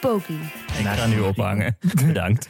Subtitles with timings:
[0.00, 0.40] Poki.
[0.78, 1.76] Ik ga nu ophangen.
[2.06, 2.48] Bedankt.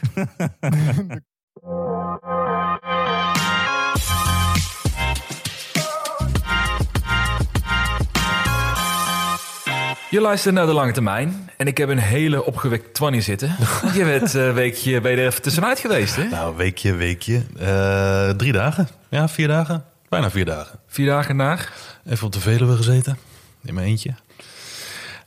[10.09, 11.49] Je luistert naar De Lange Termijn.
[11.57, 13.55] En ik heb een hele opgewekte twannie zitten.
[13.97, 16.23] Je bent een weekje ben je er even tussenuit geweest, hè?
[16.23, 17.41] Nou, weekje, weekje.
[17.59, 18.87] Eh, drie dagen.
[19.09, 19.83] Ja, vier dagen.
[20.09, 20.79] Bijna vier dagen.
[20.87, 21.73] Vier dagen naar.
[22.05, 23.17] Even op de Veluwe gezeten.
[23.63, 24.13] In mijn eentje.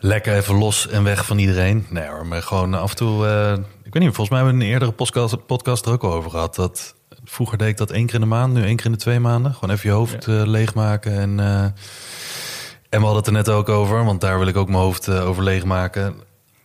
[0.05, 1.87] Lekker even los en weg van iedereen.
[1.89, 3.27] Nee hoor, maar gewoon af en toe...
[3.27, 3.53] eh,
[3.85, 6.31] ik weet niet, volgens mij hebben we een eerdere podcast, podcast er ook al over
[6.31, 6.55] gehad.
[6.55, 6.95] Dat,
[7.25, 9.21] vroeger deed ik dat één keer in de maand, nu één keer in de twee
[9.21, 9.55] maanden.
[9.55, 11.19] Gewoon even je hoofd eh, leegmaken.
[11.19, 11.75] En, eh, en
[12.89, 15.43] we hadden het er net ook over, want daar wil ik ook mijn hoofd over
[15.43, 16.15] leegmaken.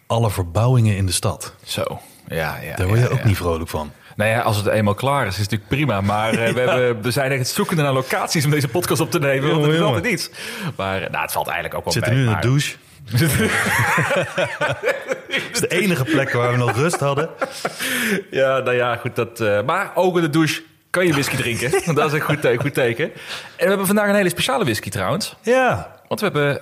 [0.08, 1.54] Alle verbouwingen in de stad.
[1.64, 2.00] Zo.
[2.28, 2.76] Ja, ja.
[2.76, 3.28] Daar word je ja, ook ja.
[3.28, 3.92] niet vrolijk van.
[4.16, 6.02] Nou ja, als het eenmaal klaar is, is het natuurlijk prima.
[6.02, 9.50] Maar we, hebben, we zijn echt zoekende naar locaties om deze podcast op te nemen.
[9.50, 10.30] Want het is altijd iets.
[10.76, 12.76] Maar nou, het valt eigenlijk ook wel zit er mee, nu in maar- de douche.
[15.28, 17.30] Het is de enige plek waar we nog rust hadden.
[18.32, 19.16] Ja, nou ja, goed.
[19.16, 21.72] Dat, eh, maar ook in de douche kan je whisky drinken.
[21.86, 23.06] Want dat is een goed, te- goed teken.
[23.06, 23.12] En
[23.58, 25.36] we hebben vandaag een hele speciale whisky trouwens.
[25.42, 26.62] Ja, Want we hebben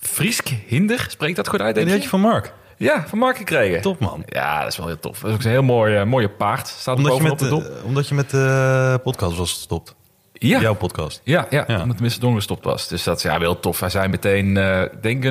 [0.00, 1.06] Friesk Hinder.
[1.08, 2.02] Spreekt dat goed uit, en denk die je?
[2.02, 2.52] had je van Mark.
[2.76, 3.80] Ja, van Mark gekregen.
[3.80, 4.22] Top man.
[4.26, 5.18] Ja, dat is wel heel tof.
[5.20, 6.66] Dat is ook een heel mooi, eh, mooie paard.
[6.66, 9.94] Staat Omdat je, met, de eh, omdat je met de podcast was gestopt.
[10.32, 10.60] Ja.
[10.60, 11.20] Jouw podcast.
[11.24, 11.82] Ja, ja, Ja.
[11.82, 12.16] omdat Mr.
[12.20, 12.88] Don gestopt was.
[12.88, 13.80] Dus dat is ja, wel tof.
[13.80, 15.24] Wij zijn meteen, eh denk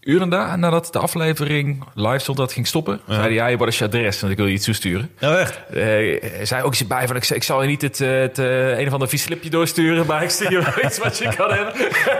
[0.00, 3.00] een uur en da, nadat de aflevering live stond dat ging stoppen.
[3.08, 5.10] Zeiden ja, je wordt een adres, want ik wil je iets toesturen.
[5.18, 5.58] Ja, echt?
[5.68, 8.78] Hij zei ook iets bij van, ik, ik zal je niet het, eh, het eh,
[8.78, 11.50] een of ander vies slipje doorsturen, maar ik stuur je wel iets wat je kan
[11.52, 11.74] hebben.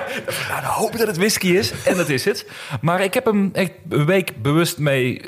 [0.49, 1.73] nou, dan hoop ik dat het whisky is.
[1.85, 2.47] En dat is het.
[2.81, 5.21] Maar ik heb hem echt een week bewust mee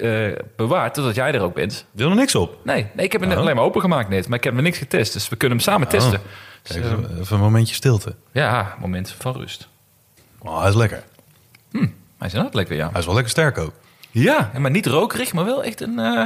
[0.57, 1.87] bewaard, totdat jij er ook bent.
[1.91, 2.59] Wil er niks op?
[2.65, 3.37] Nee, nee ik heb hem Oh.
[3.37, 5.13] alleen maar opengemaakt net, maar ik heb hem niks getest.
[5.13, 6.21] Dus we kunnen hem samen testen.
[6.63, 8.15] Dus, Kijk, even- een momentje stilte.
[8.33, 9.69] ja, moment van rust.
[10.39, 11.03] Oh, hij is lekker.
[12.23, 12.89] Hij is inderdaad lekker, ja.
[12.91, 13.73] Hij is wel lekker sterk ook.
[14.11, 15.99] Ja, maar niet rokerig, maar wel echt een...
[15.99, 16.23] eh,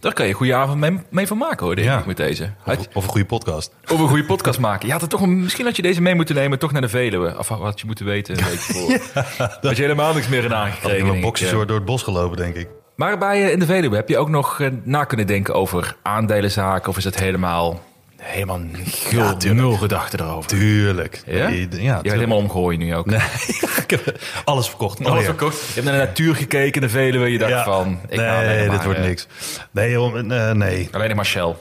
[0.00, 1.98] daar kan je een goede avond mee, mee van maken, hoor, denk Ja.
[1.98, 2.42] ik, met deze.
[2.44, 3.72] Of, Had, of een goede podcast.
[3.92, 4.86] of een goede podcast maken.
[4.86, 7.38] Je had het toch misschien had je deze mee moeten nemen, toch naar de Veluwe.
[7.38, 8.98] Of wat je moeten weten, een voor.
[9.62, 11.04] Had je helemaal niks meer in Had aangekregen.
[11.04, 11.64] denk ik, boxers ja.
[11.64, 12.68] door het bos gelopen, denk ik.
[12.96, 15.96] Maar bij eh, in de Veluwe heb je ook nog eh, na kunnen denken over
[16.02, 16.88] aandelenzaken?
[16.88, 17.80] Of is het helemaal,
[18.22, 20.50] helemaal gul, nul gedachten erover?
[20.50, 21.22] Tuurlijk.
[21.26, 21.48] Ja?
[21.48, 22.02] Ja, tuurlijk.
[22.04, 23.06] helemaal omgooien nu ook.
[23.06, 23.18] Nee,
[23.86, 24.98] ik heb alles verkocht.
[24.98, 25.24] Alles Alweer.
[25.24, 25.58] verkocht.
[25.58, 27.30] Je hebt naar de natuur gekeken, de Veluwe.
[27.32, 27.64] Je dacht Ja.
[27.64, 29.26] van, ik alleen nee, maar, dit wordt niks.
[29.70, 30.88] Nee, eh, nee.
[30.92, 31.54] Alleen maar Shell.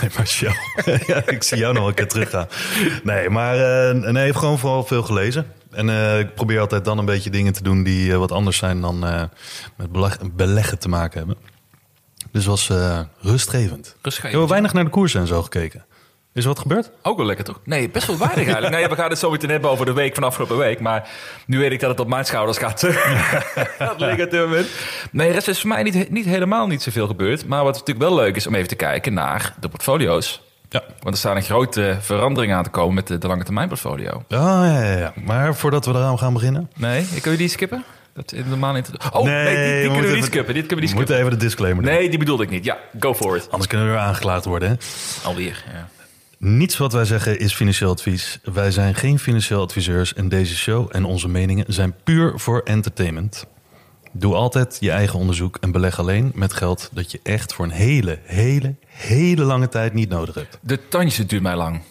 [0.00, 0.54] Nee, maar Shell.
[1.06, 2.46] ja, ik zie jou nog een keer teruggaan.
[3.02, 3.54] Nee, maar
[3.88, 5.46] eh, nee, ik heb gewoon vooral veel gelezen.
[5.70, 8.80] En eh, ik probeer altijd dan een beetje dingen te doen die wat anders zijn
[8.80, 8.98] dan
[9.76, 11.36] met beleg- beleggen te maken hebben.
[12.32, 13.96] Dus was eh, rustgevend.
[14.02, 15.84] Rustgevend, Ik heb weinig naar de koersen en zo gekeken.
[16.32, 16.90] Is er wat gebeurd?
[17.02, 17.60] Ook wel lekker, toch?
[17.64, 18.74] Nee, best wel weinig eigenlijk.
[18.74, 20.80] Nee, we gaan het zo meteen hebben over de week van afgelopen week.
[20.80, 21.08] Maar
[21.46, 22.84] nu weet ik dat het op mijn schouders gaat,
[23.92, 24.68] op dit moment.
[25.10, 27.46] Nee, er is voor mij niet, niet helemaal niet zoveel gebeurd.
[27.46, 30.42] Maar wat natuurlijk wel leuk is om even te kijken naar de portfolio's.
[30.68, 30.82] Ja.
[31.00, 34.24] Want er staan een grote verandering aan te komen met de, de lange termijn portfolio.
[34.28, 35.12] Ja, ja, ja, ja.
[35.24, 36.70] Maar voordat we eraan gaan beginnen.
[36.76, 37.84] Nee, kunnen we die skippen?
[38.14, 38.76] Dat normaal
[39.12, 40.54] Oh, nee, die, kunnen we niet skippen.
[40.54, 41.16] Dit kunnen we niet skippen.
[41.16, 41.92] even de disclaimer doen.
[41.92, 42.64] Nee, die bedoelde ik niet.
[42.64, 43.50] Ja, go for it.
[43.50, 44.68] Anders kunnen we weer aangeklaagd worden.
[44.68, 44.74] Hè?
[45.28, 45.88] Alweer, ja.
[46.38, 48.38] Niets wat wij zeggen is financieel advies.
[48.42, 53.46] Wij zijn geen financieel adviseurs en deze show en onze meningen zijn puur voor entertainment.
[54.12, 57.70] Doe altijd je eigen onderzoek en beleg alleen met geld dat je echt voor een
[57.70, 60.58] hele, hele, hele lange tijd niet nodig hebt.
[60.60, 61.82] De tandjes duurt mij lang.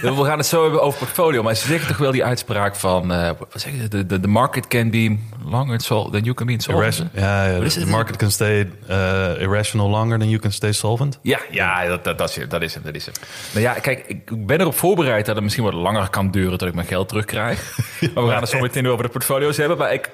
[0.00, 1.42] We gaan het zo hebben over portfolio.
[1.42, 3.12] Maar ze zeggen toch wel die uitspraak van...
[3.12, 3.88] eh, wat zeg je?
[3.88, 7.10] De, de, de market can be longer than you can be insolvent.
[7.14, 7.88] Ja, ja, the het?
[7.88, 11.18] market can stay uh, irrational longer than you can stay solvent.
[11.22, 12.82] Ja, ja dat, dat, dat, is, dat is hem.
[12.82, 13.14] Dat is hem.
[13.52, 16.68] Nou ja, kijk, ik ben erop voorbereid dat het misschien wat langer kan duren tot
[16.68, 17.78] ik mijn geld terugkrijg.
[18.14, 19.78] maar we gaan het zo meteen over de portfolio's hebben.
[19.78, 20.10] Maar ik,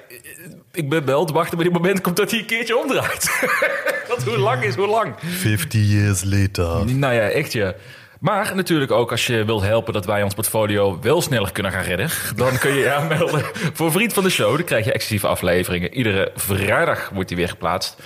[0.73, 3.47] ik ben wel te wachten bij die moment komt dat hij een keertje omdraait.
[4.09, 5.13] Want hoe lang is hoe lang?
[5.19, 6.95] 50 years later.
[6.95, 7.73] Nou ja, echt ja.
[8.19, 11.83] Maar natuurlijk ook als je wilt helpen dat wij ons portfolio wel sneller kunnen gaan
[11.83, 12.09] redden.
[12.35, 14.55] Dan kun je je aanmelden voor Vriend van de Show.
[14.55, 15.93] Dan krijg je exclusieve afleveringen.
[15.93, 17.97] Iedere vrijdag wordt die weer geplaatst.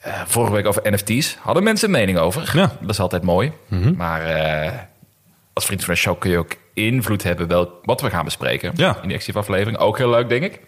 [0.00, 1.36] Eh, vorige week over NFT's.
[1.40, 2.50] Hadden mensen een mening over.
[2.54, 2.76] Ja.
[2.80, 3.52] Dat is altijd mooi.
[3.96, 4.72] Maar eh,
[5.52, 8.72] als Vriend van de Show kun je ook invloed hebben wel wat we gaan bespreken.
[8.74, 8.88] Ja.
[8.88, 9.78] In die exclusieve aflevering.
[9.78, 10.60] Ook heel leuk, denk ik.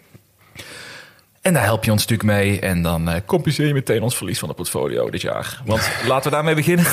[1.47, 2.59] En daar help je ons natuurlijk mee.
[2.59, 5.61] En dan eh, compenseer je meteen ons verlies van het portfolio dit jaar.
[5.65, 6.85] Want laten we daarmee beginnen.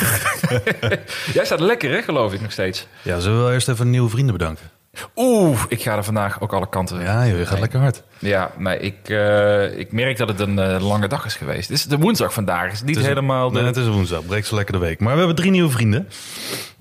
[1.34, 2.86] Jij staat lekker, hè, geloof ik nog steeds.
[3.02, 4.70] Ja, zullen we wel eerst even nieuwe vrienden bedanken?
[5.16, 7.00] Oeh, ik ga er vandaag ook alle kanten.
[7.00, 7.60] Ja, joh, je gaat Nee.
[7.60, 8.02] lekker hard.
[8.18, 11.68] Ja, nee, ik, eh, ik merk dat het een eh, lange dag is geweest.
[11.68, 12.64] Het is de woensdag vandaag.
[12.64, 13.58] Het is niet Het is- helemaal de...
[13.58, 15.00] Nee, het is woensdag, breekt zo lekker de week.
[15.00, 16.08] Maar we hebben drie nieuwe vrienden.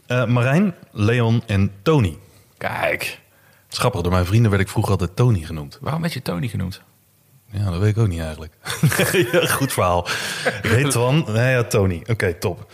[0.08, 2.18] Eh, Marijn, Leon en Tony.
[2.58, 3.20] Kijk,
[3.70, 5.78] grappig, door mijn vrienden werd ik vroeger altijd Tony genoemd.
[5.81, 6.81] waarom werd je Tony genoemd?
[7.54, 8.54] Ja, dat weet ik ook niet eigenlijk.
[9.32, 10.08] ja, goed verhaal.
[10.62, 11.26] Heet Twan?
[11.28, 12.02] Nee, ja, Tony.
[12.10, 12.72] Oké, top.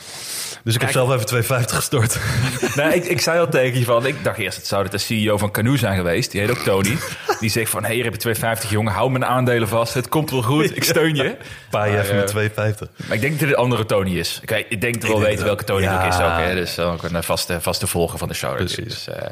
[0.64, 1.08] Dus ik heb Kijk.
[1.08, 2.18] zelf even 2,50 gestort.
[2.76, 4.06] Nee, ik, ik zei al tegen je van...
[4.06, 6.32] Ik dacht eerst, het zou het de CEO van Canoe zijn geweest.
[6.32, 6.98] Die heet ook Tony.
[7.40, 8.94] Die zegt van, hé, hey, hier heb je 250 jongen.
[8.94, 9.94] Hou mijn aandelen vast.
[9.94, 10.76] Het komt wel goed.
[10.76, 11.38] Ik steun je.
[11.70, 13.06] Paai je even eh, met 2,50.
[13.08, 14.40] Maar ik denk dat dit een andere Tony is.
[14.42, 15.92] Ik, weet- ik denk dat we wel weten het welke Tony ook.
[15.92, 16.34] het ook is Ja.
[16.40, 16.46] ook.
[16.46, 16.56] Hè?
[16.56, 18.56] Dus ook een vaste, vaste volger van de show.
[18.56, 18.78] Precies.
[18.84, 19.30] Dus, eh,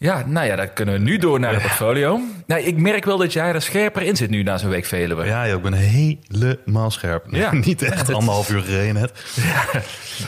[0.00, 2.20] ja, nou ja, dan kunnen we nu door naar het portfolio.
[2.46, 5.24] Nou, ik merk wel dat jij er scherper in zit nu na zo'n week Veluwe.
[5.24, 7.24] Ja, joh, ik ben helemaal scherp.
[7.30, 7.52] Ja.
[7.64, 9.12] Niet echt anderhalf uur gereden net.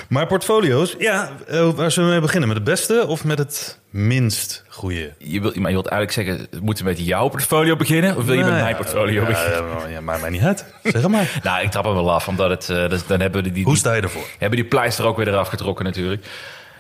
[0.09, 2.49] Maar portfolio's, ja, eh, waar zullen we mee beginnen?
[2.49, 5.13] Met het beste of met het minst goede?
[5.19, 8.17] Je, wilt, maar je wilt eigenlijk zeggen, moeten we met jouw portfolio beginnen?
[8.17, 9.91] Of wil je met Nou mijn portfolio ja, beginnen?
[9.91, 10.65] Ja, maakt mij niet uit.
[10.83, 11.39] Zeg het maar.
[11.43, 13.77] Nou, ik trap hem wel af, omdat het, eh, dus dan hebben we die, Hoe
[13.77, 14.27] sta je ervoor?
[14.39, 16.27] hebben die pleister ook weer eraf getrokken natuurlijk.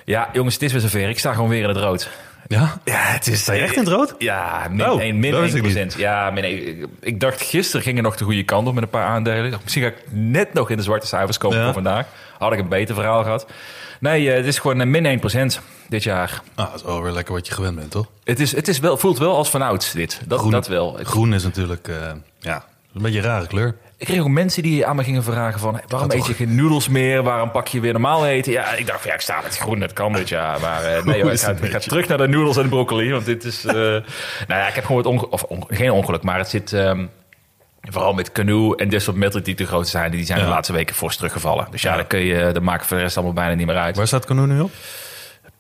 [0.05, 1.09] Ja, jongens, het is weer zover.
[1.09, 2.11] Ik sta gewoon weer in het rood.
[2.51, 2.81] Ja?
[2.85, 3.47] Ja, het is...
[3.47, 4.15] Je echt in het rood?
[4.19, 5.57] Ja, min, Oh, één- min dat wist 1%.
[5.57, 5.95] ik niet.
[5.99, 6.87] Ja, min één.
[7.01, 9.59] Ik- dacht gisteren ging er nog de goede kant op met een paar aandelen.
[9.63, 11.65] Misschien ga ik net nog in de zwarte cijfers komen Ja.
[11.65, 12.07] voor vandaag.
[12.39, 13.47] Had ik een beter verhaal gehad.
[14.01, 16.43] Nee, eh, het is gewoon een min 1% dit jaar.
[16.55, 18.07] Ah, dat is wel weer lekker wat je gewend bent, toch?
[18.25, 20.21] Het, is, het is wel, voelt wel als vanouds dit.
[20.27, 20.51] Dat, Groen.
[20.51, 20.99] dat wel.
[21.03, 21.97] Groen is natuurlijk, eh,
[22.39, 22.65] ja,
[22.95, 23.77] een beetje een rare kleur.
[24.01, 25.81] Ik kreeg ook mensen die aan me gingen vragen van...
[25.89, 27.23] waarom Ja, eet je geen noedels meer?
[27.23, 28.53] Waarom pak je weer normaal eten?
[28.53, 30.61] Ja, ik dacht van ja, ik sta met groen, dat kan dit jaar.
[30.61, 33.11] Maar eh, nee, hoor, ik, ga, ik terug naar de noedels en de broccoli.
[33.11, 33.65] Want dit is...
[33.65, 34.01] eh, nou
[34.61, 35.33] ja, ik heb gewoon het ongeluk...
[35.33, 36.73] Of geen ongeluk, maar het zit...
[36.73, 37.07] ehm,
[37.83, 40.45] Vooral met Canoe en Disrupt Metal die de grootste zijn, die zijn Ja.
[40.45, 41.67] de laatste weken fors teruggevallen.
[41.71, 41.97] Dus ja, Ja.
[41.97, 43.97] dan kun je, dat maakt voor de rest allemaal bijna niet meer uit.
[43.97, 44.71] Waar staat Canoe nu op?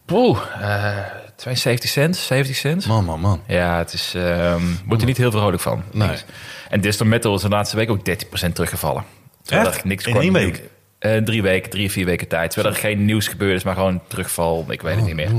[0.04, 0.96] Poeh, eh
[1.40, 2.87] 72 cent, 70 cent.
[2.87, 3.40] Man, man, man.
[3.46, 5.82] Ja, het is, ehm wordt er niet heel vrolijk van.
[5.92, 6.08] Nee.
[6.08, 6.25] Niks.
[6.69, 9.04] En Disrupt Metal is de laatste week ook 13% teruggevallen.
[9.42, 9.81] Terwijl Echt?
[9.81, 10.62] er niks In één week?
[10.98, 12.50] Eh, drie weken, drie, vier weken tijd.
[12.50, 14.64] Terwijl er geen nieuws gebeurd is, maar gewoon terugval.
[14.69, 15.31] Ik weet het niet meer.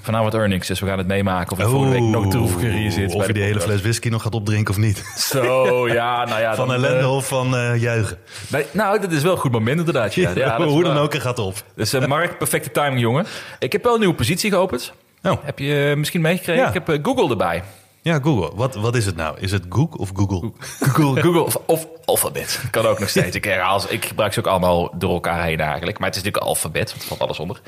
[0.00, 3.06] Vanavond earnings, dus we gaan het meemaken of volgende week nog droeviger zit.
[3.06, 5.02] bij Of je de die hele fles whisky nog gaat opdrinken of niet.
[5.16, 6.54] Zo, ja, nou ja.
[6.62, 8.18] Van ellende eh, of van eh, juichen.
[8.48, 10.14] nee, nou, dat is wel een goed moment inderdaad.
[10.14, 11.54] Ja, ja, dat is Hoe dan ook, er gaat op.
[11.74, 13.26] Dus Mark, perfecte timing, jongen.
[13.58, 14.92] Ik heb wel een nieuwe positie geopend.
[15.22, 15.32] Oh.
[15.42, 16.62] Heb je eh, misschien meegekregen?
[16.62, 16.68] Ja.
[16.68, 17.62] Ik heb eh, Google erbij.
[18.02, 18.50] Ja, Google.
[18.54, 19.36] Wat, wat is het nou?
[19.40, 20.52] Is het Google of Google?
[20.80, 22.64] Google, Google of, of alfabet.
[22.70, 23.36] Kan ook nog steeds.
[23.36, 25.98] Ik, herhaal ik gebruik ze ook allemaal door elkaar heen eigenlijk.
[25.98, 27.60] Maar het is natuurlijk want het valt alles onder.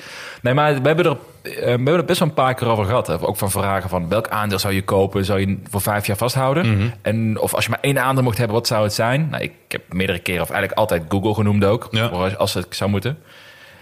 [0.43, 2.85] Nee, maar we hebben er, eh, we hebben er best wel een paar keer over
[2.85, 3.07] gehad.
[3.07, 3.21] Hè.
[3.21, 5.25] Ook van vragen van welk aandeel zou je kopen?
[5.25, 6.93] Zou je voor vijf jaar vasthouden?
[7.03, 9.29] En of als je maar één aandeel mocht hebben, wat zou het zijn?
[9.31, 11.89] Nou, ik heb meerdere keren, of eigenlijk altijd Google genoemd ook.
[11.91, 12.07] Ja.
[12.07, 13.19] Als, het zou moeten.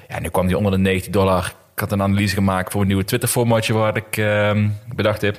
[0.08, 1.52] Ja, nu kwam die onder de 19 dollar.
[1.74, 5.38] Ik had een analyse gemaakt voor een nieuwe Twitter-formatje waar ik ehm, bedacht heb.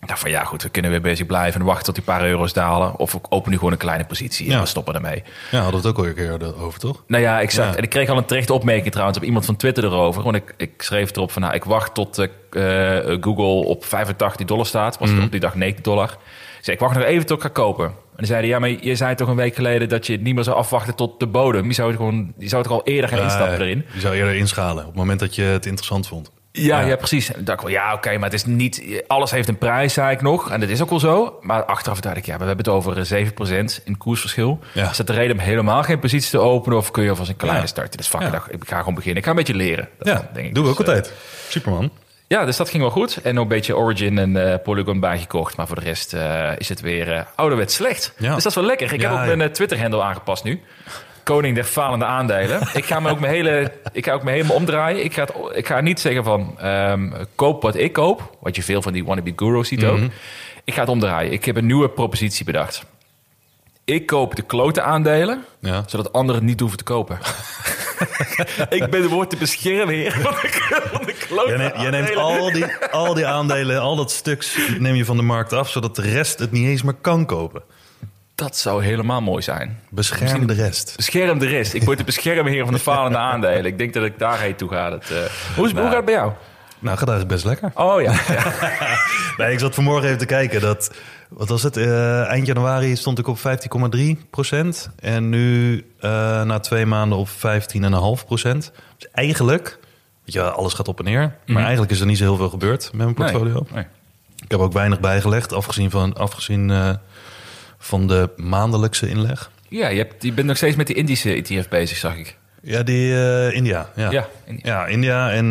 [0.00, 2.24] Ik dacht van ja, goed, we kunnen weer bezig blijven en wachten tot die paar
[2.24, 2.96] euro's dalen.
[2.98, 4.60] Of we openen nu gewoon een kleine positie en Ja.
[4.60, 5.22] we stoppen ermee.
[5.50, 7.02] Ja, hadden we het ook al een keer over, toch?
[7.06, 7.76] Nou ja, ik zag, Ja.
[7.76, 10.22] en ik kreeg al een terechte opmerking trouwens op iemand van Twitter erover.
[10.22, 12.28] Want ik, ik schreef erop van, nou, ik wacht tot eh,
[12.98, 14.98] eh, Google op 85 dollar staat.
[14.98, 16.16] Was het op die dag 90 dollar.
[16.58, 17.84] Ik zei, ik wacht nog even tot ik ga kopen.
[17.86, 20.34] En dan zeiden, ja, maar je zei toch een week geleden dat je het niet
[20.34, 21.66] meer zou afwachten tot de bodem.
[21.66, 23.84] Je zou, het gewoon, je zou toch al eerder gaan instappen erin.
[23.94, 26.30] Je zou eerder inschalen op het moment dat je het interessant vond.
[26.52, 26.86] Ja, Ja.
[26.86, 26.96] ja.
[26.96, 27.32] precies.
[27.32, 29.02] En dacht ik wel, ja, oké, maar het is niet...
[29.06, 30.50] Alles heeft een prijs, zei ik nog.
[30.50, 31.38] En dat is ook wel zo.
[31.40, 34.58] Maar achteraf dacht ik, ja, we hebben het over eh, 7% in koersverschil.
[34.74, 34.90] Ja.
[34.90, 36.78] Is dat de reden om helemaal geen positie te openen?
[36.78, 37.66] Of kun je alvast een kleine Ja.
[37.66, 37.96] starten?
[37.96, 39.18] Dus fuck, ik ga gewoon beginnen.
[39.18, 39.88] Ik ga een beetje leren.
[39.98, 40.54] Dat Ja, denk ik.
[40.54, 41.14] doen we ook Dus, eh, altijd.
[41.48, 41.90] Superman.
[42.28, 43.16] Ja, dus dat ging wel goed.
[43.22, 45.56] En ook een beetje Origin en eh, Polygon bijgekocht.
[45.56, 48.12] Maar voor de rest eh, is het weer eh ouderwets slecht.
[48.18, 48.34] Ja.
[48.34, 48.92] Dus dat is wel lekker.
[48.92, 49.36] Ik Ja, heb ook ja.
[49.36, 50.60] mijn Twitter-handle aangepast nu.
[51.22, 52.60] Koning der falende aandelen.
[52.74, 55.04] ik ga me ook mijn hele, ik ga ook me helemaal omdraaien.
[55.04, 58.36] Ik ga, het, ik ga niet zeggen van ehm, koop wat ik koop.
[58.40, 59.90] Wat je veel van die wannabe gurus ziet Mhm.
[59.90, 59.98] ook.
[60.64, 61.32] Ik ga het omdraaien.
[61.32, 62.84] Ik heb een nieuwe propositie bedacht.
[63.84, 65.44] Ik koop de klote aandelen,
[65.86, 67.18] zodat anderen het niet hoeven te kopen.
[68.78, 72.16] ik ben de woord te beschermheer van de, van de klote Jij, neemt- jij neemt
[72.16, 72.24] aandelen.
[72.24, 75.96] al die, al die aandelen, al dat stuks neem je van de markt af, zodat
[75.96, 77.62] de rest het niet eens meer kan kopen.
[78.34, 79.80] Dat zou helemaal mooi zijn.
[79.90, 80.92] Bescherm de rest.
[80.96, 81.74] Bescherm de rest.
[81.74, 83.64] Ik word de beschermheer van de falende aandelen.
[83.64, 84.90] Ik denk dat ik daarheen toe ga.
[84.90, 85.16] Dat, eh,
[85.56, 86.32] hoe, is, hoe gaat het bij jou?
[86.78, 87.70] Nou, gaat eigenlijk best lekker.
[87.74, 88.12] Oh ja.
[88.28, 88.52] ja.
[89.36, 90.60] Nee, ik zat vanmorgen even te kijken.
[90.60, 90.90] Dat,
[91.28, 91.76] wat was het?
[91.76, 94.90] Eh, eind januari stond ik op 15,3 procent.
[95.00, 96.10] En nu eh,
[96.42, 98.72] na twee maanden op 15,5 procent.
[98.96, 99.78] Dus eigenlijk,
[100.24, 101.36] weet je, alles gaat op en neer.
[101.46, 103.60] Maar eigenlijk is er niet zo heel veel gebeurd met mijn portfolio.
[103.60, 103.74] Mhm.
[103.74, 103.82] Nee.
[103.82, 103.92] Nee.
[104.44, 106.90] Ik heb ook weinig bijgelegd, afgezien van, afgezien, eh,
[107.78, 109.50] van de maandelijkse inleg.
[109.68, 112.36] Ja, je, hebt, je bent nog steeds met die Indische ETF bezig, zag ik.
[112.62, 113.12] Ja, die
[113.52, 113.90] India.
[113.94, 114.62] Ja, Ja, India.
[114.62, 115.50] Ja, India en,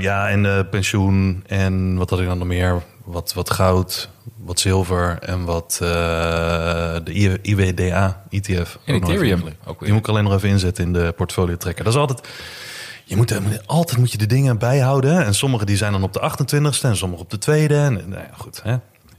[0.00, 2.82] ja, en pensioen en wat had ik dan nog meer?
[3.04, 4.08] Wat, wat goud,
[4.50, 5.88] wat zilver en wat eh,
[7.04, 8.78] de IWDA ETF.
[8.84, 9.88] En ook Ethereum ook weer.
[9.88, 11.84] Die moet ik alleen nog even inzetten in de portfolio trekker.
[11.84, 12.28] Dat is altijd...
[13.04, 15.24] Je moet, eh, altijd moet je de dingen bijhouden.
[15.24, 17.74] En sommige die zijn dan op de 28ste en sommige op de tweede.
[17.74, 18.70] En, nou ja, goed, hè.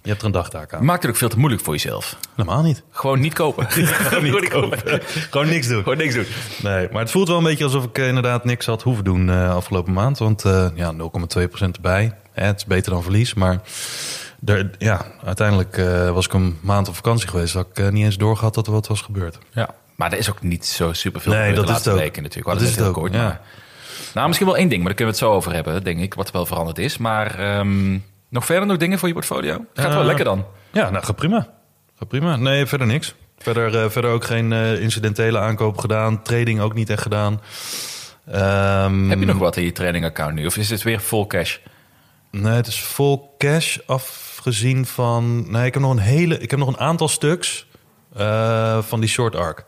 [0.04, 0.86] Je hebt er een dagtaak aan.
[0.86, 2.18] Maakt het ook veel te moeilijk voor jezelf.
[2.36, 2.84] Helemaal niet.
[2.90, 3.66] Gewoon niet kopen.
[3.72, 4.80] Gewoon niet kopen.
[5.06, 5.84] Gewoon niks doen.
[5.84, 6.26] Gewoon niks doen.
[6.64, 9.30] Nee, maar het voelt wel een beetje alsof ik eh, inderdaad niks had hoeven doen
[9.30, 10.18] afgelopen maand.
[10.18, 11.00] Want eh, ja, 0,2%
[11.72, 12.14] erbij.
[12.32, 13.34] Hè, het is beter dan verlies.
[13.34, 13.62] Maar
[14.45, 17.53] er, ja, uiteindelijk eh, was ik een maand op vakantie geweest.
[17.53, 19.38] Dat ik eh, niet eens doorgehad dat er wat was gebeurd.
[19.53, 19.69] Ja.
[19.95, 22.53] Maar er is ook niet zo super veel Nee, dat de is laatste weken natuurlijk.
[22.53, 23.13] Dat is het heel ook, kort.
[23.13, 23.24] ja.
[23.24, 23.41] Maar...
[24.13, 26.13] Nou, misschien wel één ding, maar daar kunnen we het zo over hebben, denk ik.
[26.13, 26.98] Wat wel veranderd is.
[26.98, 27.98] Maar ehm,
[28.29, 29.65] nog verder nog dingen voor je portfolio?
[29.74, 30.45] Gaat wel Eh, lekker dan.
[30.71, 31.48] Ja, nou, gaat prima.
[32.00, 32.36] Gaat prima.
[32.36, 33.15] Nee, verder niks.
[33.38, 36.21] Verder, verder ook geen incidentele aankoop gedaan.
[36.24, 37.41] Trading ook niet echt gedaan.
[38.31, 40.45] Ehm, Heb je nog wat in je training account nu?
[40.45, 41.57] Of is het weer full cash?
[42.31, 43.77] Nee, het is full cash
[44.45, 45.51] afgezien van...
[45.51, 46.39] Nee, ik heb nog een hele...
[46.39, 47.67] Ik heb nog een aantal stuks
[48.15, 49.65] eh, van die short arc.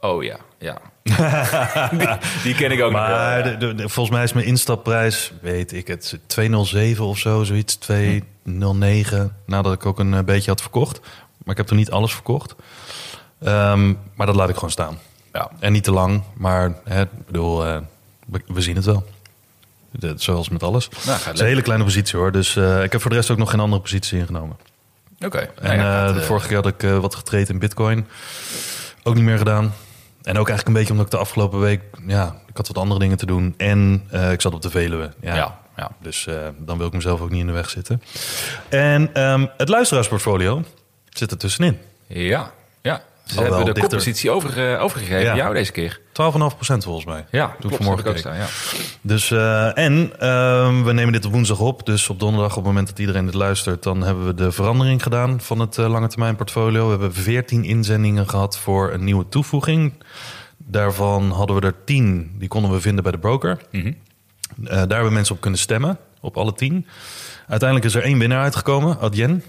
[0.00, 0.78] Oh ja, ja.
[1.90, 2.08] die,
[2.42, 3.42] die ken ik ook nog wel, Maar ja.
[3.42, 7.74] de, de- de- volgens mij is mijn instapprijs, weet ik het, 207 of zo, zoiets.
[7.76, 11.00] 209, nadat ik ook een eh, beetje had verkocht.
[11.44, 12.54] Maar ik heb er niet alles verkocht.
[13.42, 14.98] Ehm, maar dat laat ik gewoon staan.
[15.32, 15.50] Ja.
[15.60, 17.78] En niet te lang, maar hè, ik bedoel, eh,
[18.26, 19.04] we, we zien het wel.
[20.16, 20.88] Zoals met alles.
[21.06, 22.32] het is een hele kleine positie hoor.
[22.32, 24.56] Dus eh, ik heb voor de rest ook nog geen andere positie ingenomen.
[25.20, 25.38] Oké.
[25.38, 28.06] En Nou ja, eh, dat, de eh, vorige keer had ik wat getraind in bitcoin.
[29.02, 29.74] Ook niet meer gedaan.
[30.22, 31.82] En ook eigenlijk een beetje omdat ik de afgelopen week...
[32.06, 33.54] Ja, ik had wat andere dingen te doen.
[33.56, 35.12] En ik zat op de Veluwe.
[35.20, 35.34] Ja.
[35.34, 35.90] Ja, ja.
[36.00, 36.26] Dus
[36.58, 38.02] dan wil ik mezelf ook niet in de weg zitten.
[38.68, 40.62] En ehm, het luisteraarsportfolio
[41.08, 41.74] zit er tussenin.
[41.74, 43.02] 12,5% Ja, ja.
[43.28, 43.82] Ze Al hebben de dichter.
[43.82, 45.36] koppositie over, eh, overgegeven Ja.
[45.36, 46.00] jou deze keer.
[46.84, 47.26] volgens mij.
[47.30, 48.46] Ja, Toen klopt, vanmorgen ook staan, ja.
[49.00, 51.86] Dus, eh, en ehm, we nemen dit op woensdag op.
[51.86, 53.82] Dus op donderdag, op het moment dat iedereen dit luistert...
[53.82, 56.84] dan hebben we de verandering gedaan van het eh, lange termijn portfolio.
[56.84, 59.92] We hebben 14 inzendingen gehad voor een nieuwe toevoeging.
[60.56, 62.30] Daarvan hadden we er 10.
[62.38, 63.58] Die konden we vinden bij de broker.
[63.70, 63.92] Mhm.
[64.56, 66.86] Daar hebben mensen op kunnen stemmen, op alle 10.
[67.48, 69.42] Uiteindelijk is er één winnaar uitgekomen, Adyen.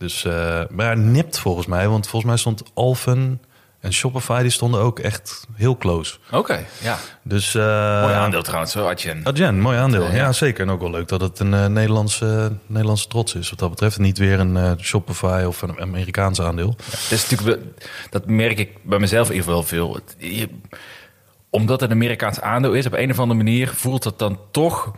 [0.00, 1.88] Dus, eh, maar ja, nipt volgens mij.
[1.88, 3.42] Want volgens mij stond Alphen
[3.80, 4.42] en Shopify...
[4.42, 6.16] die stonden ook echt heel close.
[6.30, 6.98] Oké, ja.
[7.22, 7.62] Dus, eh,
[8.02, 9.20] Mooi aandeel trouwens, zo Adyen.
[9.26, 10.02] Adyen, mooi aandeel.
[10.02, 10.32] Ja, Ja, ja.
[10.32, 10.62] zeker.
[10.64, 13.50] En ook wel leuk dat het een eh, Nederlandse, Nederlandse trots is.
[13.50, 16.76] Wat dat betreft niet weer een Shopify of een Amerikaans aandeel.
[16.90, 17.62] Dat, is natuurlijk,
[18.10, 19.98] dat merk ik bij mezelf in ieder geval veel.
[20.18, 20.48] Je-
[21.50, 24.92] omdat het een Amerikaans aandeel is, op een of andere manier voelt het dan toch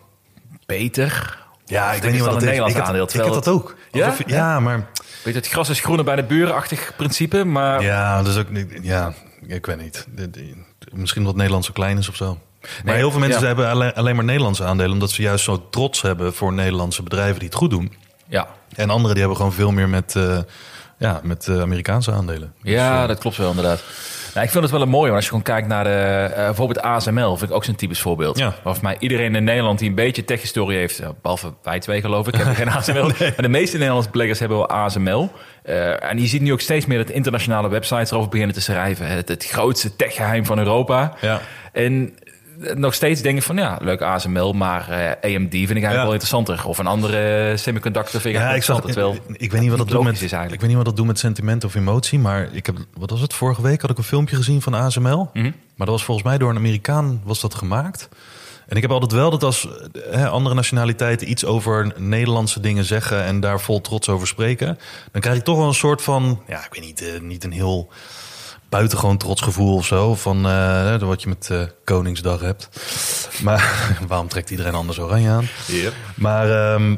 [0.66, 1.40] beter.
[1.72, 2.58] Ja, ik weet niet wat dat een is.
[2.58, 3.04] Ik heb, aandeel.
[3.04, 3.76] ik heb dat ook.
[3.92, 4.06] Ja?
[4.06, 4.76] Alsof ja, maar...
[5.24, 8.78] Weet je, het gras is groener bij de burenachtig principe, maar Ja, dus ook niet...
[8.82, 9.14] Ja,
[9.46, 10.06] ik weet niet.
[10.92, 12.38] Misschien wat Nederland zo klein is of zo.
[12.60, 13.46] Maar Nee, heel veel mensen ja.
[13.46, 14.92] hebben alleen, alleen maar Nederlandse aandelen...
[14.92, 17.92] omdat ze juist zo trots hebben voor Nederlandse bedrijven die het goed doen.
[18.26, 18.48] ja.
[18.74, 20.38] En anderen die hebben gewoon veel meer met, eh,
[20.98, 22.52] ja, met eh, Amerikaanse aandelen.
[22.62, 23.82] Ja, Dus, eh, dat klopt wel inderdaad.
[24.34, 26.44] Nou, ik vind het wel een mooie, want als je gewoon kijkt naar de, eh,
[26.44, 28.38] bijvoorbeeld ASML, vind ik ook zo'n typisch voorbeeld.
[28.38, 28.54] Ja.
[28.62, 32.34] Volgens mij iedereen in Nederland die een beetje tech-historie heeft, behalve wij twee geloof ik,
[32.34, 33.06] hebben geen ASML.
[33.18, 35.30] Maar de meeste Nederlandse beleggers hebben wel ASML.
[35.62, 39.06] Eh, en je ziet nu ook steeds meer dat internationale websites erover beginnen te schrijven.
[39.06, 41.14] Het, het grootste techgeheim van Europa.
[41.20, 41.40] Ja.
[41.72, 42.21] En eh,
[42.74, 46.02] nog steeds denk ik van ja, leuk ASML, maar eh, AMD vind ik eigenlijk Ja.
[46.02, 46.66] wel interessanter.
[46.66, 49.16] Of een andere semiconductor vind ik Ja, ik zag wel.
[49.32, 50.14] Ik weet niet wat dat doet met.
[50.14, 50.52] is eigenlijk.
[50.52, 52.76] Ik weet niet wat dat doet met sentiment of emotie, maar ik heb.
[52.94, 53.34] Wat was het?
[53.34, 55.44] Vorige week had ik een filmpje gezien van ASML, Mhm.
[55.44, 58.08] maar dat was volgens mij door een Amerikaan was dat gemaakt.
[58.68, 62.84] En ik heb altijd wel dat als eh, hè, andere nationaliteiten iets over Nederlandse dingen
[62.84, 64.78] zeggen en daar vol trots over spreken,
[65.12, 67.52] dan krijg ik toch wel een soort van, ja, ik weet niet, eh, niet een
[67.52, 67.88] heel
[68.72, 70.14] buitengewoon trots gevoel of zo.
[70.14, 72.68] Van eh, wat je met eh, Koningsdag hebt.
[73.42, 75.48] Maar waarom trekt iedereen anders oranje aan?
[76.14, 76.96] Maar, ehm,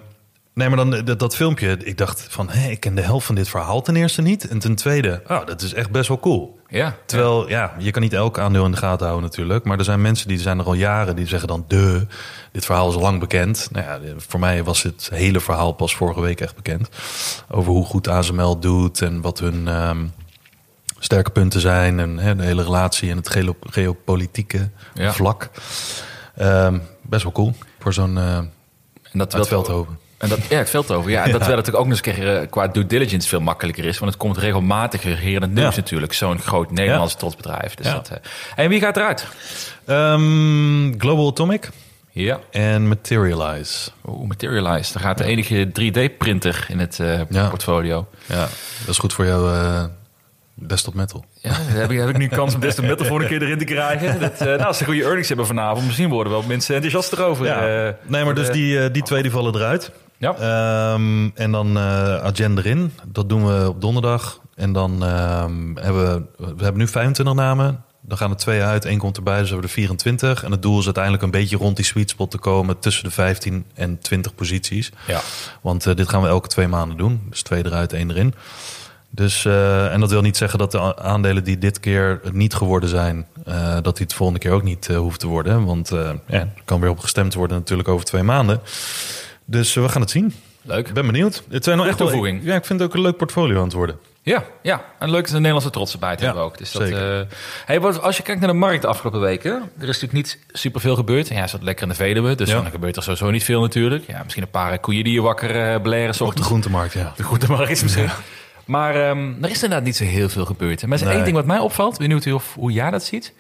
[0.55, 1.77] nee, maar dan dat, dat filmpje.
[1.85, 4.49] Ik dacht van, hé, ik ken de helft van dit verhaal ten eerste niet.
[4.49, 6.59] En ten tweede, oh, dat is echt best wel cool.
[6.69, 9.65] Ja, Terwijl, ja, je kan niet elk aandeel in de gaten houden natuurlijk.
[9.65, 12.07] Maar er zijn mensen die zijn er al jaren, die zeggen dan, de,
[12.53, 13.69] dit verhaal is lang bekend.
[13.73, 16.89] Nou ja, voor mij was het hele verhaal pas vorige week echt bekend.
[17.51, 20.05] Over hoe goed ASML doet en wat hun ehm,
[21.05, 22.01] sterke punten zijn.
[22.01, 25.13] En hè, de hele relatie en het geo- geopolitieke Ja.
[25.13, 25.51] vlak.
[26.37, 29.99] Ehm, best wel cool voor zo'n eh En dat wel Veldhoven.
[30.19, 31.11] En dat, ja, het Veldhoven.
[31.11, 33.41] Ja, en dat wel natuurlijk ook nog eens een keer eh, qua due diligence veel
[33.41, 33.99] makkelijker is.
[33.99, 35.81] Want het komt regelmatig hier in het nieuws Ja.
[35.81, 36.13] natuurlijk.
[36.13, 37.75] Zo'n groot Nederlands trotsbedrijf.
[37.75, 37.93] Dus Ja.
[37.95, 38.17] dat, eh,
[38.57, 39.27] en wie gaat eruit?
[39.85, 41.71] Ehm, Global Atomic.
[42.11, 42.41] Ja.
[42.51, 43.91] en Materialize.
[44.07, 44.93] Oeh, Materialize.
[44.93, 46.97] Daar gaat de enige 3D-printer in het
[47.29, 47.49] Ja.
[47.49, 48.07] portfolio.
[48.27, 48.39] Ja,
[48.81, 49.49] dat is goed voor jouw
[50.55, 51.25] desktop metal.
[51.35, 53.59] Ja, heb ik, heb ik nu kans om des te metal voor een keer erin
[53.59, 54.21] te krijgen.
[54.21, 57.47] Dat, eh, nou, als ze goede earnings hebben vanavond, misschien worden wel mensen enthousiast erover.
[57.47, 57.87] Ja.
[57.87, 59.91] Eh, nee, maar dus die, eh, die twee die vallen eruit.
[60.19, 60.35] Ja.
[60.35, 62.93] Ehm, en dan eh, agenda erin.
[63.07, 64.41] Dat doen we op donderdag.
[64.55, 67.85] En dan ehm, hebben we, we hebben nu 25 namen.
[68.01, 70.45] Dan gaan er twee uit, één komt erbij, dus hebben we er 24.
[70.45, 73.11] En het doel is uiteindelijk een beetje rond die sweet spot te komen tussen de
[73.11, 74.93] 15 en 20 posities.
[75.07, 75.21] Ja.
[75.61, 77.27] Want dit gaan we elke twee maanden doen.
[77.31, 78.35] Dus twee eruit, één erin.
[79.15, 82.89] Dus, eh, en dat wil niet zeggen dat de aandelen die dit keer niet geworden
[82.89, 85.65] zijn, eh, dat die het volgende keer ook niet eh, hoeft te worden.
[85.65, 85.89] Want
[86.27, 88.61] ja, er kan weer op gestemd worden natuurlijk over twee maanden.
[89.45, 90.35] Dus we gaan het zien.
[90.63, 90.89] Leuk.
[90.89, 91.43] Ik ben benieuwd.
[91.51, 92.41] Het zijn nog echt wel, toevoeging.
[92.45, 93.99] ja, ik vind het ook een leuk portfolio aan het worden.
[94.23, 94.85] Ja, ja.
[94.99, 96.59] En leuk is een Nederlandse trots erbij te Ja, hebben ook.
[96.59, 97.21] Dus dat, zeker.
[97.21, 97.27] eh,
[97.65, 100.95] hey, als je kijkt naar de markt de afgelopen weken, er is natuurlijk niet superveel
[100.97, 101.29] gebeurd.
[101.29, 102.55] Ja, zat lekker in de Veluwe, dus Ja.
[102.63, 104.05] dan gebeurt er sowieso niet veel natuurlijk.
[104.07, 106.21] Ja, misschien een paar koeien die je wakker eh blaren.
[106.27, 107.13] Op de groentemarkt, ja.
[107.17, 108.09] De goede markt is misschien.
[108.65, 110.83] Maar ehm, er is inderdaad niet zo heel veel gebeurd.
[110.83, 111.15] Maar er is Nee.
[111.15, 111.99] één ding wat mij opvalt.
[111.99, 113.33] Benieuwd of, hoe jij dat ziet.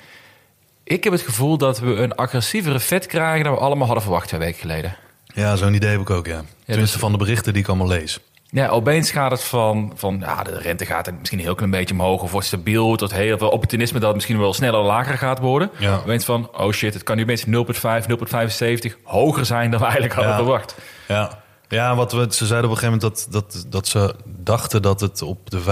[0.85, 4.28] Ik heb het gevoel dat we een agressievere vet krijgen dan we allemaal hadden verwacht
[4.28, 4.97] twee weken geleden.
[5.35, 6.43] Ja, zo'n idee heb ik ook, ja.
[6.64, 8.21] Tenminste dus- van de berichten die ik allemaal lees.
[8.50, 11.95] Ja, opeens gaat het van, van ja, de rente gaat misschien een heel klein beetje
[11.95, 15.38] omhoog of wordt stabiel, tot heel veel opportunisme dat het misschien wel sneller lager gaat
[15.38, 15.71] worden.
[15.78, 15.97] Ja.
[15.97, 20.14] Opeens van, oh shit, het kan nu opeens 0,5, 0,75 hoger zijn dan we eigenlijk
[20.14, 20.38] hadden Ja.
[20.38, 20.75] verwacht.
[21.09, 24.83] Ja, ja wat we, ze zeiden op een gegeven moment dat, dat, dat ze dachten
[24.83, 25.64] dat het op de 5%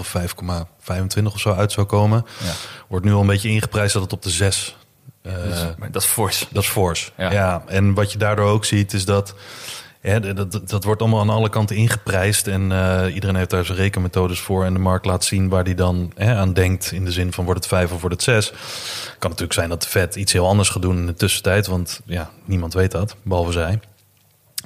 [0.00, 2.26] of 5,25 of zo uit zou komen.
[2.42, 2.52] Ja.
[2.88, 4.76] Wordt nu al een beetje ingeprijsd dat het op de 6
[5.22, 6.46] eh, Dus, maar dat is fors.
[6.50, 7.12] Dat is fors.
[7.16, 7.32] Ja.
[7.32, 7.62] Ja.
[7.66, 9.34] en wat je daardoor ook ziet is dat...
[10.02, 12.46] Ja, dat, dat, dat wordt allemaal aan alle kanten ingeprijsd.
[12.46, 14.64] En eh, iedereen heeft daar zijn rekenmethodes voor.
[14.64, 16.92] En de markt laat zien waar die dan hè, aan denkt.
[16.92, 18.52] In de zin van wordt het vijf of wordt het zes.
[19.18, 21.66] Kan natuurlijk zijn dat de Fed iets heel anders gaat doen in de tussentijd.
[21.66, 23.80] Want ja, niemand weet dat, behalve zij.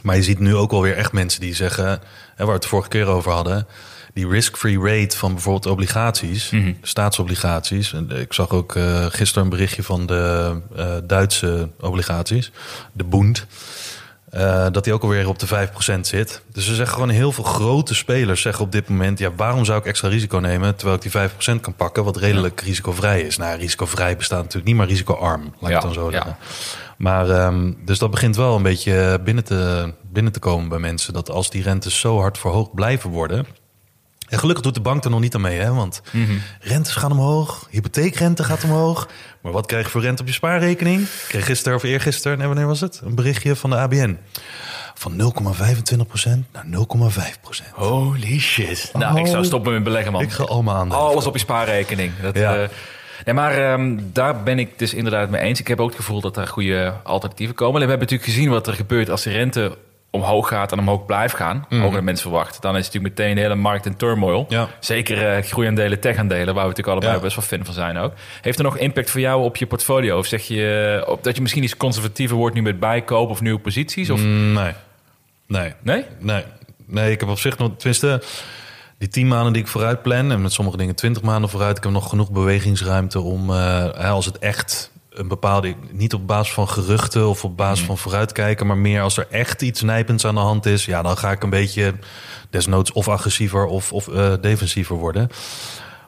[0.05, 1.87] Maar je ziet nu ook alweer echt mensen die zeggen...
[1.87, 1.99] Hè,
[2.37, 3.67] waar we het de vorige keer over hadden...
[4.13, 7.93] die risk-free rate van bijvoorbeeld obligaties, staatsobligaties...
[7.93, 12.51] En ik zag ook eh, gisteren een berichtje van de eh, Duitse obligaties,
[12.93, 13.47] de Bund...
[14.35, 16.43] eh, dat die ook alweer op de 5% zit.
[16.53, 19.19] Dus ze zeggen gewoon heel veel grote spelers zeggen op dit moment...
[19.19, 22.05] ja, waarom zou ik extra risico nemen terwijl ik die 5% kan pakken...
[22.05, 23.37] wat redelijk risicovrij is.
[23.37, 25.43] Nou, risicovrij bestaat natuurlijk niet, maar risicoarm.
[25.43, 26.13] Laat ik Ja, het dan zo ja.
[26.13, 26.37] zeggen.
[26.99, 31.13] Maar ehm, dus dat begint wel een beetje binnen te, binnen te komen bij mensen.
[31.13, 33.47] Dat als die rentes zo hard verhoogd blijven worden.
[34.35, 35.73] En gelukkig doet de bank er nog niet aan mee, hè?
[35.73, 36.03] Want
[36.61, 39.09] rentes gaan omhoog, hypotheekrente gaat omhoog.
[39.41, 41.01] Maar wat krijg je voor rente op je spaarrekening?
[41.01, 43.01] Ik kreeg gisteren of eergisteren, nee, wanneer was het?
[43.05, 44.19] Een berichtje van de ABN.
[44.95, 47.71] Van 0,25% naar 0,5%.
[47.73, 48.91] Holy shit.
[48.93, 50.23] Nou, ik zou stoppen met beleggen, man.
[50.23, 50.91] Ik ga allemaal aan.
[50.93, 52.13] Alles op je spaarrekening.
[52.23, 52.57] Dat, Ja.
[52.57, 52.69] eh,
[53.25, 55.61] nee, maar ehm, daar ben ik dus inderdaad mee eens.
[55.61, 57.81] Ik heb ook het gevoel dat daar goede alternatieven komen.
[57.81, 59.79] En we hebben natuurlijk gezien wat er gebeurt als de rente
[60.15, 61.67] omhoog gaat en omhoog blijft gaan.
[61.71, 62.61] Hoger dan mensen verwachten.
[62.61, 64.47] Dan is het natuurlijk meteen de hele markt in turmoil.
[64.49, 64.69] Ja.
[64.81, 67.21] Zeker eh groeiaandelen, tech-aandelen, waar we natuurlijk allebei Ja.
[67.21, 68.13] best wel fan van zijn ook.
[68.41, 70.19] Heeft er nog impact voor jou op je portfolio?
[70.19, 73.41] Of zeg je eh, op, dat je misschien iets conservatiever wordt nu met bijkopen of
[73.41, 74.11] nieuwe posities?
[74.11, 74.73] Of, Mm, Nee.
[75.47, 75.73] Nee.
[75.83, 76.05] Nee?
[76.19, 76.45] Nee.
[76.87, 78.23] Nee, ik heb op zich nog, tenminste,
[78.99, 81.83] die 10 maanden die ik vooruit plan, en met sommige dingen 20 maanden vooruit, ik
[81.83, 86.69] heb nog genoeg bewegingsruimte om, eh, als het echt een bepaalde, niet op basis van
[86.69, 90.41] geruchten of op basis van vooruitkijken, maar meer als er echt iets nijpends aan de
[90.41, 91.95] hand is, ja, dan ga ik een beetje
[92.51, 95.29] desnoods of agressiever of, of eh, defensiever worden.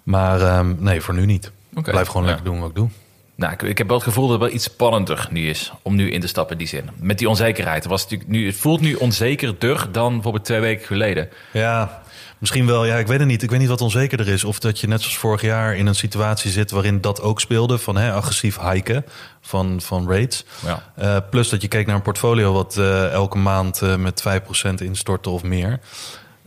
[0.02, 1.52] Maar ehm, nee, voor nu niet.
[1.74, 1.90] Oké.
[1.90, 2.28] Blijf gewoon Ja.
[2.28, 2.88] lekker doen wat ik doe.
[3.34, 5.94] Nou, ik, ik heb wel het gevoel dat het wel iets spannender nu is om
[5.94, 6.90] nu in te stappen in die zin.
[7.00, 7.82] Met die onzekerheid.
[7.82, 11.28] Het, was natuurlijk nu, het voelt nu onzekerder dan bijvoorbeeld twee weken geleden.
[11.52, 12.02] Ja,
[12.38, 12.84] misschien wel.
[12.84, 13.42] Ja, ik weet het niet.
[13.42, 14.44] Ik weet niet wat onzekerder is.
[14.44, 17.78] Of dat je net zoals vorig jaar in een situatie zit waarin dat ook speelde.
[17.78, 19.04] Van hè, agressief hiken
[19.40, 20.44] van, van rates.
[20.64, 20.82] Ja.
[20.94, 24.24] Eh, plus dat je keek naar een portfolio wat eh, elke maand eh, met
[24.70, 25.80] 5% instortte of meer.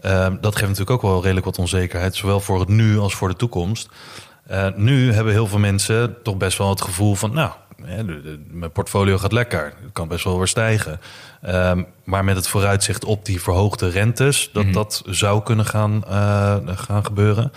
[0.01, 2.15] Eh, dat geeft natuurlijk ook wel redelijk wat onzekerheid.
[2.15, 3.89] Zowel voor het nu als voor de toekomst.
[4.75, 7.33] Nu hebben heel veel mensen toch best wel het gevoel van...
[7.33, 7.51] nou,
[7.83, 9.63] hè, de- de- mijn portfolio gaat lekker.
[9.63, 10.99] Het kan best wel weer stijgen.
[11.41, 14.49] Ehm, maar met het vooruitzicht op die verhoogde rentes...
[14.53, 17.51] dat dat zou kunnen gaan, eh, gaan gebeuren...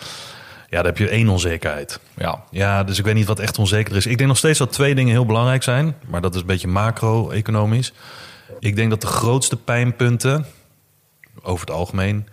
[0.68, 2.00] ja, dan heb je één onzekerheid.
[2.16, 2.42] Ja.
[2.50, 4.06] Ja, dus ik weet niet wat echt onzeker is.
[4.06, 5.94] Ik denk nog steeds dat twee dingen heel belangrijk zijn.
[6.06, 7.92] Maar dat is een beetje macro-economisch.
[8.58, 10.46] Ik denk dat de grootste pijnpunten...
[11.42, 12.28] over het algemeen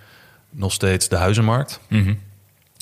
[0.50, 1.80] nog steeds de huizenmarkt...
[1.88, 2.08] Mhm.
[2.10, 2.20] En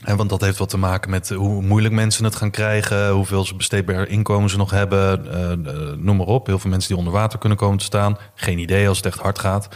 [0.04, 3.56] want dat heeft wat te maken met hoe moeilijk mensen het gaan krijgen, hoeveel ze
[3.56, 6.48] besteedbaar inkomen ze nog hebben, eh, eh, noem maar op.
[6.48, 8.18] Heel veel mensen die onder water kunnen komen te staan.
[8.36, 9.68] Geen idee als het echt hard gaat.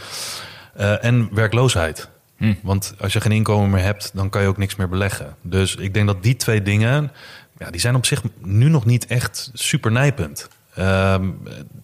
[0.74, 2.08] Eh, en werkloosheid.
[2.36, 2.54] Hm.
[2.62, 5.36] Want als je geen inkomen meer hebt, dan kan je ook niks meer beleggen.
[5.40, 7.12] Dus ik denk dat die twee dingen,
[7.58, 10.48] ja, die zijn op zich nu nog niet echt super nijpend.
[10.74, 11.30] Ehm,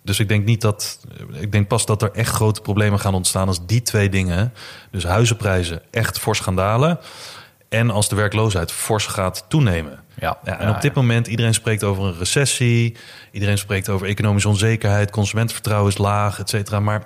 [0.03, 1.01] dus ik denk niet dat.
[1.33, 4.53] Ik denk pas dat er echt grote problemen gaan ontstaan als die twee dingen.
[4.91, 6.99] Dus huizenprijzen echt fors gaan dalen.
[7.69, 10.01] En als de werkloosheid fors gaat toenemen.
[10.21, 12.97] Ja, Ja, en ja, op dit moment, iedereen spreekt over een recessie.
[13.33, 15.11] Iedereen spreekt over economische onzekerheid.
[15.11, 16.81] Consumentenvertrouwen is laag, et cetera.
[16.81, 17.03] Maar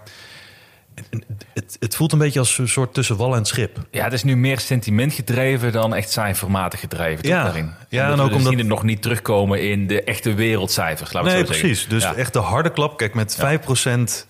[1.55, 3.79] het, het, voelt een beetje als een soort tussen wal en schip.
[3.91, 7.29] Ja, het is nu meer sentiment gedreven dan echt cijfermatig gedreven.
[7.29, 7.43] Ja.
[7.45, 7.71] daarin?
[7.89, 11.13] Ja, en we ook dus omdat- zien het nog niet terugkomen in de echte wereldcijfers.
[11.13, 11.61] Laat Nee, zo zeggen.
[11.61, 11.89] precies.
[11.89, 12.15] Dus Ja.
[12.15, 12.97] echt de harde klap.
[12.99, 14.27] Kijk, met 5%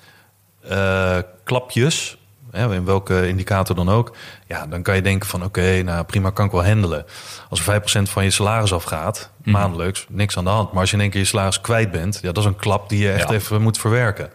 [0.69, 2.17] eh, klapjes,
[2.53, 4.17] hè, in welke indicator dan ook...
[4.47, 7.05] ja, dan kan je denken van oké, nou prima, kan ik wel handelen.
[7.49, 9.51] Als er 5% van je salaris afgaat, Mhm.
[9.51, 10.71] maandelijks, niks aan de hand.
[10.73, 12.19] Maar als je in één keer je salaris kwijt bent...
[12.23, 13.35] ja, dat is een klap die je echt Ja.
[13.35, 14.31] even moet verwerken.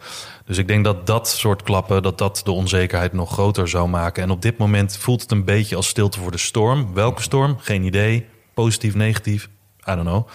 [0.46, 4.22] Dus ik denk dat dat soort klappen, dat dat de onzekerheid nog groter zou maken.
[4.22, 6.94] En op dit moment voelt het een beetje als stilte voor de storm.
[6.94, 7.56] Welke storm?
[7.60, 8.26] Geen idee.
[8.54, 9.48] Positief, negatief?
[9.88, 10.28] I don't know.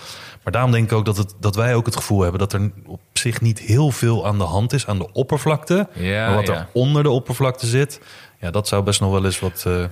[0.44, 2.40] Maar daarom denk ik ook dat, het, dat wij ook het gevoel hebben...
[2.40, 5.88] dat er op zich niet heel veel aan de hand is aan de oppervlakte.
[5.94, 6.54] Ja, maar wat ja.
[6.54, 8.00] er onder de oppervlakte zit...
[8.40, 9.84] ja, dat zou best nog wel eens wat, eh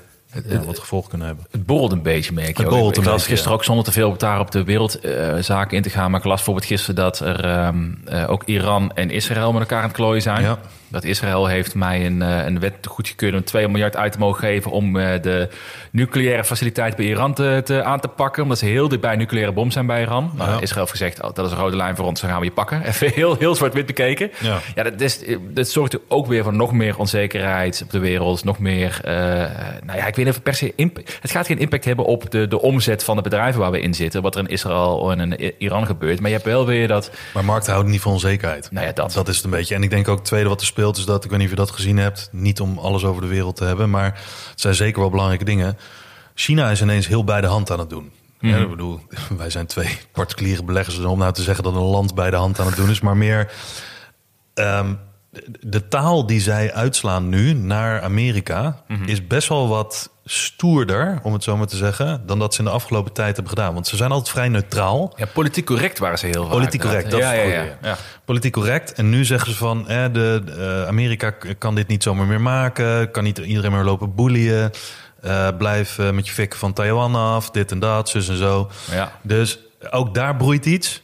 [0.47, 1.45] ja, wat gevolg kunnen hebben.
[1.51, 2.63] Het borrelt een beetje, merk je.
[2.63, 3.57] Het borrelt ik een las beetje, gisteren ja.
[3.57, 6.11] ook zonder te veel op daar op de wereldzaken in te gaan.
[6.11, 9.81] Maar ik las bijvoorbeeld gisteren dat er ehm, eh, ook Iran en Israël met elkaar
[9.81, 10.41] aan het klooien zijn.
[10.41, 10.57] Ja.
[10.91, 14.39] Dat Israël heeft mij een, eh, een wet goedgekeurd om 2 miljard uit te mogen
[14.39, 15.49] geven om eh, de
[15.91, 18.43] nucleaire faciliteit bij Iran te, te, aan te pakken.
[18.43, 20.31] Omdat ze heel dichtbij een nucleaire bom zijn bij Iran.
[20.37, 20.43] Ja.
[20.43, 22.51] Israël heeft gezegd, oh, dat is een rode lijn voor ons, dan gaan we je
[22.51, 22.81] pakken.
[22.91, 24.31] Even heel, heel zwart-wit bekeken.
[24.39, 24.59] Ja.
[24.75, 28.43] Ja, dat, is, dat zorgt er ook weer voor nog meer onzekerheid op de wereld.
[28.43, 29.13] Nog meer, eh,
[29.83, 30.73] nou ja, ik weet niet of het per se...
[30.75, 33.81] imp- het gaat geen impact hebben op de, de omzet van de bedrijven waar we
[33.81, 34.21] in zitten.
[34.21, 36.19] Wat er in Israël en in Iran gebeurt.
[36.19, 37.11] Maar je hebt wel weer dat...
[37.33, 38.71] Maar markten houden niet van onzekerheid.
[38.71, 39.13] Nou ja, dat.
[39.13, 39.75] Dat is het een beetje.
[39.75, 41.53] En ik denk ook het tweede wat er speelt is dat, ik weet niet of
[41.53, 44.75] je dat gezien hebt, niet om alles over de wereld te hebben, maar het zijn
[44.75, 45.77] zeker wel belangrijke dingen.
[46.33, 48.11] China is ineens heel bij de hand aan het doen.
[48.39, 48.99] Ja, ik bedoel,
[49.37, 52.59] wij zijn twee particuliere beleggers om nou te zeggen dat een land bij de hand
[52.59, 53.51] aan het doen is, maar meer
[54.53, 54.93] ehm,
[55.59, 61.43] de taal die zij uitslaan nu naar Amerika is best wel wat stoerder, om het
[61.43, 63.73] zo maar te zeggen, dan dat ze in de afgelopen tijd hebben gedaan.
[63.73, 65.13] Want ze zijn altijd vrij neutraal.
[65.15, 66.51] Ja, politiek correct waren ze heel vaak.
[66.51, 67.97] Politiek correct, dat ja, is ja, ja, ja.
[68.25, 68.93] Politiek correct.
[68.93, 73.11] En nu zeggen ze van, eh, de, eh, Amerika kan dit niet zomaar meer maken.
[73.11, 74.71] Kan niet iedereen meer lopen boelien.
[75.21, 77.51] Eh, blijf eh, met je fik van Taiwan af.
[77.51, 78.69] Dit en dat, zus en zo.
[78.91, 79.11] Ja.
[79.21, 81.01] Dus ook daar broeit iets.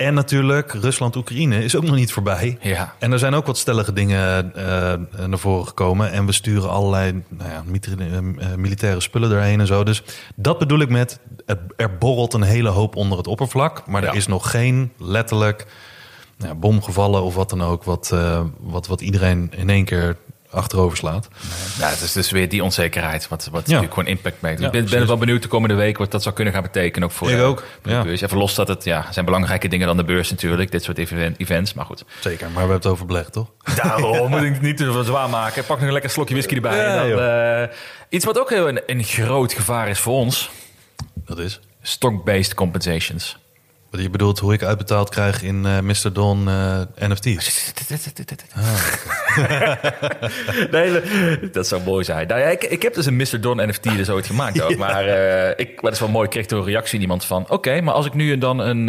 [0.00, 2.58] En natuurlijk, Rusland-Oekraïne is ook nog niet voorbij.
[2.60, 2.94] Ja.
[2.98, 6.10] En er zijn ook wat stellige dingen eh, naar voren gekomen.
[6.12, 7.62] En we sturen allerlei nou ja,
[7.98, 8.24] eh, eh,
[8.56, 9.84] militaire spullen erheen en zo.
[9.84, 10.02] Dus
[10.34, 11.20] dat bedoel ik met,
[11.76, 13.86] er borrelt een hele hoop onder het oppervlak.
[13.86, 14.08] Maar Ja.
[14.08, 15.66] er is nog geen letterlijk
[16.36, 17.84] nou, ja, bom gevallen of wat dan ook...
[17.84, 18.14] Wat,
[18.60, 20.16] wat, wat iedereen in één keer
[20.50, 21.28] achterover slaat.
[21.78, 23.58] Ja, het is dus weer die onzekerheid, wat, wat Ja.
[23.60, 24.58] natuurlijk gewoon impact maakt.
[24.58, 27.08] Ja, ik ben, ben wel benieuwd de komende week wat dat zou kunnen gaan betekenen.
[27.08, 28.02] Ook voor Ik de, ook, voor de ja.
[28.02, 28.20] beurs.
[28.20, 30.70] Even los dat het ja, zijn belangrijke dingen dan de beurs natuurlijk.
[30.70, 32.04] Dit soort even- events, maar goed.
[32.20, 33.46] Zeker, maar we hebben het over belegd, toch?
[33.74, 35.64] Daarom moet ik het niet te zwaar maken.
[35.64, 36.76] Pak nog een lekker slokje whisky erbij.
[36.76, 37.76] Ja, dan, eh,
[38.08, 40.50] iets wat ook heel een, een groot gevaar is voor ons.
[41.26, 41.60] Dat is.
[41.82, 43.38] Stock-based compensations.
[43.90, 46.12] Wat je bedoelt hoe ik uitbetaald krijg in eh Mr.
[46.12, 47.72] Don eh NFT's.
[50.70, 51.00] Nee,
[51.50, 52.26] dat zou mooi zijn.
[52.26, 53.40] Nou ja, ik, ik heb dus een Mr.
[53.40, 54.76] Don NFT dus ooit gemaakt ook.
[54.86, 57.48] Maar eh, ik, wat is wel mooi, ik kreeg toen een reactie van iemand van...
[57.48, 58.84] Oké, maar als ik nu dan een...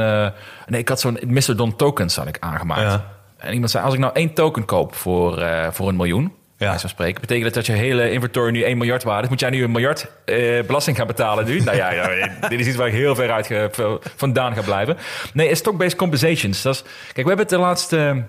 [0.68, 1.56] nee, ik had zo'n Mr.
[1.56, 2.82] Don tokens had ik aangemaakt.
[2.82, 3.06] Ja.
[3.38, 6.34] En iemand zei, als ik nou één token koop voor, voor een miljoen...
[6.68, 6.80] Ja.
[6.80, 7.22] Van spreken.
[7.22, 9.30] Betekent dat dat je hele inventory nu 1 miljard waard is?
[9.30, 11.60] Moet jij nu een miljard eh, belasting gaan betalen nu?
[11.62, 14.98] nou ja, ja, dit is iets waar ik heel ver uit ge- vandaan ga blijven.
[15.34, 16.62] Nee, stock-based compensations.
[16.62, 18.24] Dat is, kijk, we hebben het de laatste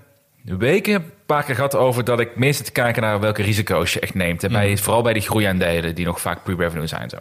[0.44, 4.00] weken een paar keer gehad over dat ik meestal te kijken naar welke risico's je
[4.00, 4.44] echt neemt.
[4.44, 7.08] En bij, vooral bij die groeiaandelen die nog vaak pre-revenue zijn.
[7.10, 7.16] Zo.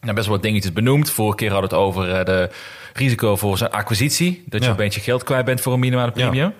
[0.00, 1.10] Nou, best wel wat dingetjes benoemd.
[1.10, 2.50] Vorige keer hadden we het over eh, de
[2.94, 4.42] risico voor zijn acquisitie.
[4.46, 4.70] Dat je Ja.
[4.72, 6.54] een beetje geld kwijt bent voor een minimale premium.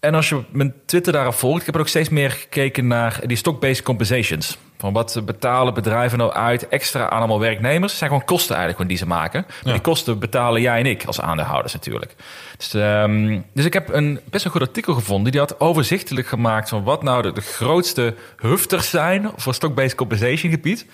[0.00, 3.20] En als je mijn Twitter daarop volgt, ik heb er ook steeds meer gekeken naar
[3.26, 4.58] die stock-based compensations.
[4.76, 7.90] Van wat betalen bedrijven nou uit extra aan allemaal werknemers?
[7.90, 9.46] Het zijn gewoon kosten eigenlijk die ze maken.
[9.62, 12.14] Die kosten betalen jij en ik als aandeelhouders natuurlijk.
[12.56, 15.32] Dus, ehm, dus ik heb een best wel goed artikel gevonden.
[15.32, 20.52] Die had overzichtelijk gemaakt van wat nou de, de grootste hufters zijn voor stock-based compensation
[20.52, 20.86] gebied.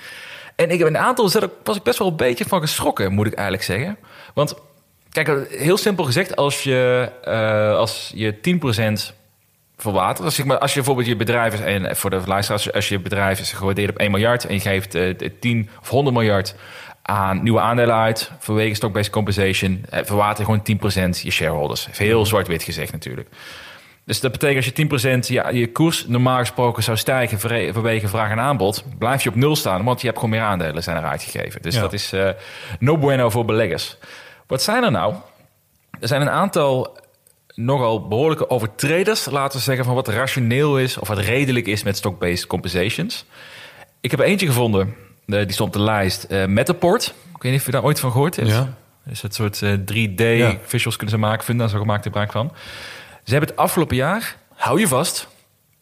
[0.57, 1.31] En ik heb een aantal,
[1.65, 3.97] was ik best wel een beetje van geschrokken, moet ik eigenlijk zeggen.
[4.35, 4.55] Want
[5.15, 9.15] Kijk, heel simpel gezegd, als je, eh, als je 10%
[9.77, 12.89] verwatert, als, ik maar, als je bijvoorbeeld je bedrijf is, en voor de luisteraars, als
[12.89, 16.55] je bedrijf is gewaardeerd op 1 miljard en je geeft eh, 10 of 100 miljard
[17.03, 21.89] aan nieuwe aandelen uit vanwege stock-based compensation, eh, verwater gewoon 10% je shareholders.
[21.91, 23.29] Even heel zwart-wit gezegd natuurlijk.
[24.05, 27.41] Dus dat betekent als je 10% ja, je koers normaal gesproken zou stijgen
[27.73, 30.83] vanwege vraag en aanbod, blijf je op nul staan, want je hebt gewoon meer aandelen
[30.83, 31.63] zijn er uitgegeven.
[31.63, 31.81] Dus Ja.
[31.81, 32.13] dat is
[32.79, 33.97] no bueno voor beleggers.
[34.47, 35.15] Wat zijn er nou?
[36.01, 36.99] Er zijn een aantal
[37.55, 41.97] nogal behoorlijke overtreders laten we zeggen van wat rationeel is of wat redelijk is met
[41.97, 43.25] stock-based compensations.
[44.01, 44.95] Ik heb er eentje gevonden,
[45.27, 47.15] eh, die stond op de lijst, eh Metaport.
[47.37, 48.49] Ik weet niet of je daar ooit van gehoord hebt.
[48.49, 48.75] Ja.
[49.05, 50.57] Dus het soort eh, 3D Ja.
[50.65, 52.53] visuals kunnen ze maken, vinden daar zo gemaakt gebruik van.
[53.25, 55.29] Ze hebben het afgelopen jaar, hou je vast,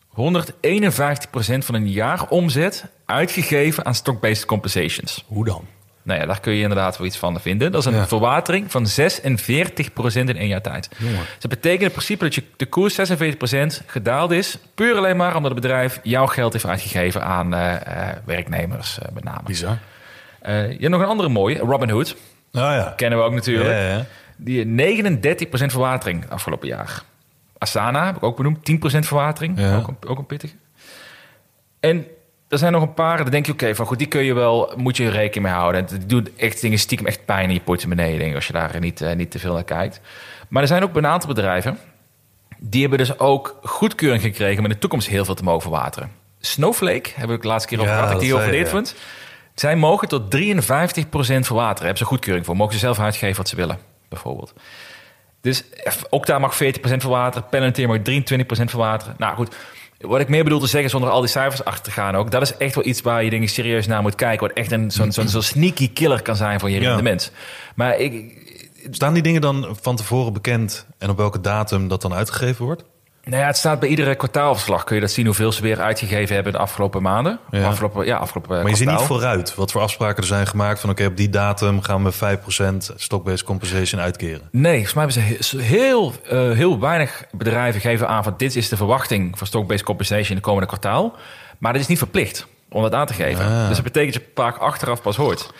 [0.08, 5.24] 151% van een jaar omzet uitgegeven aan stock-based compensations.
[5.26, 5.66] Hoe dan?
[6.04, 7.72] Nou ja, daar kun je inderdaad wel iets van vinden.
[7.72, 8.06] Dat is een Ja.
[8.06, 10.88] verwatering van 46% in één jaar tijd.
[10.98, 11.16] Jongen.
[11.16, 14.58] Dus dat betekent in principe dat je de koers 46% gedaald is.
[14.74, 19.08] Puur alleen maar omdat het bedrijf jouw geld heeft uitgegeven aan eh, eh, werknemers eh,
[19.14, 19.40] met name.
[19.44, 19.78] Bizar.
[20.40, 22.16] Eh, je hebt nog een andere mooie, Robinhood.
[22.52, 22.92] Nou ja.
[22.96, 23.70] Kennen we ook natuurlijk.
[23.70, 24.04] Ja, ja.
[24.36, 27.02] Die 39% verwatering afgelopen jaar.
[27.58, 29.74] Asana heb ik ook benoemd, 10% verwatering.
[29.74, 30.54] Ook, een, ook een pittige.
[31.80, 32.06] En
[32.52, 34.72] er zijn nog een paar, dan denk je, oké, van goed, die kun je wel,
[34.76, 35.86] moet je rekening mee houden.
[35.86, 38.80] Die doet echt dingen stiekem echt pijn in je portemonnee, denk ik, als je daar
[38.80, 40.00] niet, eh, niet te veel naar kijkt.
[40.48, 41.78] Maar er zijn ook een aantal bedrijven,
[42.58, 46.10] die hebben dus ook goedkeuring gekregen om in de toekomst heel veel te mogen verwateren.
[46.40, 48.94] Snowflake, hebben we de laatste keer over gehad, dat ik die over dit vond.
[49.54, 51.84] Zij mogen tot 53% verwateren.
[51.84, 52.56] Hebben ze goedkeuring voor.
[52.56, 54.52] Mogen ze zelf uitgeven wat ze willen, bijvoorbeeld.
[55.40, 55.64] Dus
[56.10, 57.48] Okta mag 40% verwateren.
[57.48, 59.14] Palantir mag 23% verwateren.
[59.18, 59.54] Nou goed,
[60.02, 62.30] wat ik meer bedoel te zeggen zonder al die cijfers achter te gaan ook.
[62.30, 64.46] Dat is echt wel iets waar je denk ik serieus naar moet kijken.
[64.46, 66.86] Wat echt een zo'n zo'n zo'n sneaky killer kan zijn voor je Ja.
[66.88, 67.32] rendement.
[67.74, 68.40] Maar ik,
[68.90, 72.84] Staan die dingen dan van tevoren bekend en op welke datum dat dan uitgegeven wordt?
[73.24, 74.84] Nou ja, het staat bij iedere kwartaalverslag.
[74.84, 77.38] Kun je dat zien hoeveel ze weer uitgegeven hebben de afgelopen maanden.
[77.50, 77.66] Ja.
[77.66, 80.90] Afgelopen, ja, afgelopen Maar je ziet niet vooruit wat voor afspraken er zijn gemaakt van
[80.90, 84.48] oké, op die datum gaan we 5% stock-based compensation uitkeren.
[84.50, 88.56] Nee, volgens mij hebben ze he- heel, eh, heel weinig bedrijven geven aan van dit
[88.56, 91.16] is de verwachting van stock-based compensation in de komende kwartaal.
[91.58, 93.44] Maar dat is niet verplicht om dat aan te geven.
[93.46, 93.66] Ah.
[93.66, 95.50] Dus dat betekent dat je vaak achteraf pas hoort.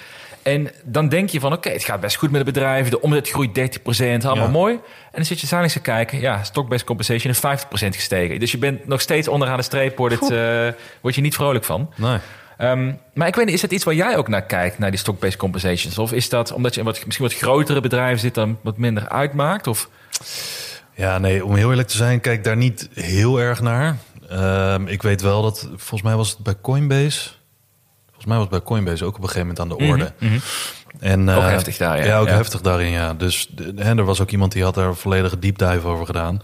[0.42, 2.88] En dan denk je van oké, het gaat best goed met het bedrijf.
[2.88, 4.50] De omzet groeit 30%, allemaal Ja.
[4.50, 4.74] mooi.
[4.74, 4.81] En
[5.12, 6.20] dan zit je zakelijk te kijken.
[6.20, 8.40] Ja, stock-based compensation is 50% gestegen.
[8.40, 9.96] Dus je bent nog steeds onderaan de streep.
[9.96, 10.68] Wordt het, eh,
[11.00, 11.90] word je niet vrolijk van.
[11.96, 12.18] Nee.
[12.57, 14.98] Ehm, maar ik weet niet, is dat iets waar jij ook naar kijkt, naar die
[14.98, 15.98] stock-based compensations?
[15.98, 19.09] Of is dat omdat je in wat, misschien wat grotere bedrijven zit, dan wat minder
[19.09, 19.66] uitmaakt?
[19.66, 19.88] Of
[20.94, 23.96] Ja, nee, om heel eerlijk te zijn, kijk daar niet heel erg naar.
[24.28, 27.31] Ehm, ik weet wel dat, volgens mij was het bij Coinbase.
[28.22, 30.12] Volgens mij was bij Coinbase ook op een gegeven moment aan de orde.
[31.00, 32.04] En, Ook eh, heftig daar, ja.
[32.04, 32.35] Ja, ook Ja.
[32.35, 33.14] heftig daarin, ja.
[33.14, 36.40] Dus hè, er was ook iemand die had daar een volledige deep dive over gedaan.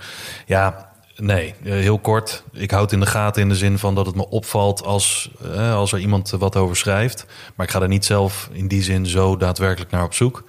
[0.47, 2.43] Ja, nee, eh, heel kort.
[2.53, 5.75] Ik houd in de gaten in de zin van dat het me opvalt als, eh,
[5.75, 7.27] als er iemand wat over schrijft.
[7.55, 10.45] Maar ik ga er niet zelf in die zin zo daadwerkelijk naar op zoek.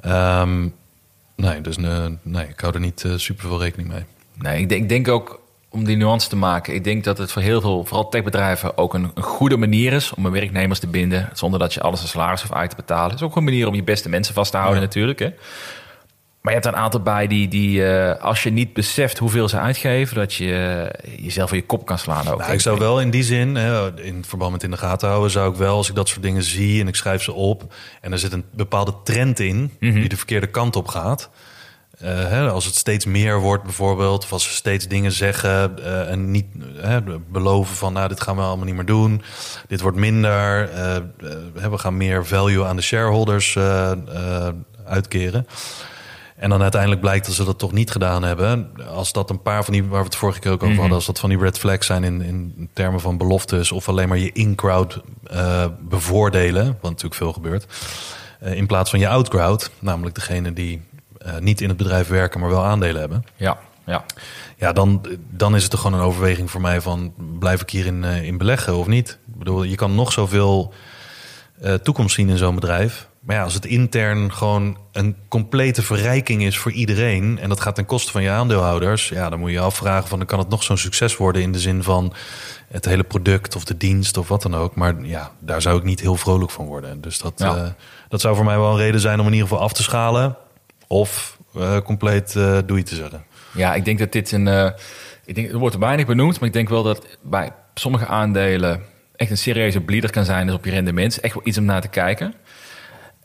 [0.00, 0.68] Ehm,
[1.36, 4.04] nee, dus eh, nee, ik hou er niet super veel rekening mee.
[4.34, 5.40] Nee, ik denk, ik denk ook
[5.72, 6.74] om die nuance te maken.
[6.74, 10.14] Ik denk dat het voor heel veel, vooral techbedrijven, ook een, een goede manier is
[10.14, 11.30] om een werknemers te binden.
[11.32, 13.10] Zonder dat je alles een salaris hoeft uit te betalen.
[13.10, 14.84] Het is ook een manier om je beste mensen vast te houden, Ja.
[14.86, 15.18] natuurlijk.
[15.18, 15.30] Hè.
[16.40, 19.48] Maar je hebt er een aantal bij die, die eh, als je niet beseft hoeveel
[19.48, 22.28] ze uitgeven, dat je eh, jezelf in je kop kan slaan.
[22.28, 23.56] Ook, Nou, ik zou wel in die zin,
[23.96, 26.42] in verband met in de gaten houden, zou ik wel, als ik dat soort dingen
[26.42, 30.16] zie en ik schrijf ze op en er zit een bepaalde trend in die de
[30.16, 31.30] verkeerde kant op gaat.
[31.98, 36.10] Eh, hè, als het steeds meer wordt bijvoorbeeld, of als ze steeds dingen zeggen eh,
[36.10, 37.00] en niet hè,
[37.30, 39.22] beloven van, nou, dit gaan we allemaal niet meer doen,
[39.68, 40.96] dit wordt minder, eh,
[41.70, 44.48] we gaan meer value aan de shareholders eh, eh,
[44.84, 45.46] uitkeren.
[46.36, 48.70] En dan uiteindelijk blijkt dat ze dat toch niet gedaan hebben.
[48.88, 51.06] Als dat een paar van die, waar we het vorige keer ook over hadden, als
[51.06, 54.32] dat van die red flags zijn in, in termen van beloftes of alleen maar je
[54.32, 55.00] in-crowd
[55.80, 57.66] bevoordelen, wat natuurlijk veel gebeurt,
[58.40, 60.82] in plaats van je out-crowd, namelijk degene die
[61.24, 63.24] eh, niet in het bedrijf werken, maar wel aandelen hebben.
[63.36, 64.04] Ja, ja.
[64.56, 68.04] Ja, dan, dan is het toch gewoon een overweging voor mij van blijf ik hierin
[68.04, 69.18] eh, in beleggen of niet?
[69.26, 70.72] Ik bedoel, je kan nog zoveel
[71.60, 73.08] eh, toekomst zien in zo'n bedrijf.
[73.20, 77.74] Maar ja, als het intern gewoon een complete verrijking is voor iedereen en dat gaat
[77.74, 80.48] ten koste van je aandeelhouders, ja, dan moet je je afvragen van dan kan het
[80.48, 82.12] nog zo'n succes worden in de zin van
[82.68, 84.74] het hele product of de dienst of wat dan ook.
[84.74, 87.00] Maar ja, daar zou ik niet heel vrolijk van worden.
[87.00, 87.74] Dus dat, Ja.
[88.08, 90.36] dat zou voor mij wel een reden zijn om in ieder geval af te schalen
[90.92, 93.24] of eh, compleet eh doei te zeggen.
[93.54, 94.48] Ja, ik denk dat dit een.
[94.48, 94.70] eh,
[95.24, 98.82] ik denk, er wordt weinig benoemd, maar ik denk wel dat bij sommige aandelen
[99.16, 101.20] echt een serieuze bleeder kan zijn dus op je rendement.
[101.20, 102.34] Echt wel iets om naar te kijken.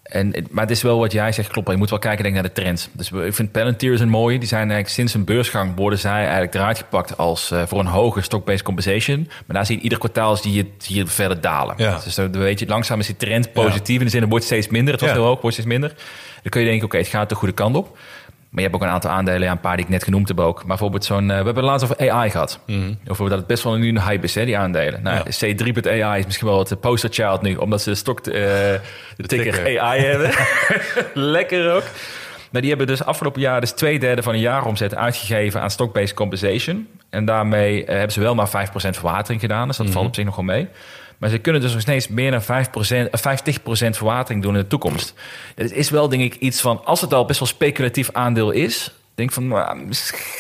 [0.04, 1.70] En, maar het is wel wat jij zegt, klopt.
[1.70, 2.90] Je moet wel kijken denk naar de trend.
[2.94, 4.40] Dus ik vind Palantir is een mooie.
[4.40, 8.22] Die zijn eigenlijk sinds een beursgang worden zij eigenlijk eruit gepakt als voor een hoge
[8.22, 9.24] stock-based compensation.
[9.46, 11.76] Maar daar zie je ieder kwartaal zie je, zie je verder dalen.
[11.78, 12.00] Ja.
[12.04, 14.00] Dus dan weet je, langzaam is die trend positief.
[14.00, 14.92] In de zin, het wordt steeds minder.
[14.94, 15.16] Het was Ja.
[15.16, 15.94] heel hoog, wordt steeds minder.
[16.48, 17.98] Dan kun je denken, oké, het gaat de goede kant op.
[18.50, 20.40] Maar je hebt ook een aantal aandelen, ja, een paar die ik net genoemd heb
[20.40, 20.58] ook.
[20.58, 22.60] Maar bijvoorbeeld zo'n, eh, we hebben het laatst over AI gehad.
[23.08, 25.02] Over dat het best wel nu een hype is, hè, die aandelen.
[25.04, 25.46] Nou, Mhm.
[25.46, 25.54] Ja.
[25.54, 28.80] C3.ai is misschien wel het posterchild nu, omdat ze de stok, eh, de,
[29.16, 29.80] ticker ticker.
[29.80, 30.32] AI hebben.
[31.34, 31.84] Lekker ook.
[32.50, 36.14] Nou, die hebben dus afgelopen jaar dus twee derde van een jaaromzet uitgegeven aan stock-based
[36.16, 36.88] compensation.
[37.10, 39.68] En daarmee eh, hebben ze wel maar 5% verwatering gedaan.
[39.68, 40.68] Dus dat valt op zich nog wel mee.
[41.18, 42.46] Maar ze kunnen dus nog steeds meer dan 5%,
[43.12, 45.14] eh, 50% verwatering doen in de toekomst.
[45.56, 46.86] Het is wel, denk ik, iets van...
[46.86, 48.92] als het al best wel speculatief aandeel is...
[49.16, 49.88] denk van, nou,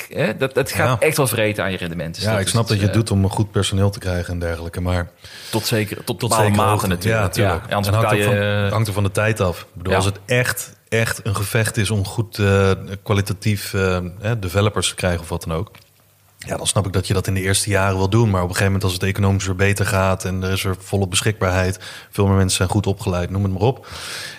[0.09, 1.07] hè, dat, dat gaat Ja.
[1.07, 2.15] echt wel vreten aan je rendement.
[2.15, 4.33] Dus Ja, ik snap dat je het eh, doet om een goed personeel te krijgen
[4.33, 4.81] en dergelijke.
[4.81, 5.09] Maar
[5.51, 7.21] Tot zeker, tot, tot zekere mate natuurlijk.
[7.21, 7.69] Ja, natuurlijk.
[7.69, 8.63] Ja, anders en hangt, er van, je...
[8.65, 9.61] eh, hangt er van de tijd af.
[9.61, 12.71] Ik bedoel, als het echt, echt een gevecht is om goed eh,
[13.03, 13.97] kwalitatief eh,
[14.39, 15.71] developers te krijgen of wat dan ook.
[16.47, 18.29] Ja, dan snap ik dat je dat in de eerste jaren wil doen.
[18.29, 20.25] Maar op een gegeven moment als het economisch weer beter gaat...
[20.25, 21.79] en er is er volle beschikbaarheid...
[22.09, 23.87] veel meer mensen zijn goed opgeleid, noem het maar op.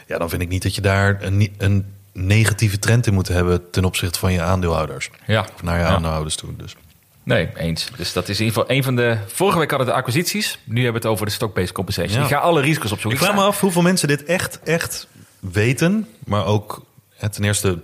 [0.07, 3.71] Ja, dan vind ik niet dat je daar een, een negatieve trend in moet hebben...
[3.71, 5.11] ten opzichte van je aandeelhouders.
[5.27, 5.47] ja.
[5.55, 5.89] Of naar je Ja.
[5.89, 6.57] aandeelhouders toe.
[6.57, 6.75] Dus.
[7.23, 7.89] Nee, eens.
[7.97, 9.19] Dus dat is in ieder geval een van de...
[9.27, 10.59] Vorige week hadden we de acquisities.
[10.65, 12.19] Nu hebben we het over de stock-based compensation.
[12.19, 12.23] Ja.
[12.25, 13.21] Ik ga alle risico's Ik opzoeken.
[13.21, 15.07] vraag me af hoeveel mensen dit echt, echt
[15.41, 16.07] weten.
[16.25, 16.83] Maar ook
[17.31, 17.79] ten eerste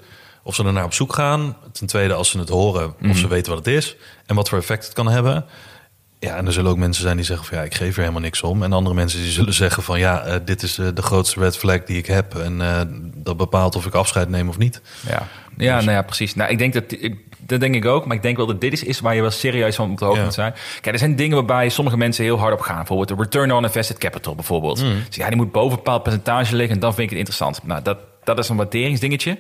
[0.47, 1.57] of ze er naar op zoek gaan.
[1.73, 3.97] Ten tweede als ze het horen of ze weten wat het is.
[4.27, 5.45] En wat voor effect het kan hebben.
[6.19, 8.21] Ja, en er zullen ook mensen zijn die zeggen van ja, ik geef er helemaal
[8.21, 8.63] niks om.
[8.63, 11.57] En andere mensen die zullen zeggen van ja, eh, dit is eh, de grootste red
[11.57, 12.35] flag die ik heb.
[12.35, 12.81] En eh,
[13.15, 14.81] dat bepaalt of ik afscheid neem of niet.
[15.07, 16.35] Ja, ja, Dus- nou ja, precies.
[16.35, 16.85] Nou, ik denk dat,
[17.39, 18.07] dat denk ik ook.
[18.07, 20.05] Maar ik denk wel dat dit is, is waar je wel serieus van op de
[20.05, 20.25] hoogte Ja.
[20.25, 20.55] moet zijn.
[20.81, 22.77] Kijk, er zijn dingen waarbij sommige mensen heel hard op gaan.
[22.77, 24.83] Bijvoorbeeld de return on invested capital bijvoorbeeld.
[24.83, 25.03] Mm.
[25.07, 26.75] Dus ja, die moet boven een bepaald percentage liggen.
[26.75, 27.61] En dan vind ik het interessant.
[27.67, 29.39] Nou, dat, dat is een waarderingsdingetje.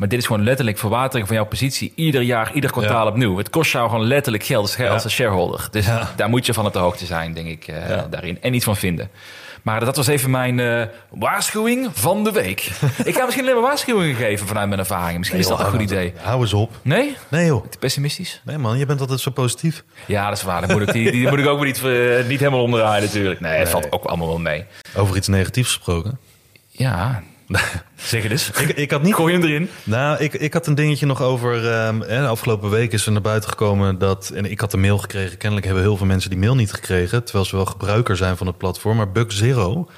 [0.00, 1.92] Maar dit is gewoon letterlijk verwatering van jouw positie.
[1.94, 3.10] Ieder jaar, ieder kwartaal Ja.
[3.10, 3.36] opnieuw.
[3.36, 4.88] Het kost jou gewoon letterlijk geld als, Ja.
[4.88, 5.68] als een shareholder.
[5.70, 6.10] Dus Ja.
[6.16, 8.38] daar moet je van op de hoogte zijn, denk ik, eh, daarin.
[8.42, 9.10] En iets van vinden.
[9.62, 12.60] Maar dat was even mijn eh, waarschuwing van de week.
[13.04, 15.18] ik ga misschien alleen maar waarschuwingen geven vanuit mijn ervaringen.
[15.18, 16.12] Misschien is dat een goed idee.
[16.16, 16.70] Hou eens op.
[16.82, 17.16] Nee?
[17.28, 17.66] Nee joh.
[17.66, 18.40] Te pessimistisch?
[18.44, 19.84] Nee man, je bent altijd zo positief.
[20.06, 20.60] Ja, dat is waar.
[20.66, 23.40] Dan moet ik, die, die moet ik ook niet, eh, niet helemaal onderdraaien natuurlijk.
[23.40, 24.64] Nee, het valt ook allemaal wel mee.
[24.96, 26.18] Over iets negatiefs gesproken.
[26.70, 27.22] Ja,
[27.96, 28.50] zeg het eens.
[28.50, 29.68] Ik, ik had niet Gooi hem erin.
[29.82, 31.70] Nou, ik, ik had een dingetje nog over.
[31.72, 34.30] ehm, hè, de afgelopen week is er naar buiten gekomen dat.
[34.34, 35.36] En ik had een mail gekregen.
[35.36, 37.24] Kennelijk hebben heel veel mensen die mail niet gekregen.
[37.24, 38.96] Terwijl ze wel gebruiker zijn van het platform.
[38.96, 39.88] Maar Bug Zero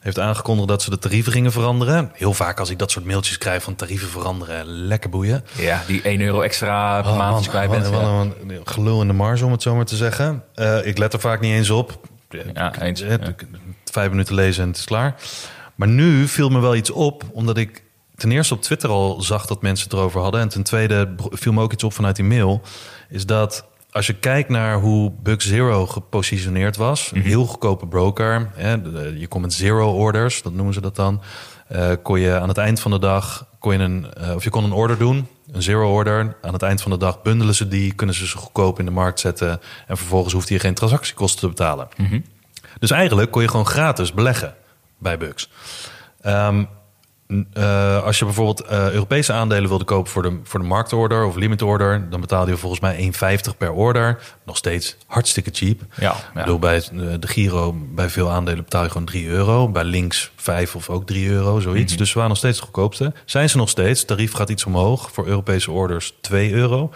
[0.00, 2.10] heeft aangekondigd dat ze de tarieven gingen veranderen.
[2.14, 4.66] Heel vaak als ik dat soort mailtjes krijg van tarieven veranderen.
[4.66, 5.44] Lekker boeien.
[5.56, 7.88] Ja, die 1 euro extra per Oh, maand man, kwijt bent.
[7.88, 10.42] wat Ja, een gelul in de marge, om het zo maar te zeggen.
[10.54, 12.00] Eh, ik let er vaak niet eens op.
[12.54, 13.00] Ja, eens.
[13.00, 13.34] Eh, Ja.
[13.92, 15.14] Vijf minuten lezen en het is klaar.
[15.78, 17.82] Maar nu viel me wel iets op, omdat ik
[18.16, 20.40] ten eerste op Twitter al zag dat mensen het erover hadden.
[20.40, 22.60] En ten tweede viel me ook iets op vanuit die mail.
[23.08, 28.50] Is dat als je kijkt naar hoe Bug Zero gepositioneerd was, een heel goedkope broker.
[28.54, 28.72] Hè,
[29.16, 31.22] je komt met zero orders, dat noemen ze dat dan.
[31.68, 34.50] Eh, kon je aan het eind van de dag kon je een, eh, of je
[34.50, 36.36] kon een order doen, een zero order.
[36.42, 38.90] Aan het eind van de dag bundelen ze die, kunnen ze ze goedkoop in de
[38.90, 39.60] markt zetten.
[39.86, 41.88] En vervolgens hoeft je geen transactiekosten te betalen.
[42.78, 44.54] Dus eigenlijk kon je gewoon gratis beleggen
[44.98, 45.50] bij Bucks.
[46.20, 46.64] Ehm,
[47.52, 51.36] eh, als je bijvoorbeeld eh, Europese aandelen wilde kopen voor de, voor de marktorder of
[51.36, 54.18] limit order, dan betaalde je volgens mij 1,50 per order.
[54.44, 55.80] Nog steeds hartstikke cheap.
[55.94, 56.40] Ja, ja.
[56.40, 56.82] bedoel, bij eh,
[57.20, 59.68] de Giro, bij veel aandelen betaal je gewoon 3 euro.
[59.68, 61.96] Bij links 5 of ook 3 euro, zoiets.
[61.96, 63.12] Dus ze waren nog steeds de goedkoopste.
[63.24, 64.04] Zijn ze nog steeds.
[64.04, 65.10] tarief gaat iets omhoog.
[65.12, 66.90] Voor Europese orders 2 euro.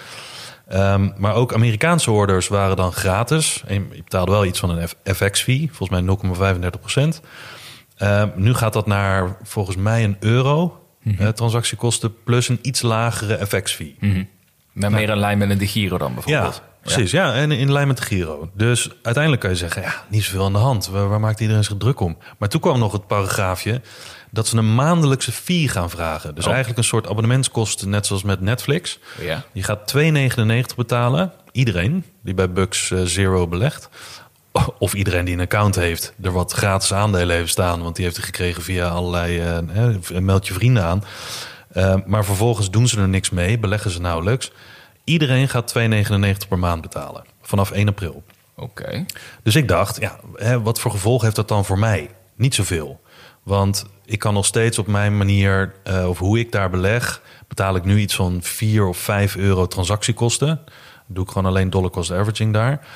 [0.69, 3.63] Ehm, maar ook Amerikaanse orders waren dan gratis.
[3.67, 7.21] En je betaalde wel iets van een FX-fee, volgens mij 0,35 procent.
[8.03, 10.77] Ehm, nu gaat dat naar volgens mij een euro
[11.19, 13.97] eh, transactiekosten plus een iets lagere FX-fee.
[14.73, 16.63] Maar meer in lijn met een de Giro dan Ja, bijvoorbeeld.
[16.83, 17.11] precies.
[17.11, 17.35] Ja.
[17.35, 18.51] en in lijn met de Giro.
[18.55, 20.89] Dus uiteindelijk kan je zeggen, ja, niet zoveel aan de hand.
[20.89, 22.17] Waar, waar maakt iedereen zich druk om?
[22.39, 23.81] Maar toen kwam nog het paragraafje
[24.31, 26.35] dat ze een maandelijkse fee gaan vragen.
[26.35, 26.51] Dus Oh.
[26.51, 28.99] eigenlijk een soort abonnementskosten, net zoals met Netflix.
[29.21, 29.43] Ja.
[29.53, 31.33] Je gaat 2,99 betalen.
[31.53, 33.89] Iedereen die bij Bucks eh, Zero belegt.
[34.79, 37.83] Of iedereen die een account heeft, er wat gratis aandelen heeft staan.
[37.83, 39.39] Want die heeft hij gekregen via allerlei...
[39.39, 41.05] hè, meld je vrienden aan.
[41.73, 44.53] Eh, maar vervolgens doen ze er niks mee, beleggen ze nauwelijks.
[45.05, 47.25] Iedereen gaat 2,99 per maand betalen.
[47.43, 48.23] Vanaf 1 april.
[48.57, 49.05] Oké.
[49.43, 52.11] Dus ik dacht, ja, hè, wat voor gevolg heeft dat dan voor mij?
[52.35, 53.01] Niet zoveel.
[53.43, 57.77] Want ik kan nog steeds op mijn manier, eh, of hoe ik daar beleg, betaal
[57.77, 60.61] ik nu iets van 4 of 5 euro transactiekosten.
[61.07, 62.87] Doe ik gewoon alleen dollar cost averaging daar.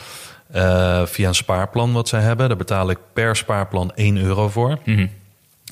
[0.51, 2.49] Eh, via een spaarplan wat zij hebben.
[2.49, 4.79] Daar betaal ik per spaarplan 1 euro voor.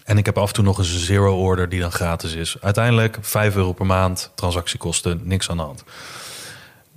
[0.04, 2.56] En ik heb af en toe nog eens een zero order die dan gratis is.
[2.60, 5.84] Uiteindelijk 5 euro per maand, transactiekosten, niks aan de hand.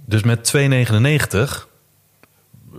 [0.05, 1.67] Dus met 2,99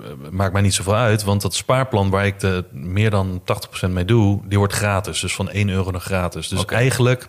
[0.02, 3.42] eh, maakt mij niet zoveel uit, want dat spaarplan waar ik de meer dan
[3.86, 5.20] 80% mee doe, die wordt gratis.
[5.20, 6.48] Dus van 1 euro nog gratis.
[6.48, 7.28] Dus eigenlijk,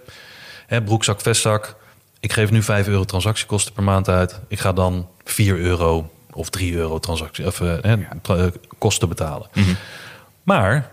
[0.67, 1.75] hè, broekzak, vestzak,
[2.19, 4.39] ik geef nu 5 euro transactiekosten per maand uit.
[4.47, 6.09] Ik ga dan 4 euro
[6.39, 9.49] of 3 euro transactie, of, eh, eh, kosten betalen.
[10.43, 10.91] Maar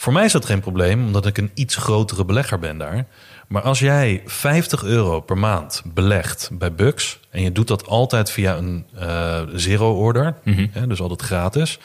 [0.00, 3.06] Voor mij is dat geen probleem, omdat ik een iets grotere belegger ben daar.
[3.48, 7.18] Maar als jij 50 euro per maand belegt bij Bux...
[7.30, 10.34] en je doet dat altijd via een eh, zero-order,
[10.70, 11.78] hè, dus altijd gratis...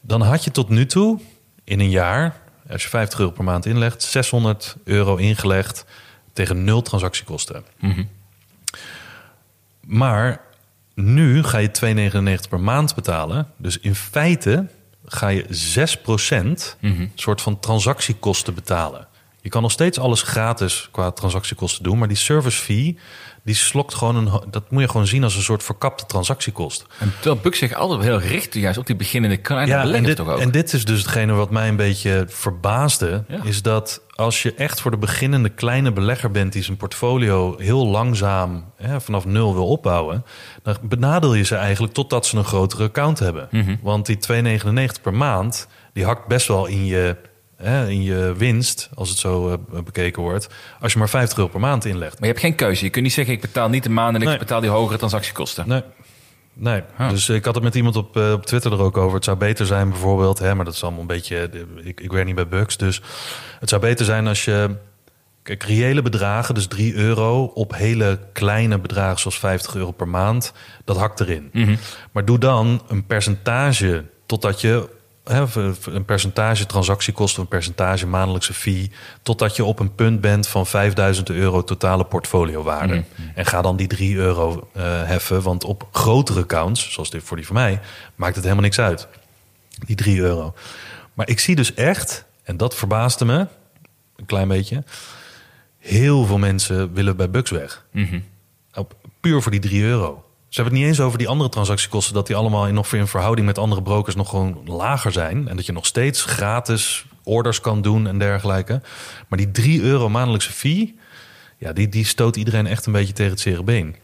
[0.00, 1.20] dan had je tot nu toe
[1.64, 2.36] in een jaar,
[2.70, 4.02] als je 50 euro per maand inlegt...
[4.02, 5.84] 600 euro ingelegd
[6.32, 7.64] tegen nul transactiekosten.
[9.80, 10.40] Maar
[10.94, 11.70] nu ga je
[12.42, 13.46] 2,99 per maand betalen.
[13.56, 14.66] Dus in feite
[15.04, 15.44] ga je
[16.78, 16.78] 6%
[17.14, 19.06] soort van transactiekosten betalen.
[19.44, 22.98] Je kan nog steeds alles gratis qua transactiekosten doen, maar die service fee
[23.44, 24.40] die slokt gewoon een.
[24.50, 26.86] Dat moet je gewoon zien als een soort verkapte transactiekost.
[26.98, 30.16] En terwijl Buck zich altijd heel richt, juist op die beginnende kleine Ja, en dit,
[30.16, 30.38] toch ook.
[30.38, 33.24] en dit is dus hetgene wat mij een beetje verbaasde.
[33.28, 33.42] Ja.
[33.42, 36.52] Is dat als je echt voor de beginnende kleine belegger bent...
[36.52, 40.24] die zijn portfolio heel langzaam hè, vanaf nul wil opbouwen...
[40.62, 43.48] dan benadeel je ze eigenlijk totdat ze een grotere account hebben.
[43.50, 43.76] Mhm.
[43.82, 47.16] Want die 2,99 per maand, die hakt best wel in je,
[47.56, 48.90] hè, in je winst...
[48.94, 50.48] als het zo eh, bekeken wordt,
[50.80, 52.12] als je maar 50 euro per maand inlegt.
[52.12, 52.84] Maar je hebt geen keuze.
[52.84, 54.34] Je kunt niet zeggen, ik betaal niet de maandelijks, Nee.
[54.34, 55.68] ik betaal die hogere transactiekosten.
[55.68, 55.82] Nee.
[56.56, 59.14] Nee, dus ik had het met iemand op, eh, op Twitter er ook over.
[59.14, 61.50] Het zou beter zijn bijvoorbeeld, hè, maar dat is allemaal een beetje...
[61.82, 63.02] Ik, ik werk niet bij Bucks, dus
[63.60, 64.76] het zou beter zijn als je...
[65.42, 70.52] Kijk, reële bedragen, dus 3 euro op hele kleine bedragen zoals 50 euro per maand,
[70.84, 71.50] dat hakt erin.
[71.52, 71.76] Mhm.
[72.12, 74.88] Maar doe dan een percentage totdat je
[75.24, 78.90] een percentage transactiekosten, een percentage maandelijkse fee,
[79.22, 83.04] totdat je op een punt bent van 5000 euro totale portfoliowaarde.
[83.34, 87.36] En ga dan die 3 euro eh, heffen, want op grotere accounts, zoals dit voor
[87.36, 87.80] die van mij,
[88.14, 89.08] maakt het helemaal niks uit.
[89.86, 90.54] Die 3 euro.
[91.14, 93.46] Maar ik zie dus echt, en dat verbaasde me
[94.16, 94.84] een klein beetje,
[95.78, 97.84] heel veel mensen willen bij Bucks weg.
[98.74, 100.23] Op, puur voor die 3 euro.
[100.54, 103.46] Ze hebben het niet eens over die andere transactiekosten, dat die allemaal in, nog verhouding
[103.46, 105.48] met andere brokers nog gewoon lager zijn.
[105.48, 108.82] En dat je nog steeds gratis orders kan doen en dergelijke.
[109.28, 110.98] Maar die 3 euro maandelijkse fee,
[111.58, 113.94] ja, die, die stoot iedereen echt een beetje tegen het zere.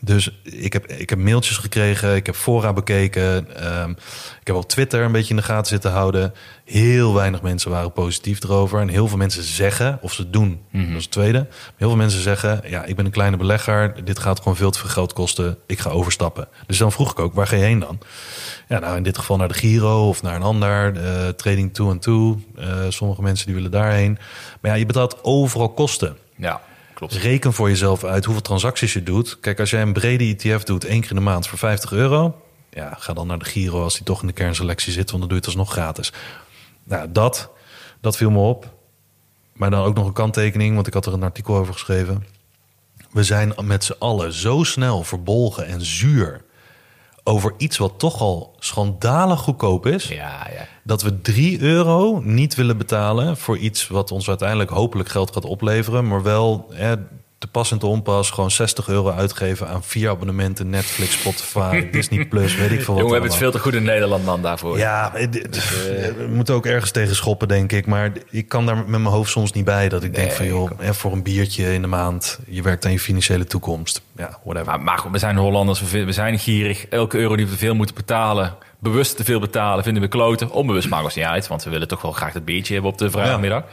[0.00, 3.56] Dus ik heb, ik heb mailtjes gekregen, ik heb fora bekeken.
[3.56, 3.90] ehm,
[4.40, 6.34] ik heb op Twitter een beetje in de gaten zitten houden.
[6.64, 8.80] Heel weinig mensen waren positief erover.
[8.80, 11.46] En heel veel mensen zeggen, of ze doen, dat is het tweede.
[11.76, 14.04] Heel veel mensen zeggen, ja, ik ben een kleine belegger.
[14.04, 15.58] Dit gaat gewoon veel te veel geld kosten.
[15.66, 16.48] Ik ga overstappen.
[16.66, 17.98] Dus dan vroeg ik ook, waar ga je heen dan?
[18.68, 20.96] Ja, nou in dit geval naar de Giro of naar een ander.
[20.96, 22.38] eh, trading toe en toe.
[22.56, 24.18] Eh, sommige mensen die willen daarheen.
[24.60, 26.16] Maar ja, je betaalt overal kosten.
[26.36, 26.60] Ja,
[27.08, 27.24] klopt.
[27.24, 29.40] Reken voor jezelf uit hoeveel transacties je doet.
[29.40, 32.42] Kijk, als jij een brede ETF doet één keer in de maand voor 50 euro.
[32.70, 35.28] Ja, ga dan naar de Giro als die toch in de kernselectie zit, want dan
[35.28, 36.12] doe je het alsnog gratis.
[36.84, 37.50] Nou, dat,
[38.00, 38.74] dat viel me op.
[39.52, 42.26] Maar dan ook nog een kanttekening, want ik had er een artikel over geschreven.
[43.10, 46.44] We zijn met z'n allen zo snel verbolgen en zuur
[47.24, 50.66] over iets wat toch al schandalig goedkoop is Ja, ja.
[50.84, 55.44] dat we 3 euro niet willen betalen voor iets wat ons uiteindelijk hopelijk geld gaat
[55.44, 56.94] opleveren, maar wel hè,
[57.42, 62.24] te pas en te onpas gewoon 60 euro uitgeven aan vier abonnementen, Netflix, Spotify, Disney
[62.26, 62.96] Plus, weet ik veel wat.
[62.96, 64.78] Jongen, we hebben het veel te goed in Nederland man daarvoor.
[64.78, 65.60] Ja, eh, dit-
[66.16, 67.86] we moeten ook ergens tegen schoppen, denk ik.
[67.86, 69.88] Maar ik kan daar met mijn hoofd soms niet bij.
[69.88, 72.38] Dat ik denk van, joh, hè, voor een biertje in de maand...
[72.46, 74.02] je werkt aan je financiële toekomst.
[74.16, 74.66] Ja, whatever.
[74.72, 76.86] Maar, maar goed, we zijn Hollanders, we, zijn gierig.
[76.86, 80.50] Elke euro die we veel moeten betalen, bewust te veel betalen, vinden we kloten.
[80.50, 82.98] Onbewust maakt ons niet uit, want we willen toch wel graag dat biertje hebben op
[82.98, 83.64] de vrijdagmiddag.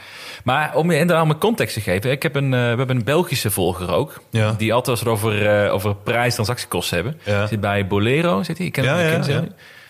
[0.44, 3.04] Maar om je inderdaad mijn context te geven, ik heb een, eh, we hebben een
[3.04, 4.54] Belgische volger ook, Ja.
[4.58, 7.20] die altijd als het over, eh, over transactiekosten hebben.
[7.24, 7.46] Ja.
[7.46, 8.66] Zit bij Bolero, zit hij?
[8.66, 9.44] Ik ken Ja, hem, ja.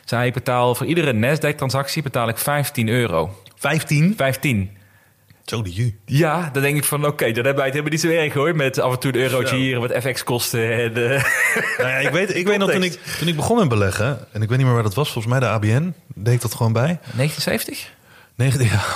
[0.05, 3.37] Zij betaal voor iedere Nasdaq-transactie betaal ik 15 euro.
[3.57, 4.15] 15?
[4.17, 4.71] 15.
[5.59, 5.99] Ju.
[6.05, 8.57] Ja, dan denk ik van oké, dan hebben wij het helemaal niet zo erg hoor.
[8.57, 10.73] Met af en toe een eurotje hier, wat FX-kosten.
[10.73, 11.25] En, eh,
[11.79, 14.19] Nou ja, ik weet, ik weet nog, toen ik, toen ik begon met beleggen...
[14.33, 15.95] en ik weet niet meer waar dat was, volgens mij de ABN...
[16.15, 16.99] deed ik dat gewoon bij.
[17.15, 17.93] 1970?
[18.35, 18.81] 19 ja.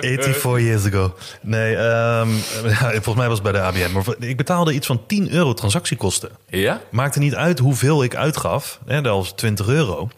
[0.00, 1.14] 84 years ago.
[1.40, 2.28] Nee, ehm,
[2.68, 3.92] ja, volgens mij was het bij de ABN.
[3.92, 6.30] Maar ik betaalde iets van 10 euro transactiekosten.
[6.48, 6.80] Ja?
[6.90, 8.78] Maakte niet uit hoeveel ik uitgaf.
[8.86, 10.08] Hè, dat was 20 euro.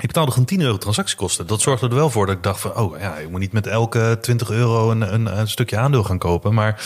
[0.00, 1.46] Ik betaalde gewoon 10 euro transactiekosten.
[1.46, 2.76] Dat zorgde er wel voor dat ik dacht van...
[2.76, 6.54] oh ja, ik moet niet met elke 20 euro een, een, stukje aandeel gaan kopen.
[6.54, 6.84] Maar,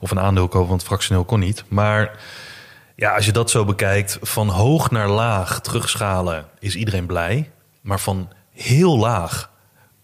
[0.00, 1.64] of een aandeel kopen, want fractioneel kon niet.
[1.68, 2.18] Maar
[2.96, 4.18] ja, als je dat zo bekijkt...
[4.22, 7.50] van hoog naar laag terugschalen is iedereen blij.
[7.80, 9.50] Maar van heel laag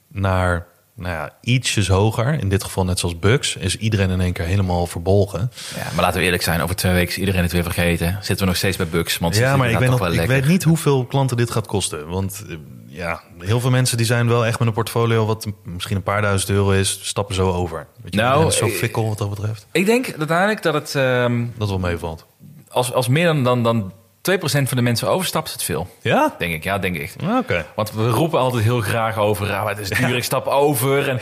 [0.09, 2.41] naar nou ja, ietsjes hoger...
[2.41, 3.57] in dit geval net zoals Bucks...
[3.57, 5.51] is iedereen in één keer helemaal verbolgen.
[5.77, 8.13] Ja, maar laten we eerlijk zijn, over twee weken is iedereen het weer vergeten.
[8.21, 10.29] Zitten we nog steeds bij Bucks, want Ja, maar ik weet, toch nog, wel ik
[10.29, 12.09] weet niet hoeveel klanten dit gaat kosten.
[12.09, 15.27] Want eh, ja, heel veel mensen die zijn wel echt met een portfolio...
[15.27, 17.87] wat misschien een paar duizend euro is, stappen zo over.
[18.03, 19.67] Weet je, Nou, zo eh, fikkel wat dat betreft.
[19.73, 22.27] Ik denk uiteindelijk dat het, ehm, Dat wel meevalt.
[22.69, 23.93] als, als meer dan, dan, dan
[24.31, 25.87] 2% van de mensen overstapt het veel.
[26.01, 26.35] Ja?
[26.39, 27.13] Denk ik, ja, denk ik.
[27.39, 27.65] Oké.
[27.75, 31.09] Want we roepen altijd heel graag over, ah, het is duur, ik stap over.
[31.09, 31.19] En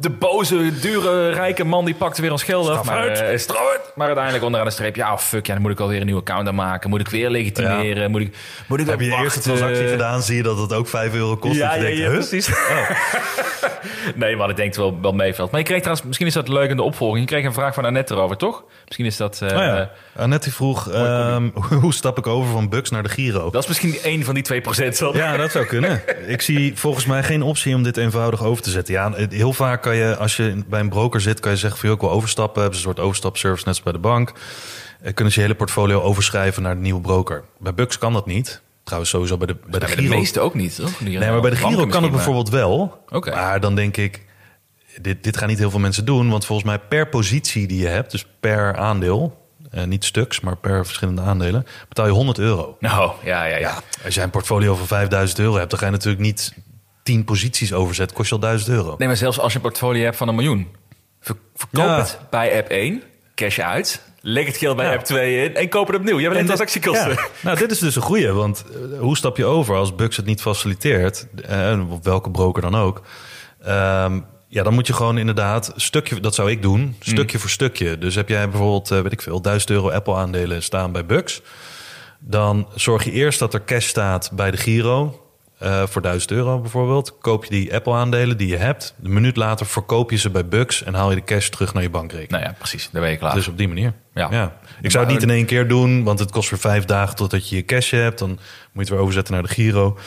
[0.00, 2.84] de boze, dure, rijke man die pakt weer ons geld af.
[2.84, 3.20] Maar, uit.
[3.20, 3.92] uit.
[3.94, 6.20] maar uiteindelijk onderaan de streep, ja, oh, fuck, ja, dan moet ik alweer een nieuwe
[6.20, 6.90] account aanmaken.
[6.90, 8.10] Moet ik weer legitimeren?
[8.10, 8.36] Moet ik,
[8.68, 9.42] moet ik Heb je wachten?
[9.42, 11.54] transactie gedaan, zie je dat het ook 5 euro kost.
[11.54, 12.48] Ja, Dat je ja, denkt, ja, precies.
[14.14, 15.50] nee, maar ik denk het wel, wel meevalt.
[15.50, 17.20] Maar je kreeg trouwens, misschien is dat leuk in de opvolging.
[17.20, 18.64] Je kreeg een vraag van Annette erover, toch?
[18.84, 19.40] Misschien is dat...
[19.42, 19.90] eh, Oh ja.
[20.16, 21.48] Annette die vroeg, ehm,
[21.80, 23.50] hoe stap ik over van Bucks naar de Giro?
[23.50, 25.16] Dat is misschien een van die 2% zo.
[25.16, 26.02] Ja, dat zou kunnen.
[26.26, 28.94] Ik zie volgens mij geen optie om dit eenvoudig over te zetten.
[28.94, 31.88] Ja, heel vaak kan je, als je bij een broker zit, kan je zeggen van,
[31.88, 32.60] joh, ik wil overstappen.
[32.62, 34.32] Hebben ze een soort overstapservice, net als bij de bank.
[35.02, 37.44] Eh, Kunnen ze je hele portfolio overschrijven naar de nieuwe broker.
[37.58, 38.62] Bij Bucks kan dat niet.
[38.84, 40.02] Trouwens, sowieso bij de, bij de Giro.
[40.02, 40.96] de meeste ook niet, toch?
[40.98, 43.04] Die Nee, maar bij de Giro kan het bijvoorbeeld wel.
[43.24, 44.24] Maar dan denk ik,
[45.00, 46.30] dit, dit gaan niet heel veel mensen doen.
[46.30, 49.46] Want volgens mij per positie die je hebt, dus per aandeel...
[49.70, 51.66] eh, niet stuks, maar per verschillende aandelen...
[51.88, 52.76] betaal je 100 euro.
[52.80, 53.58] Nou, ja, ja, ja.
[53.58, 55.70] Ja, als jij een portfolio van 5000 euro hebt...
[55.70, 56.54] dan ga je natuurlijk niet
[57.02, 58.16] 10 posities overzetten.
[58.16, 58.94] Kost je al 1000 euro.
[58.98, 60.68] Nee, maar zelfs als je een portfolio hebt van een miljoen.
[61.20, 61.98] ver- verkoop Ja.
[61.98, 63.02] het bij app 1,
[63.34, 64.02] cash uit.
[64.20, 64.92] Leg het geld bij Ja.
[64.94, 66.16] app 2 in en koop het opnieuw.
[66.16, 67.08] Je hebt een En transactiekosten.
[67.10, 67.26] ja.
[67.42, 68.28] Nou, dit is dus een goeie.
[68.32, 71.26] Want eh, hoe stap je over als Bucks het niet faciliteert?
[71.48, 73.02] eh, op welke broker dan ook.
[73.62, 77.98] Ehm, ja, dan moet je gewoon inderdaad stukje, dat zou ik doen, stukje voor stukje.
[77.98, 81.42] Dus heb jij bijvoorbeeld, eh, weet ik veel, 1000 euro Apple aandelen staan bij Bucks.
[82.18, 85.22] Dan zorg je eerst dat er cash staat bij de Giro.
[85.58, 87.18] eh, voor 1000 euro bijvoorbeeld.
[87.18, 88.94] Koop je die Apple aandelen die je hebt.
[89.02, 91.82] Een minuut later verkoop je ze bij Bucks en haal je de cash terug naar
[91.82, 92.30] je bankrekening.
[92.30, 92.88] Nou ja, precies.
[92.92, 93.34] Daar ben je klaar.
[93.34, 93.92] Dus op die manier.
[94.14, 94.28] Ja.
[94.30, 94.58] Ja.
[94.82, 97.48] Ik zou het niet in één keer doen, want het kost weer vijf dagen totdat
[97.48, 98.18] je je cash hebt.
[98.18, 98.38] Dan moet
[98.72, 99.98] je het weer overzetten naar de Giro.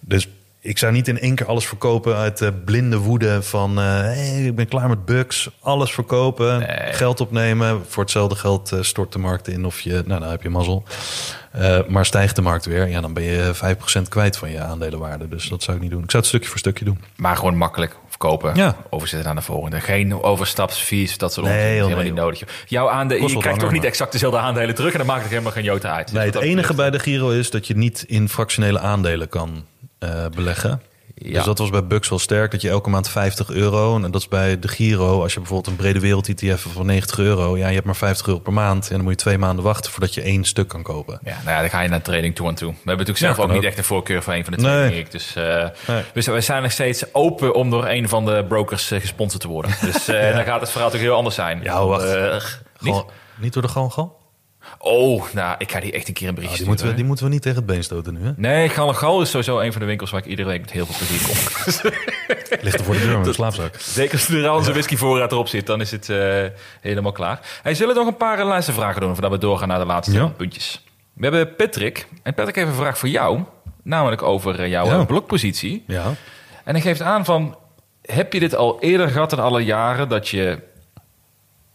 [0.00, 0.28] Dus
[0.64, 3.78] ik zou niet in één keer alles verkopen uit de blinde woede van...
[3.78, 6.92] eh, hey, ik ben klaar met bugs, alles verkopen, Nee.
[6.92, 7.82] geld opnemen.
[7.88, 10.02] Voor hetzelfde geld eh, stort de markt in of je...
[10.06, 10.82] Nou, dan heb je mazzel.
[11.52, 15.28] Eh, maar stijgt de markt weer, ja, dan ben je 5% kwijt van je aandelenwaarde.
[15.28, 16.02] Dus dat zou ik niet doen.
[16.02, 16.98] Ik zou het stukje voor stukje doen.
[17.16, 18.76] Maar gewoon makkelijk verkopen, Ja.
[18.90, 19.80] overzetten aan de volgende.
[19.80, 22.42] Geen overstapsfees, dat soort Nee, joh, helemaal nee, niet nodig.
[22.66, 24.92] Jouw aandelen, je krijgt toch niet exact dezelfde aandelen terug...
[24.92, 26.06] en dan maakt het helemaal geen jota uit.
[26.06, 29.28] Dus Nee, het enige betreft- bij de Giro is dat je niet in fractionele aandelen
[29.28, 29.64] kan
[30.02, 30.82] eh, beleggen.
[31.14, 31.32] Ja.
[31.32, 33.94] Dus dat was bij Bucks wel sterk, dat je elke maand 50 euro...
[33.94, 37.18] en dat is bij de Giro, als je bijvoorbeeld een brede wereld ETF van 90
[37.18, 37.56] euro...
[37.56, 39.90] ja, je hebt maar 50 euro per maand en dan moet je twee maanden wachten...
[39.90, 41.18] voordat je één stuk kan kopen.
[41.24, 42.68] Ja, nou ja, dan ga je naar trading toe en toe.
[42.70, 44.90] We hebben natuurlijk zelf Ja, ook niet echt een voorkeur voor een van de twee.
[44.90, 45.06] Nee.
[45.10, 45.34] Dus,
[45.86, 46.02] Nee.
[46.12, 49.48] dus we zijn nog steeds open om door een van de brokers eh, gesponsord te
[49.48, 49.70] worden.
[49.80, 51.60] Dus dan gaat het verhaal natuurlijk heel anders zijn.
[51.62, 52.04] Ja, wacht.
[52.04, 52.94] Niet?
[52.94, 54.21] Gewoon, niet door de galgal?
[54.78, 57.04] Oh, nou, ik ga die echt een keer een Oh, berichtje die, moeten we, die
[57.04, 58.32] moeten we niet tegen het been stoten nu, hè?
[58.36, 60.94] Nee, Gallegal is sowieso een van de winkels waar ik iedere week met heel veel
[61.06, 61.90] plezier kom.
[62.64, 63.74] Ligt er voor de deur met een slaapzak.
[63.78, 66.44] Zeker als er al onze whiskyvoorraad erop zit, dan is het eh,
[66.80, 67.40] helemaal klaar.
[67.62, 70.26] Hij zullen nog een paar eh, luistervragen doen voordat we doorgaan naar de laatste Ja.
[70.26, 70.84] puntjes.
[71.12, 72.06] We hebben Patrick.
[72.22, 73.40] En Patrick heeft een vraag voor jou.
[73.82, 75.04] Namelijk over eh, jouw Ja.
[75.04, 75.84] blokpositie.
[75.86, 76.04] Ja.
[76.64, 77.56] En hij geeft aan van...
[78.02, 80.58] Heb je dit al eerder gehad in alle jaren dat je...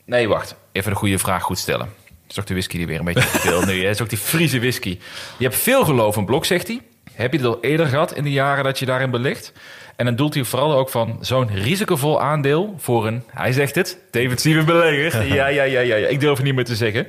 [0.06, 0.56] Nee, wacht.
[0.72, 1.90] Even de goede vraag goed stellen.
[2.28, 3.86] Het is toch de whisky die weer een beetje te veel nu.
[3.86, 5.00] Het is ook die Friese whisky.
[5.38, 6.82] Je hebt veel geloof in blok, zegt hij.
[7.14, 9.54] Heb je dit al eerder gehad in de jaren dat je daarin belegt?
[9.96, 13.24] En dan doelt hij vooral ook van zo'n risicovol aandeel voor een...
[13.28, 15.24] Hij zegt het, defensieve belegger.
[15.36, 16.08] Ja, ja, ja, ja, ja.
[16.08, 17.08] Ik durf het niet meer te zeggen.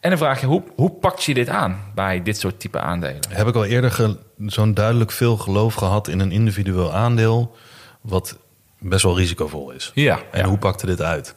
[0.00, 3.20] En dan vraag je, hoe, hoe pak je dit aan bij dit soort type aandelen?
[3.28, 7.56] Heb ik al eerder zo'n duidelijk veel geloof gehad in een individueel aandeel...
[8.00, 8.38] wat
[8.78, 9.90] best wel risicovol is?
[9.94, 10.46] Ja, En ja.
[10.46, 11.34] hoe pakte dit uit?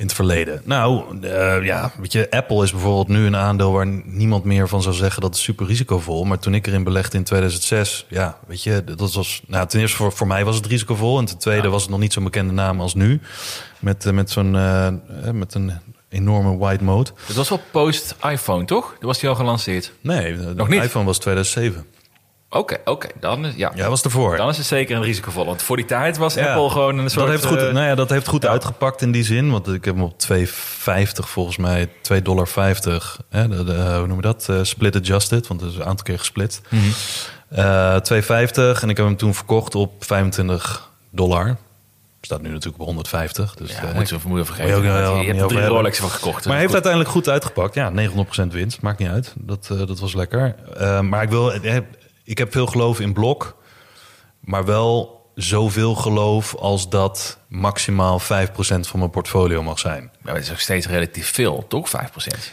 [0.00, 0.62] In het verleden.
[0.64, 4.82] Nou, eh, ja, weet je, Apple is bijvoorbeeld nu een aandeel waar niemand meer van
[4.82, 6.24] zou zeggen dat het super risicovol.
[6.24, 9.96] Maar toen ik erin belegde in 2006, ja, weet je, dat was, nou, ten eerste
[9.96, 11.18] voor, voor mij was het risicovol.
[11.18, 13.20] En ten tweede was het nog niet zo'n bekende naam als nu.
[13.78, 14.88] Met, eh, met zo'n, eh,
[15.32, 15.72] met een
[16.08, 17.10] enorme white mode.
[17.26, 18.90] Het was wel post-iPhone, toch?
[18.92, 19.92] Dat was die al gelanceerd.
[20.00, 20.82] Nee, de Nog niet?
[20.82, 21.86] iPhone was 2007.
[22.52, 23.08] Oké, oké.
[23.20, 23.72] Dan, is- ja.
[23.74, 24.36] Ja, was ervoor.
[24.36, 25.46] dan is het zeker een risicovolle.
[25.46, 26.46] Want voor die tijd was Ja.
[26.52, 27.26] Apple gewoon een soort...
[27.26, 28.48] dat heeft goed, eh, nou ja, dat heeft goed ja.
[28.48, 29.50] uitgepakt in die zin.
[29.50, 32.48] Want ik heb hem op 2,50 volgens mij, 2,50 dollar.
[33.30, 34.46] Hè, de, de, hoe noem je dat?
[34.48, 36.60] Eh, split adjusted, want het is een aantal keer gesplit.
[36.68, 36.82] Mhm.
[37.48, 41.56] Eh, 2,50 en ik heb hem toen verkocht op 25 dollar.
[42.20, 43.54] Staat nu natuurlijk op 150.
[43.54, 44.68] Dus, ja, eh, moeten we moeten we Moet vergeten.
[44.68, 44.74] je
[45.06, 45.66] ook, je niet hebt er.
[45.66, 46.44] Rolexen van gekocht.
[46.44, 46.72] maar hij heeft goed.
[46.72, 47.74] uiteindelijk goed uitgepakt.
[47.74, 48.80] Ja, 900% winst.
[48.80, 49.34] Maakt niet uit.
[49.36, 50.54] Dat, dat was lekker.
[51.02, 51.52] Maar ik, wil,
[52.30, 53.56] ik heb veel geloof in blok.
[54.40, 58.24] Maar wel zoveel geloof als dat maximaal 5%
[58.80, 60.10] van mijn portfolio mag zijn.
[60.22, 61.88] Maar het is nog steeds relatief veel, toch?
[61.88, 61.92] 5%.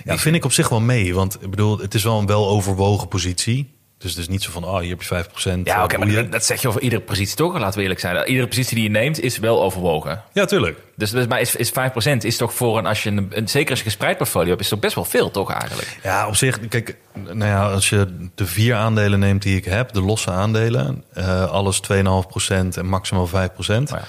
[0.03, 1.13] Ja, vind ik op zich wel mee.
[1.13, 3.76] Want ik bedoel, het is wel een weloverwogen positie.
[3.97, 5.63] Dus het is niet zo van, oh, hier heb je 5%.
[5.63, 6.29] Ja, oké, eh, maar boeien.
[6.29, 7.57] dat, zeg je over iedere positie toch?
[7.57, 8.27] Laten we eerlijk zijn.
[8.27, 10.23] Iedere positie die je neemt is wel overwogen.
[10.33, 10.79] Ja, tuurlijk.
[10.95, 11.73] Dus, dus maar is, is 5%
[12.17, 14.67] is toch voor een, als je een, een zeker als je gespreid portfolio hebt, is
[14.67, 15.97] toch best wel veel toch eigenlijk?
[16.03, 19.93] Ja, op zich, kijk, nou ja, als je de vier aandelen neemt die ik heb,
[19.93, 24.03] de losse aandelen, eh, alles 2,5% en maximaal 5%, ja.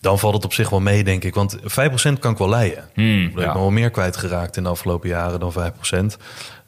[0.00, 1.34] dan valt het op zich wel mee, denk ik.
[1.34, 2.88] Want 5% kan ik wel leiden.
[2.94, 6.16] Hmm, ik ben wel meer kwijtgeraakt in de afgelopen jaren dan 5%.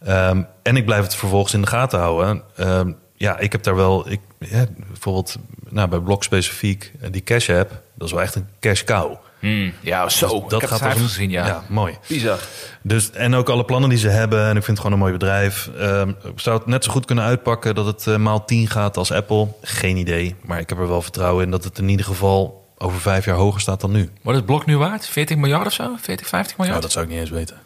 [0.05, 2.43] Ehm, en ik blijf het vervolgens in de gaten houden.
[2.57, 5.37] Ehm, ja, ik heb daar wel, ik, ja, bijvoorbeeld
[5.69, 9.15] nou, bij Blok specifiek, eh, die cash app, dat is wel echt een cash cow.
[9.39, 10.27] Hmm, ja, zo.
[10.29, 11.65] Dus ik heb het als cijfers een- gezien, ja.
[11.69, 11.95] mooi.
[12.09, 12.39] Bizar.
[12.83, 14.41] Dus, en ook alle plannen die ze hebben.
[14.49, 15.71] En ik vind het gewoon een mooi bedrijf.
[15.79, 19.13] Ehm, zou het net zo goed kunnen uitpakken dat het eh, maal 10 gaat als
[19.13, 19.49] Apple?
[19.63, 20.35] Geen idee.
[20.43, 23.37] Maar ik heb er wel vertrouwen in dat het in ieder geval over vijf jaar
[23.37, 24.11] hoger staat dan nu.
[24.23, 25.07] Wat is Blok nu waard?
[25.07, 25.95] 40 miljard of zo?
[26.01, 26.69] 40, 50 miljard?
[26.79, 27.57] Nou, dat zou ik niet eens weten.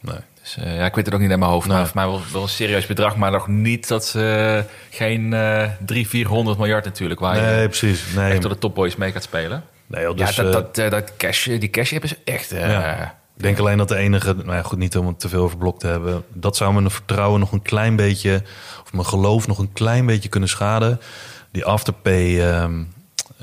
[0.00, 0.18] Nee.
[0.44, 1.66] Dus, eh, ja, ik weet het ook niet in mijn hoofd.
[1.68, 1.76] Nee.
[1.76, 3.16] Maar voor mij wel, wel een serieus bedrag.
[3.16, 7.20] Maar nog niet dat ze eh, geen eh 300, 400 miljard natuurlijk.
[7.20, 8.14] Waar Nee, je precies.
[8.14, 9.64] Nee, echt door de topboys mee gaat spelen.
[9.86, 12.50] nee dus, ja, dat, eh, dat, dat cash, die cash app is echt...
[12.50, 13.22] ja.
[13.36, 15.58] Ik denk alleen dat de enige, nou ja, goed, niet om het te veel over
[15.58, 16.24] blok te hebben.
[16.32, 18.42] Dat zou mijn vertrouwen nog een klein beetje,
[18.84, 21.00] of mijn geloof nog een klein beetje kunnen schaden.
[21.52, 22.82] Die afterpay ehm,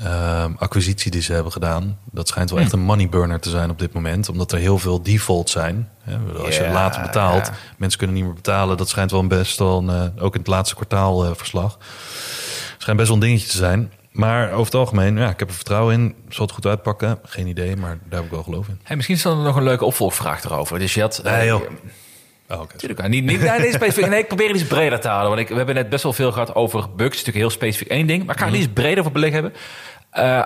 [0.04, 3.70] ehm, acquisitie die ze hebben gedaan, dat schijnt wel echt een money burner te zijn
[3.70, 4.28] op dit moment.
[4.28, 5.88] Omdat er heel veel defaults zijn.
[6.02, 7.52] Hè, Als je Ja, later betaalt, ja.
[7.76, 8.76] mensen kunnen niet meer betalen.
[8.76, 11.78] Dat schijnt wel een best wel, een, eh, ook in het laatste kwartaalverslag.
[12.78, 13.92] schijnt best wel een dingetje te zijn.
[14.12, 16.14] Maar over het algemeen, ja, ik heb er vertrouwen in.
[16.28, 17.18] Zal het goed uitpakken?
[17.24, 18.80] Geen idee, maar daar heb ik wel geloof in.
[18.82, 20.78] Hey, misschien is er nog een leuke opvolgvraag erover.
[20.78, 21.18] Dus je had...
[21.18, 21.62] eh, Nee, joh.
[22.48, 22.76] Oh, oké.
[22.76, 23.06] Tuurlijk, ja.
[23.06, 24.08] niet, niet nee, nee, specifiek.
[24.08, 25.28] Nee, ik probeer het iets breder te halen.
[25.28, 26.90] Want ik, we hebben net best wel veel gehad over bugs.
[26.96, 28.24] Het is natuurlijk heel specifiek één ding.
[28.24, 28.54] Maar ik ga Mhm.
[28.54, 29.52] het iets breder voor beleg hebben.
[30.12, 30.42] Eh,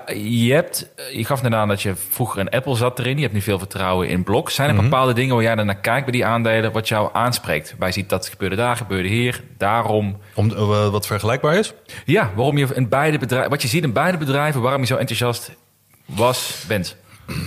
[0.47, 3.17] je, hebt, je gaf net aan dat je vroeger een Apple zat erin.
[3.17, 4.51] Je hebt nu veel vertrouwen in Blok.
[4.51, 4.83] Zijn er Mhm.
[4.85, 6.73] bepaalde dingen waar jij dan naar kijkt bij die aandelen...
[6.73, 7.75] wat jou aanspreekt?
[7.79, 9.43] Wij zien dat gebeurde daar, gebeurde hier.
[9.59, 10.17] Daarom...
[10.35, 11.73] Om, eh, wat vergelijkbaar is?
[12.05, 13.51] Ja, waarom je in beide bedrijven...
[13.51, 14.61] Wat je ziet in beide bedrijven...
[14.61, 15.51] waarom je zo enthousiast
[16.05, 16.97] was, bent.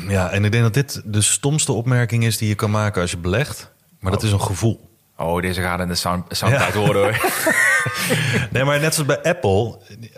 [0.08, 3.12] Ja, en ik denk dat dit de stomste opmerking is die je kan maken als
[3.12, 3.72] je belegt.
[4.00, 4.90] Maar dat is een gevoel.
[5.18, 7.18] Oh, deze gaat in de sound, soundbite horen hoor.
[8.52, 9.78] Nee, maar net zoals bij Apple.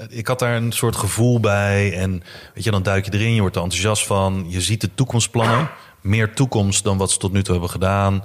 [0.09, 1.97] Ik had daar een soort gevoel bij.
[1.97, 4.45] En weet je, dan duik je erin, je wordt er enthousiast van.
[4.47, 5.69] Je ziet de toekomstplannen.
[6.01, 8.23] Meer toekomst dan wat ze tot nu toe hebben gedaan.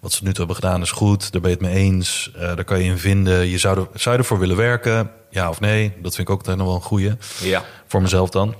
[0.00, 1.32] Wat ze nu toe hebben gedaan is goed.
[1.32, 2.30] Daar ben je het mee eens.
[2.34, 3.46] Eh, daar kan je in vinden.
[3.48, 5.10] Je zou, er, zou je ervoor willen werken?
[5.30, 5.92] Ja of nee?
[6.02, 7.12] Dat vind ik ook nog wel een goeie.
[7.40, 7.64] ja.
[7.86, 8.54] Voor mezelf dan.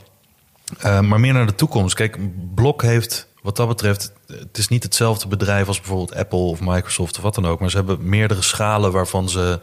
[0.79, 1.95] Eh, maar meer naar de toekomst.
[1.95, 2.19] Kijk,
[2.55, 4.13] Blok heeft wat dat betreft...
[4.27, 7.61] Het is niet hetzelfde bedrijf als bijvoorbeeld Apple of Microsoft of wat dan ook.
[7.61, 9.61] Maar ze hebben meerdere schalen waarvan ze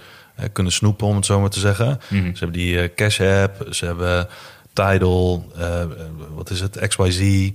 [0.51, 1.99] kunnen snoepen, om het zo maar te zeggen.
[2.09, 4.27] Ze hebben die eh, Cash App, ze hebben
[4.73, 5.89] Tidal, eh, eh,
[6.34, 7.51] wat is het, XYZ,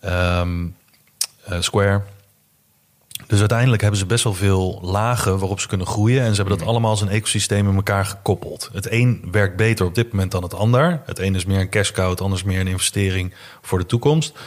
[0.00, 0.66] ehm,
[1.44, 2.02] eh, Square.
[3.26, 6.22] Dus uiteindelijk hebben ze best wel veel lagen waarop ze kunnen groeien.
[6.22, 8.70] En ze hebben dat allemaal als een ecosysteem in elkaar gekoppeld.
[8.72, 11.02] Het een werkt beter op dit moment dan het ander.
[11.06, 13.86] Het een is meer een cash cow, het ander is meer een investering voor de
[13.86, 14.38] toekomst.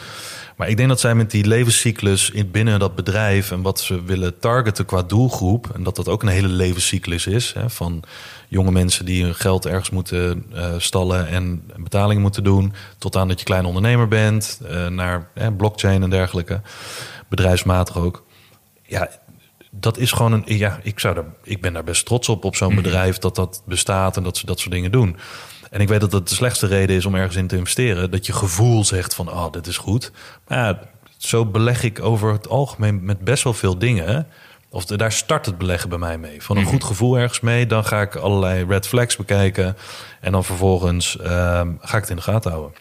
[0.58, 4.04] Maar ik denk dat zij met die levenscyclus in binnen dat bedrijf en wat ze
[4.04, 8.02] willen targeten qua doelgroep, en dat dat ook een hele levenscyclus is, hè, van
[8.48, 13.28] jonge mensen die hun geld ergens moeten eh, stallen en betalingen moeten doen, tot aan
[13.28, 16.60] dat je klein ondernemer bent, eh, naar blockchain en dergelijke,
[17.28, 18.24] bedrijfsmatig ook.
[18.82, 19.08] Ja,
[19.70, 20.42] dat is gewoon een.
[20.44, 23.62] Ja, ik, zou daar, ik ben daar best trots op, op zo'n bedrijf dat dat
[23.66, 25.16] bestaat en dat ze dat soort dingen doen.
[25.70, 28.10] En ik weet dat dat de slechtste reden is om ergens in te investeren.
[28.10, 30.10] Dat je gevoel zegt van, oh, dit is goed.
[30.48, 30.80] Maar ja,
[31.16, 34.26] zo beleg ik over het algemeen met best wel veel dingen.
[34.70, 36.42] Of de- daar start het beleggen bij mij mee.
[36.42, 37.66] Van een goed gevoel ergens mee.
[37.66, 39.76] Dan ga ik allerlei red flags bekijken.
[40.20, 42.72] En dan vervolgens ehm, ga ik het in de gaten houden.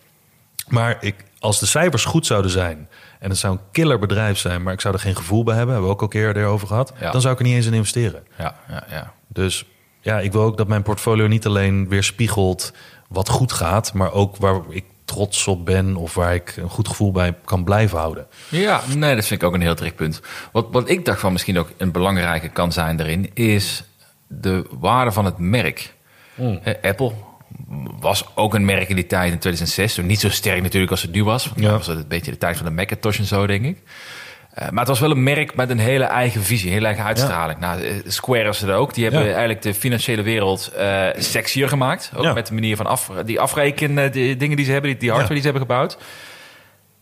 [0.67, 2.89] Maar ik, als de cijfers goed zouden zijn...
[3.19, 4.63] en het zou een killer bedrijf zijn...
[4.63, 5.73] maar ik zou er geen gevoel bij hebben...
[5.73, 6.93] hebben we ook al een keer erover gehad...
[6.99, 7.11] Ja.
[7.11, 8.23] dan zou ik er niet eens in investeren.
[8.37, 9.13] Ja, ja, ja.
[9.27, 9.65] Dus
[10.07, 12.73] ja, ik wil ook dat mijn portfolio niet alleen weerspiegelt
[13.07, 16.87] wat goed gaat, maar ook waar ik trots op ben of waar ik een goed
[16.87, 18.27] gevoel bij kan blijven houden.
[18.49, 20.21] Ja, nee, dat vind ik ook een heel punt.
[20.51, 23.83] Wat, wat ik dacht van misschien ook een belangrijke kan zijn daarin, is
[24.27, 25.93] de waarde van het merk.
[26.35, 27.11] Eh, Apple
[27.99, 29.93] was ook een merk in die tijd in 2006.
[29.93, 31.51] Toen niet zo sterk natuurlijk als het nu was.
[31.55, 31.69] Ja.
[31.69, 33.77] Dat was het een beetje de tijd van de Macintosh en zo, denk ik.
[34.57, 37.03] Eh, maar het was wel een merk met een hele eigen visie, een hele eigen
[37.05, 37.59] uitstraling.
[37.59, 38.93] Nou, eh, Square is er ook.
[38.93, 39.27] Die hebben Ja.
[39.29, 42.11] eigenlijk de financiële wereld eh sexier gemaakt.
[42.15, 42.33] Ook Ja.
[42.33, 45.33] met de manier van af, die afrekenen, die dingen die ze hebben, die, die hardware
[45.33, 45.97] die ze hebben gebouwd.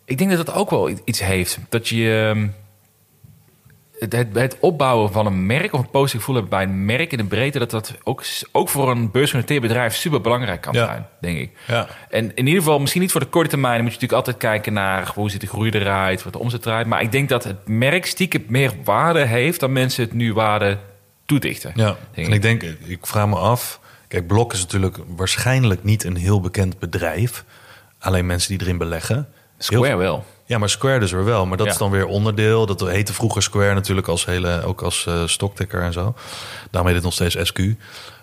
[0.06, 1.58] Ik denk dat dat ook wel iets heeft.
[1.70, 2.48] Dat je ehm,
[4.14, 7.12] het, het, het opbouwen van een merk of een positief gevoel hebben bij een merk
[7.12, 10.86] in de breedte, dat dat ook, ook voor een beursgenoteerd bedrijf super belangrijk kan Ja.
[10.86, 11.52] zijn, denk ik.
[11.68, 11.88] Ja.
[12.10, 14.52] En in ieder geval, misschien niet voor de korte termijn, dan moet je natuurlijk altijd
[14.52, 16.88] kijken naar hoe ziet de groei eruit, wat de omzet draait.
[16.88, 20.78] Maar ik denk dat het merk stiekem meer waarde heeft dan mensen het nu waarde
[21.26, 21.72] toedichten.
[21.76, 23.80] Ja, Denk en ik denk, ik vraag me af.
[24.08, 27.44] Kijk, Blok is natuurlijk waarschijnlijk niet een heel bekend bedrijf.
[28.00, 29.28] Alleen mensen die erin beleggen.
[29.58, 30.26] Square Heel- wel.
[30.46, 31.46] Ja, maar Square dus weer wel.
[31.46, 31.72] Maar dat Ja.
[31.72, 32.66] is dan weer onderdeel.
[32.66, 36.14] Dat heette vroeger Square natuurlijk als hele, ook als eh stockticker en zo.
[36.72, 37.60] Daarom heet het nog steeds SQ.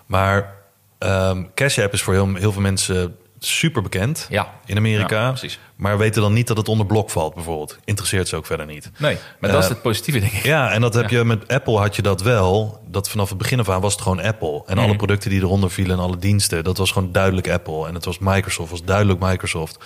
[0.06, 0.54] Maar
[0.98, 4.48] ehm Cash App is voor heel, heel veel mensen super bekend Ja.
[4.66, 5.20] in Amerika.
[5.22, 5.58] Ja, precies.
[5.76, 7.78] Maar weten dan niet dat het onder Blok valt bijvoorbeeld.
[7.84, 8.90] Interesseert ze ook verder niet.
[8.98, 10.42] Nee, maar dat is Eh, het positieve, denk ik.
[10.44, 12.82] Ja, en dat heb je met Apple had je dat wel.
[12.88, 14.62] Dat vanaf het begin af aan was het gewoon Apple.
[14.66, 14.84] En Mhm.
[14.84, 17.86] alle producten die eronder vielen en alle diensten, dat was gewoon duidelijk Apple.
[17.86, 19.78] En het was Microsoft, was duidelijk Microsoft.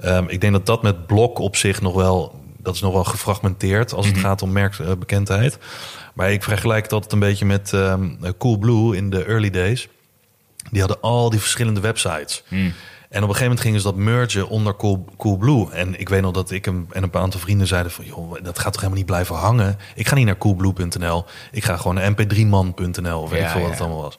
[0.00, 3.04] Ehm, ik denk dat dat met Blok op zich nog wel, dat is nog wel
[3.04, 4.14] gefragmenteerd als Mhm.
[4.14, 5.58] het gaat om merkbekendheid.
[6.14, 9.88] Maar ik vergelijk het altijd een beetje met ehm Coolblue in de early days.
[10.70, 12.42] Die hadden al die verschillende websites.
[12.48, 12.72] Hmm.
[13.08, 15.70] En op een gegeven moment gingen ze dat mergen onder Cool, Coolblue.
[15.72, 18.04] En ik weet nog dat ik hem en een paar aantal vrienden zeiden van...
[18.04, 19.78] joh, dat gaat toch helemaal niet blijven hangen?
[19.94, 21.24] Ik ga niet naar coolblue.nl.
[21.52, 23.74] Ik ga gewoon naar mp3man.nl of weet Ja, ik veel wat ja.
[23.76, 24.18] het allemaal was.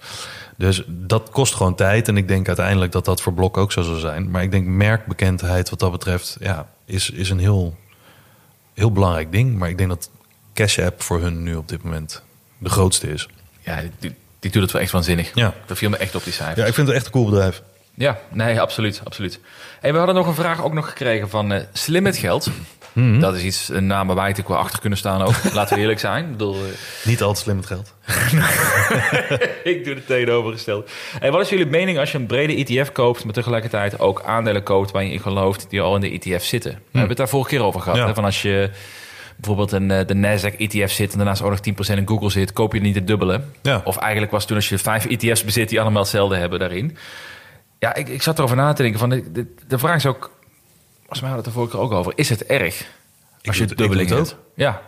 [0.58, 2.08] Dus dat kost gewoon tijd.
[2.08, 4.32] En ik denk uiteindelijk dat dat voor Blok ook zo zal zijn.
[4.32, 6.38] Maar ik denk merkbekendheid wat dat betreft...
[6.40, 7.78] Ja, is, is een heel,
[8.74, 9.58] heel belangrijk ding.
[9.58, 10.10] Maar ik denk dat
[10.54, 12.24] Cash App voor hun nu op dit moment
[12.58, 13.28] de grootste is.
[13.62, 15.32] Ja, die, die, doet het wel echt waanzinnig.
[15.34, 15.54] Ja.
[15.66, 16.60] Dat viel me echt op die cijfers.
[16.60, 17.62] Ja, ik vind het echt een cool bedrijf.
[17.94, 19.40] Ja, nee, absoluut, absoluut.
[19.82, 22.50] En we hadden nog een vraag ook nog gekregen van eh, Slim met Geld.
[22.98, 23.20] Mhm.
[23.20, 25.34] Dat is iets, een naam waar natuurlijk wel achter kunnen staan ook.
[25.54, 26.26] Laten we eerlijk zijn.
[26.26, 27.94] Ik bedoel, eh, Niet altijd slim met geld.
[29.74, 30.92] ik doe het tegenovergesteld.
[31.20, 33.24] En wat is jullie mening als je een brede ETF koopt...
[33.24, 35.70] maar tegelijkertijd ook aandelen koopt waar je in gelooft...
[35.70, 36.72] die al in de ETF zitten?
[36.72, 37.98] We hebben het daar vorige keer over gehad.
[37.98, 38.08] Ja.
[38.08, 38.14] Hè?
[38.14, 38.70] Van als je
[39.36, 41.12] bijvoorbeeld een, eh, de Nasdaq ETF zit...
[41.12, 42.54] en daarnaast ook nog 10% in Google zit...
[42.54, 43.42] koop je niet het dubbele.
[43.62, 43.82] Ja.
[43.84, 45.70] Of eigenlijk was toen als je vijf ETF's bezit...
[45.70, 46.98] die allemaal hetzelfde hebben daarin.
[47.80, 49.00] Ja, ik, ik zat erover na te denken.
[49.00, 50.36] Van de, de, de vraag is ook...
[51.08, 52.14] Volgens mij hadden we het er vorige keer ook over.
[52.16, 52.86] Is het erg?
[53.44, 54.36] Als je het- dubbeling hebt?
[54.56, 54.82] Ja.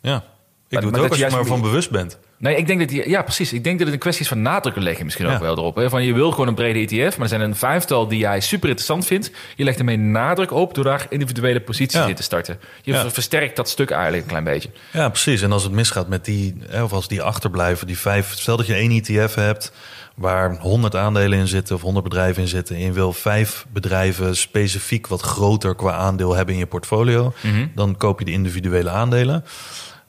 [0.00, 0.24] Ja,
[0.68, 2.18] ik doe het ook als je maar van bewust bent.
[2.38, 3.52] Nee, ik denk dat die, ja, precies.
[3.52, 5.40] Ik denk dat het een kwestie is van nadruk leggen, misschien ook Ja.
[5.40, 5.76] wel erop.
[5.76, 5.88] Hè?
[5.90, 8.68] Van je wil gewoon een brede ETF, maar er zijn een vijftal die jij super
[8.68, 9.30] interessant vindt.
[9.56, 12.06] Je legt ermee nadruk op door daar individuele posities Ja.
[12.06, 12.58] in te starten.
[12.82, 13.10] Je Ja.
[13.10, 14.70] versterkt dat stuk eigenlijk een klein beetje.
[14.92, 15.42] Ja, precies.
[15.42, 18.32] En als het misgaat met die, of als die achterblijven, die vijf.
[18.38, 19.72] Stel dat je één ETF hebt
[20.14, 22.76] waar 100 aandelen in zitten of 100 bedrijven in zitten.
[22.76, 27.32] En je wil vijf bedrijven specifiek wat groter qua aandeel hebben in je portfolio.
[27.74, 29.44] Dan koop je de individuele aandelen.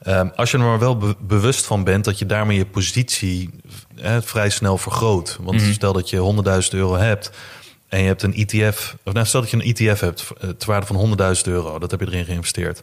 [0.01, 3.49] Ehm, als je er maar wel be- bewust van bent dat je daarmee je positie
[3.95, 5.37] hè, vrij snel vergroot.
[5.41, 6.17] Want stel dat je
[6.63, 7.31] 100.000 euro hebt
[7.87, 8.95] en je hebt een ETF.
[9.03, 10.95] Of nou, stel dat je een ETF hebt eh, ter waarde van
[11.35, 11.79] 100.000 euro.
[11.79, 12.81] Dat heb je erin geïnvesteerd.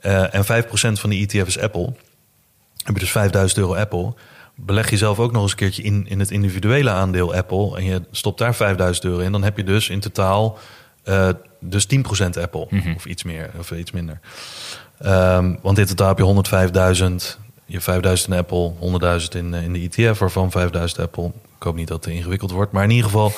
[0.00, 1.92] Eh, en 5% van die ETF is Apple.
[2.84, 4.14] Heb je dus 5000 euro Apple.
[4.56, 7.76] Beleg je zelf ook nog eens een keertje in, in het individuele aandeel Apple.
[7.76, 9.32] En je stopt daar 5000 euro in.
[9.32, 10.58] Dan heb je dus in totaal
[11.02, 11.28] eh,
[11.60, 11.98] dus 10%
[12.40, 12.66] Apple.
[12.96, 14.20] Of iets meer, of iets minder.
[15.00, 17.38] Ehm, want in totaal heb je 105.000.
[17.64, 21.26] Je hebt 5000 in Apple, 100.000 in, eh, in de ETF, waarvan 5000 Apple.
[21.56, 22.72] Ik hoop niet dat het ingewikkeld wordt.
[22.72, 23.32] Maar in ieder geval,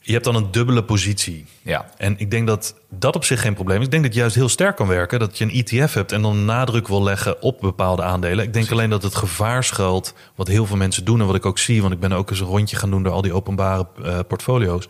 [0.00, 1.46] je hebt dan een dubbele positie.
[1.62, 1.86] Ja.
[1.96, 3.84] En ik denk dat dat op zich geen probleem is.
[3.84, 5.18] Ik denk dat het juist heel sterk kan werken.
[5.18, 8.44] Dat je een ETF hebt en dan nadruk wil leggen op bepaalde aandelen.
[8.44, 10.14] Ik denk alleen dat het gevaar schuilt.
[10.34, 11.80] Wat heel veel mensen doen en wat ik ook zie.
[11.80, 14.88] Want ik ben ook eens een rondje gaan doen door al die openbare eh, portfolio's.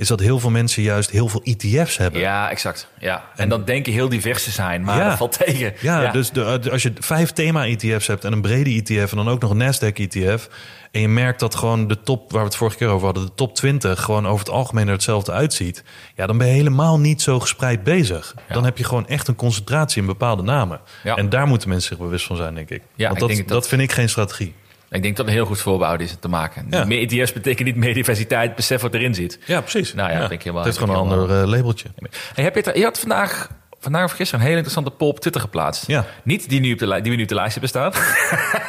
[0.00, 2.20] Is dat heel veel mensen juist heel veel ETF's hebben.
[2.20, 2.88] Ja, exact.
[2.98, 3.24] Ja.
[3.36, 5.08] En, dan denken heel divers te zijn, maar Ja.
[5.08, 5.72] dat valt tegen.
[5.80, 9.40] Ja, dus de, als je vijf thema-ETF's hebt en een brede ETF en dan ook
[9.40, 10.48] nog een Nasdaq-ETF.
[10.90, 13.34] En je merkt dat gewoon de top, waar we het vorige keer over hadden, de
[13.34, 15.84] top 20 gewoon over het algemeen er hetzelfde uitziet.
[16.16, 18.34] Ja, dan ben je helemaal niet zo gespreid bezig.
[18.48, 18.54] Ja.
[18.54, 20.80] Dan heb je gewoon echt een concentratie in bepaalde namen.
[21.04, 21.16] Ja.
[21.16, 22.82] En daar moeten mensen zich bewust van zijn, denk ik.
[22.94, 24.54] Ja, Want ik dat, denk dat- dat vind ik geen strategie.
[24.90, 26.66] Ik denk dat een heel goed voorbehoud is te maken.
[26.70, 26.84] Ja.
[26.84, 29.38] Meer ETF's betekent niet meer diversiteit, besef wat erin zit.
[29.46, 29.94] Ja, precies.
[29.94, 31.88] Nou ja, dat denk ik helemaal- Het heeft gewoon een ander eh, labeltje.
[32.34, 33.48] Hey, heb je, het, je had vandaag,
[33.80, 35.86] vandaag of gisteren een hele interessante poll op Twitter geplaatst.
[35.86, 36.04] Ja.
[36.24, 37.92] Niet die, nu op de, die we nu op de lijst hebben staan.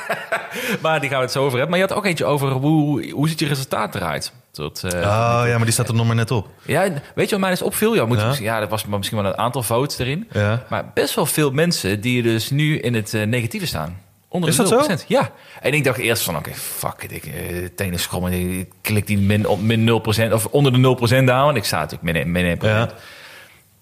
[0.81, 1.69] maar die gaan we het zo over hebben.
[1.69, 4.33] Maar je had ook eentje over hoe, hoe ziet je resultaat eruit?
[4.51, 6.47] Tot, eh, Oh ja, maar die staat er nog maar net op.
[6.65, 6.81] ja,
[7.15, 7.95] weet je wat mij eens opviel?
[7.95, 8.33] Ja, moet Ja.
[8.39, 8.59] ja.
[8.59, 10.27] dat was misschien wel een aantal votes erin.
[10.31, 10.63] Ja.
[10.69, 13.99] Maar best wel veel mensen die dus nu in het eh, negatieve staan.
[14.31, 14.95] Onder Is de dat zo?
[14.95, 15.07] 0%.
[15.07, 15.31] Ja.
[15.61, 17.11] En ik dacht eerst van, oké, fuck it.
[17.11, 18.59] Ik uh, tenen schrommen.
[18.59, 19.89] Ik klik die min, op min
[20.29, 21.49] 0% of onder de 0% down.
[21.49, 22.61] En ik sta natuurlijk min, min 1%.
[22.61, 22.89] Ja.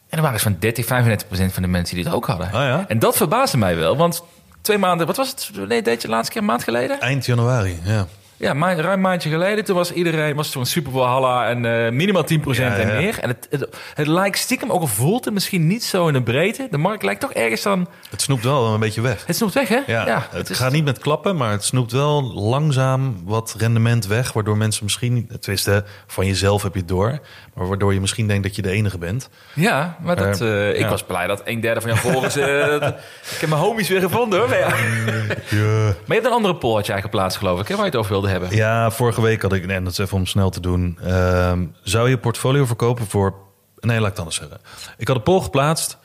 [0.09, 0.87] En er waren van 30, 35%
[1.29, 2.47] van de mensen die het ook hadden.
[2.47, 2.85] Oh ja?
[2.87, 3.97] En dat verbaasde mij wel.
[3.97, 4.23] Want
[4.61, 5.51] twee maanden, wat was het?
[5.67, 6.99] Nee, deed je de laatste keer een maand geleden?
[6.99, 8.07] Eind januari, ja.
[8.39, 9.65] Ja, ma ruim een maandje geleden.
[9.65, 12.75] Toen was iedereen was zo'n Super Valhalla en eh, minimaal 10% Ja, ja.
[12.75, 13.19] en meer.
[13.19, 16.21] En het, het, het lijkt stiekem, ook al voelt het misschien niet zo in de
[16.23, 16.67] breedte.
[16.71, 17.87] De markt lijkt toch ergens dan...
[18.09, 19.25] Het snoept wel een beetje weg.
[19.25, 19.79] Het snoept weg, hè?
[19.87, 24.33] Ja, het is- gaat niet met klappen, maar het snoept wel langzaam wat rendement weg.
[24.33, 27.19] Waardoor mensen misschien, tenminste van jezelf heb je het door.
[27.53, 29.29] Maar waardoor je misschien denkt dat je de enige bent.
[29.53, 32.35] Ja, maar dat, Eh, eh, ik was blij dat een derde van jouw volgers...
[33.33, 34.49] ik heb mijn homies weer gevonden, hoor.
[34.49, 34.67] Maar, ja.
[34.67, 37.99] maar je hebt een andere poll had jij geplaatst, geloof ik, hè, waar je het
[37.99, 38.55] over wilde hebben.
[38.55, 40.97] Ja, vorige week had ik, en dat is even om snel te doen.
[41.03, 43.33] ehm, zou je portfolio verkopen voor.
[43.79, 44.57] Nee, laat ik het anders zeggen.
[44.97, 45.97] Ik had een poll geplaatst.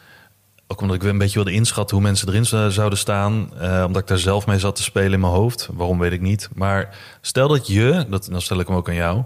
[0.66, 3.50] Ook omdat ik weer een beetje wilde inschatten hoe mensen erin zouden staan.
[3.60, 5.68] eh, omdat ik daar zelf mee zat te spelen in mijn hoofd.
[5.72, 6.48] Waarom weet ik niet.
[6.54, 9.22] Maar stel dat je, dat, dan stel ik hem ook aan jou.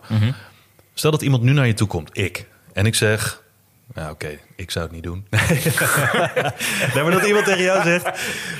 [0.94, 2.46] Stel dat iemand nu naar je toe komt, ik.
[2.72, 3.42] En ik zeg.
[3.94, 5.26] Nou, oké, ik zou het niet doen.
[6.94, 8.10] nee, maar dat iemand tegen jou zegt.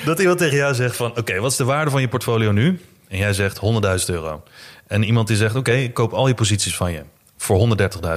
[0.04, 1.16] Dat iemand tegen jou zegt van.
[1.16, 2.80] Oké, wat is de waarde van je portfolio nu?
[3.08, 4.42] En jij zegt 100.000 euro.
[4.86, 7.02] En iemand die zegt: Oké, ik koop al je posities van je.
[7.36, 7.76] Voor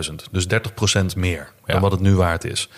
[0.10, 0.16] 130.000.
[0.32, 1.72] Dus 30% meer Ja.
[1.74, 2.70] dan wat het nu waard is.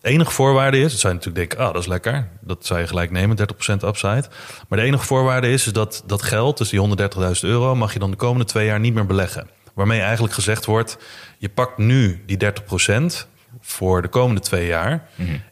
[0.00, 2.28] De enige voorwaarde is, zou je natuurlijk denken, ah, dat is lekker.
[2.40, 4.24] Dat zou je gelijk nemen, 30% upside.
[4.68, 7.98] Maar de enige voorwaarde is, is dat dat geld, dus die 130.000 euro, mag je
[7.98, 9.48] dan de komende twee jaar niet meer beleggen.
[9.74, 10.98] Waarmee eigenlijk gezegd wordt,
[11.38, 13.26] je pakt nu die 30%
[13.60, 15.08] voor de komende twee jaar.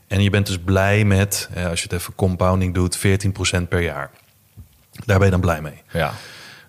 [0.08, 3.80] En je bent dus blij met, eh, als je het even compounding doet, 14% per
[3.80, 4.10] jaar.
[5.04, 5.82] Daar ben je dan blij mee.
[5.92, 6.12] Ja.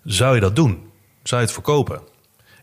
[0.04, 0.92] Zou je dat doen?
[1.24, 2.02] Zou je het verkopen?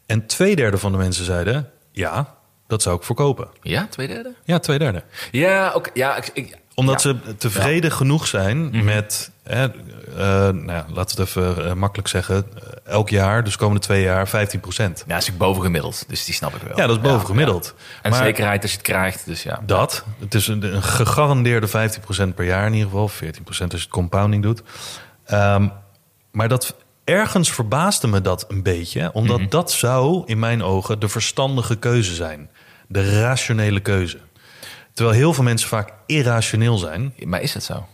[0.07, 2.35] En twee derde van de mensen zeiden, ja,
[2.67, 3.49] dat zou ik verkopen.
[3.63, 4.35] Ja, twee derde?
[4.45, 5.91] Ja, twee derde Ja, oké.
[5.95, 7.13] Ja, ik, ik- omdat ja.
[7.13, 7.25] Mhm.
[7.27, 9.73] ze tevreden genoeg zijn met, hè, eh,
[10.55, 14.03] nou ja, laten we het even eh, makkelijk zeggen, eh, elk jaar, dus komende twee
[14.03, 15.05] jaar, 15 procent.
[15.07, 16.77] Ja, is ook boven gemiddeld, dus die snap ik wel.
[16.77, 17.75] Ja, dat is boven gemiddeld.
[18.03, 19.61] En Maar zekerheid als je het krijgt, dus ja.
[19.67, 23.73] Dat, het is een, een gegarandeerde 15 procent per jaar in ieder geval, 14 procent
[23.73, 24.63] als je het compounding doet.
[25.29, 25.69] Ehm,
[26.33, 26.75] maar dat
[27.05, 29.49] ergens verbaasde me dat een beetje, omdat Mhm.
[29.49, 32.51] dat zou in mijn ogen de verstandige keuze zijn,
[32.89, 34.19] de rationele keuze.
[34.93, 37.15] Terwijl heel veel mensen vaak irrationeel zijn.
[37.25, 37.87] Maar is dat zo?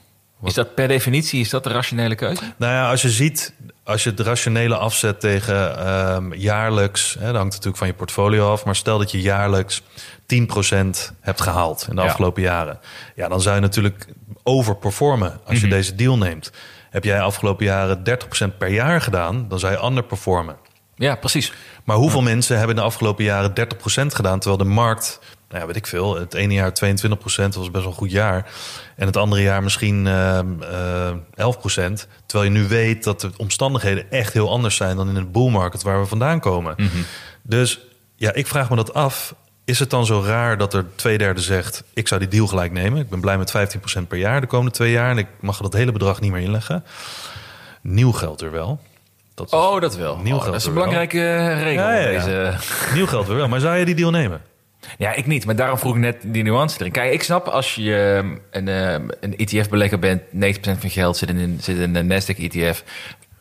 [0.45, 2.43] Is dat per definitie, is dat de rationele keuze?
[2.57, 3.55] Nou ja, als je ziet,
[3.85, 8.53] als je het rationele afzet tegen ehm, jaarlijks, hè, dat hangt natuurlijk van je portfolio
[8.53, 9.83] af, maar stel dat je jaarlijks
[10.27, 12.09] 10% hebt gehaald in de Ja.
[12.09, 12.79] afgelopen jaren.
[13.15, 14.07] Ja, dan zou je natuurlijk
[14.43, 16.51] overperformen als je deze deal neemt.
[16.95, 20.57] Heb jij afgelopen jaren 30% per jaar gedaan, dan zou je underperformen.
[20.97, 21.53] Ja, precies.
[21.85, 23.53] Maar hoeveel mensen hebben in de afgelopen jaren 30%
[24.07, 26.73] gedaan, terwijl de markt, nou ja, weet ik veel, het ene jaar 22%
[27.27, 28.51] was best wel een goed jaar.
[28.97, 30.63] En het andere jaar misschien ehm,
[31.37, 31.53] eh
[31.91, 32.09] 11%.
[32.27, 35.51] Terwijl je nu weet dat de omstandigheden echt heel anders zijn dan in het bull
[35.51, 36.77] market waar we vandaan komen.
[37.43, 37.81] Dus
[38.17, 39.35] ja, ik vraag me dat af.
[39.65, 42.73] Is het dan zo raar dat er twee derde zegt: ik zou die deal gelijk
[42.73, 43.01] nemen?
[43.01, 43.53] Ik ben blij met
[44.01, 46.41] 15% per jaar de komende twee jaar en ik mag dat hele bedrag niet meer
[46.43, 46.85] inleggen.
[47.83, 48.81] Nieuw geld er wel.
[49.35, 50.17] Dat is- Oh, dat wel.
[50.17, 50.89] Nieuw Oh, geld dat is een er wel.
[50.89, 51.85] belangrijke eh, regel.
[51.85, 52.25] Ja, ja, ja.
[52.25, 52.55] Deze.
[52.95, 53.49] Nieuw geld weer wel.
[53.49, 54.41] Maar zou je die deal nemen?
[54.99, 55.45] Ja, ik niet.
[55.47, 56.93] Maar daarom vroeg ik net die nuance erin.
[56.93, 60.23] Kijk, ik snap als je ehm, een, ehm, een ETF-belegger bent...
[60.33, 62.83] 90% van je geld zit in, zit in een Nasdaq-ETF...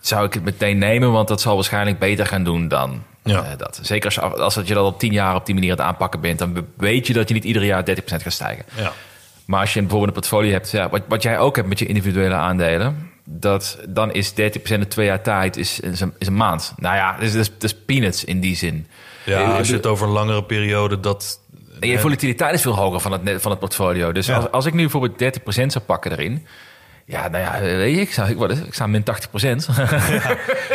[0.08, 3.44] zou ik het meteen nemen, want dat zal waarschijnlijk beter gaan doen dan Ja.
[3.44, 3.80] eh, dat.
[3.82, 5.86] Zeker als, je- als dat je dat al 10 jaar op die manier aan het
[5.86, 6.40] aanpakken bent...
[6.40, 8.66] dan weet je dat je niet ieder jaar 30% gaat stijgen.
[8.76, 8.92] Ja.
[9.46, 11.86] Maar als je bijvoorbeeld een portfolio hebt, ja, wat, wat jij ook hebt met je
[11.86, 14.36] individuele aandelen, dat, dan is 30%
[14.82, 16.74] in twee jaar tijd is, is, een, is een maand.
[16.78, 18.88] Nou ja, dat is, dat is, peanuts in die zin.
[19.26, 21.40] Ja, als je het over een langere periode dat.
[21.80, 24.12] en je volatiliteit is veel hoger van het, van het portfolio.
[24.12, 24.36] Dus Ja.
[24.36, 26.46] als, als ik nu bijvoorbeeld 30% zou pakken erin.
[27.06, 29.06] Ja, nou ja, weet je, ik, zou, ik, wat sta min 80%.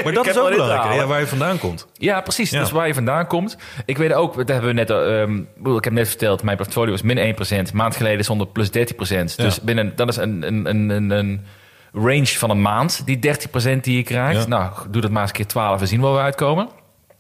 [0.05, 1.87] Maar dat is ook belangrijk, ja, waar je vandaan komt.
[1.93, 2.51] Ja, precies.
[2.51, 2.59] Ja.
[2.59, 3.57] Dat is waar je vandaan komt.
[3.85, 7.03] Ik weet ook, dat hebben we net, ehm, ik heb net verteld, mijn portfolio is
[7.03, 7.73] min 1%.
[7.73, 9.37] Maand geleden stond er plus 30%.
[9.37, 9.63] Dus Ja.
[9.63, 11.47] binnen, dat is een, een, een, een,
[11.93, 14.49] range van een maand, die 30% die je krijgt.
[14.49, 16.69] Nou, doe dat maar eens een keer 12 en zien waar we uitkomen.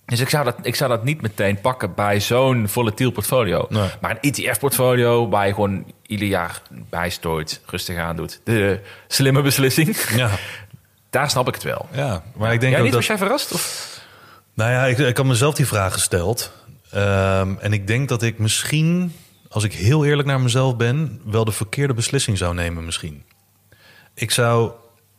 [0.08, 3.66] Dus ik zou, dat, ik zou dat niet meteen pakken bij zo'n volatiel portfolio.
[3.68, 3.88] Nee.
[4.00, 8.40] Maar een ETF-portfolio waar je gewoon ieder jaar bijstooit, rustig aan doet.
[8.44, 9.96] De slimme beslissing.
[10.16, 10.30] Ja,
[11.10, 11.88] Daar snap ik het wel.
[11.92, 12.22] ja.
[12.36, 13.00] maar ik denk Ja, ook niet dat.
[13.06, 13.52] was jij verrast?
[13.52, 13.96] Of?
[14.54, 16.52] Nou ja, ik, ik had mezelf die vraag gesteld.
[16.90, 19.12] Ehm, en ik denk dat ik misschien,
[19.48, 23.22] als ik heel eerlijk naar mezelf ben, wel de verkeerde beslissing zou nemen, misschien.
[24.14, 24.70] Ik zou,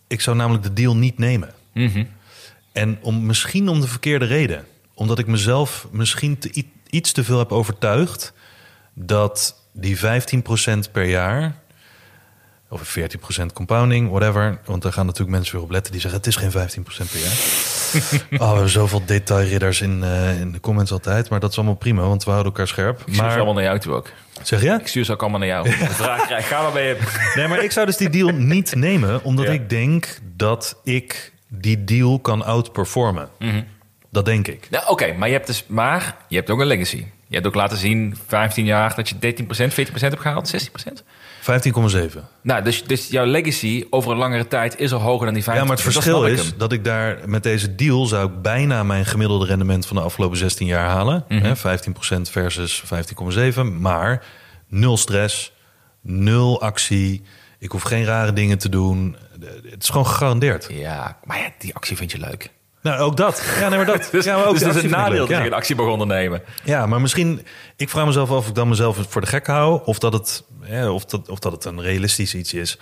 [0.08, 1.54] ik zou namelijk de deal niet nemen.
[1.74, 2.04] Mhm.
[2.72, 4.66] En om, misschien om de verkeerde reden.
[5.00, 8.34] Omdat ik mezelf misschien te, iets te veel heb overtuigd
[8.94, 10.02] dat die 15%
[10.92, 11.56] per jaar,
[12.70, 14.60] of 14% compounding, whatever.
[14.66, 16.52] Want daar gaan natuurlijk mensen weer op letten die zeggen: het is geen 15%
[17.12, 17.38] per jaar.
[18.32, 21.30] oh, we hebben zoveel detailridders in, eh, in de comments altijd.
[21.30, 22.96] Maar dat is allemaal prima, want we houden elkaar scherp.
[22.98, 24.12] Ik stuur ze Maar, allemaal naar jou toe ook.
[24.44, 24.70] zeg je?
[24.80, 25.70] Ik stuur ze ook allemaal naar jou.
[25.70, 26.98] De vraag krijg, ga maar bij je.
[27.36, 29.52] Nee, maar ik zou dus die deal niet nemen, omdat Ja.
[29.52, 33.30] ik denk dat ik die deal kan outperformen.
[34.12, 34.68] Dat denk ik.
[34.70, 37.06] Nou, Oké, maar je hebt dus, maar je hebt ook een legacy.
[37.28, 41.04] Je hebt ook laten zien, 15 jaar, dat je 13%, 14% hebt gehaald, 16%.
[41.40, 42.20] 15,7.
[42.42, 45.46] Nou, dus, dus jouw legacy over een langere tijd is al hoger dan die 15%.
[45.46, 48.42] Ja, maar het Dat verschil ik is dat ik daar met deze deal zou ik
[48.42, 51.26] bijna mijn gemiddelde rendement van de afgelopen 16 jaar halen.
[51.28, 51.44] Mhm.
[51.44, 53.80] Hè, 15% versus 15,7.
[53.80, 54.26] Maar
[54.68, 55.52] nul stress,
[56.02, 57.22] nul actie.
[57.60, 59.16] Ik hoef geen rare dingen te doen.
[59.70, 60.68] Het is gewoon gegarandeerd.
[60.72, 62.50] Ja, maar ja, die actie vind je leuk.
[62.82, 63.44] Nou, ook dat.
[63.60, 64.08] Ja, nee, maar dat.
[64.12, 65.40] Dus, ja, maar ook dus dat is een nadeel dat ja.
[65.40, 66.42] je een actie mag ondernemen.
[66.64, 67.46] Ja, maar misschien...
[67.76, 69.82] Ik vraag mezelf af of ik dan mezelf voor de gek hou...
[69.86, 72.78] of dat het, hè, of dat, of dat het een realistisch iets is.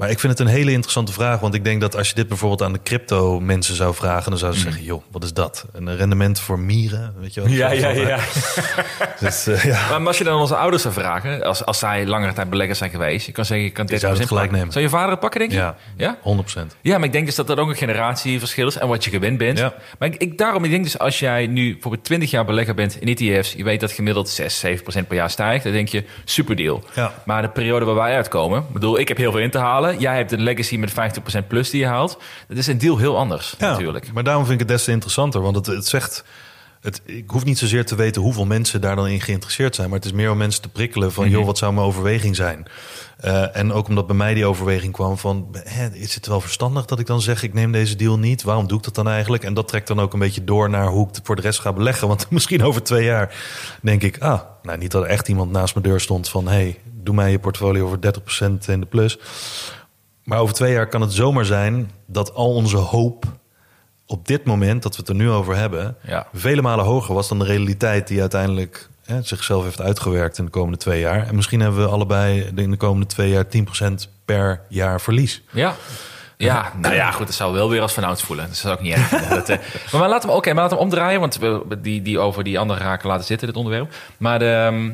[0.00, 1.40] Maar ik vind het een hele interessante vraag.
[1.40, 4.30] Want ik denk dat als je dit bijvoorbeeld aan de crypto mensen zou vragen...
[4.30, 5.66] dan zouden ze zeggen, joh, wat is dat?
[5.72, 7.14] Een rendement voor mieren?
[7.18, 7.50] Weet je wel?
[7.50, 8.18] Ja, ja, ja.
[9.20, 9.98] Dus, eh, ja.
[9.98, 12.90] Maar als je dan onze ouders zou vragen, als, als zij langere tijd beleggers zijn
[12.90, 14.58] geweest, je kan zeggen, je kan 30% Die zouden het gelijk pakken.
[14.58, 14.72] nemen.
[14.72, 15.58] Zou je vader het pakken, denk je?
[15.58, 16.18] Ja, Ja?
[16.18, 16.76] 100%.
[16.80, 19.38] Ja, maar ik denk dus dat dat ook een generatieverschil is en wat je gewend
[19.38, 19.58] bent.
[19.58, 19.74] Ja.
[19.98, 23.00] Maar ik, ik, daarom, ik denk dus als jij nu bijvoorbeeld 20 jaar belegger bent
[23.00, 26.04] in ETF's, je weet dat gemiddeld 6, 7 procent per jaar stijgt, dan denk je,
[26.24, 26.84] super deal.
[26.94, 27.12] Ja.
[27.24, 29.89] Maar de periode waar wij uitkomen, bedoel, ik heb heel veel in te halen.
[29.98, 30.94] Jij hebt een legacy met 50%
[31.48, 32.18] plus die je haalt.
[32.48, 34.12] Dat is een deal heel anders, Ja, natuurlijk.
[34.12, 35.40] Maar daarom vind ik het des te interessanter.
[35.40, 36.24] Want het, het zegt...
[36.80, 39.88] Het, ik hoef niet zozeer te weten hoeveel mensen daar dan in geïnteresseerd zijn.
[39.88, 41.30] Maar het is meer om mensen te prikkelen van...
[41.30, 42.66] joh, wat zou mijn overweging zijn?
[43.16, 45.48] Eh, en ook omdat bij mij die overweging kwam van...
[45.64, 47.42] Hè, is het wel verstandig dat ik dan zeg...
[47.42, 48.42] ik neem deze deal niet?
[48.42, 49.44] Waarom doe ik dat dan eigenlijk?
[49.44, 51.60] En dat trekt dan ook een beetje door naar hoe ik het voor de rest
[51.60, 52.08] ga beleggen.
[52.08, 53.34] Want misschien over twee jaar
[53.82, 54.18] denk ik...
[54.18, 56.48] ah, nou, niet dat er echt iemand naast mijn deur stond van...
[56.48, 59.18] hey, doe mij je portfolio voor 30% in de plus.
[60.30, 63.24] Maar over twee jaar kan het zomaar zijn dat al onze hoop
[64.06, 66.26] op dit moment dat we het er nu over hebben, Ja.
[66.34, 70.50] vele malen hoger was dan de realiteit die uiteindelijk hè, zichzelf heeft uitgewerkt in de
[70.50, 71.26] komende twee jaar.
[71.26, 75.42] En misschien hebben we allebei in de komende twee jaar 10% per jaar verlies.
[75.50, 75.74] Ja.
[76.36, 78.46] Ja, nou ja, goed, dat zou wel weer als vanouds voelen.
[78.46, 79.08] Dat zou ook niet erg.
[79.28, 79.58] Dat, eh,
[79.92, 82.80] maar laten we, oké, maar laten we omdraaien, want we die, die over die andere
[82.80, 83.94] raken laten zitten, dit onderwerp.
[84.16, 84.90] Maar de, ehm,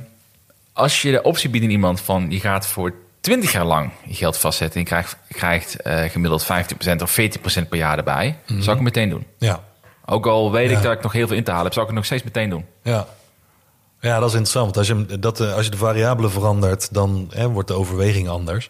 [0.72, 2.94] als je de optie biedt aan iemand van je gaat voor
[3.26, 6.46] 20 jaar lang je geld vastzetten en je krijgt, krijgt eh, gemiddeld 15%
[7.02, 9.26] of 14% per jaar erbij, zou ik het meteen doen.
[9.38, 9.60] Ja,
[10.04, 10.82] Ook al weet ik Ja.
[10.82, 12.50] dat ik nog heel veel in te halen heb, zou ik het nog steeds meteen
[12.50, 12.64] doen.
[12.82, 13.06] ja.
[14.00, 14.64] Ja, dat is interessant.
[14.74, 18.28] Want als je, dat, eh, als je de variabelen verandert, dan hè, wordt de overweging
[18.28, 18.68] anders.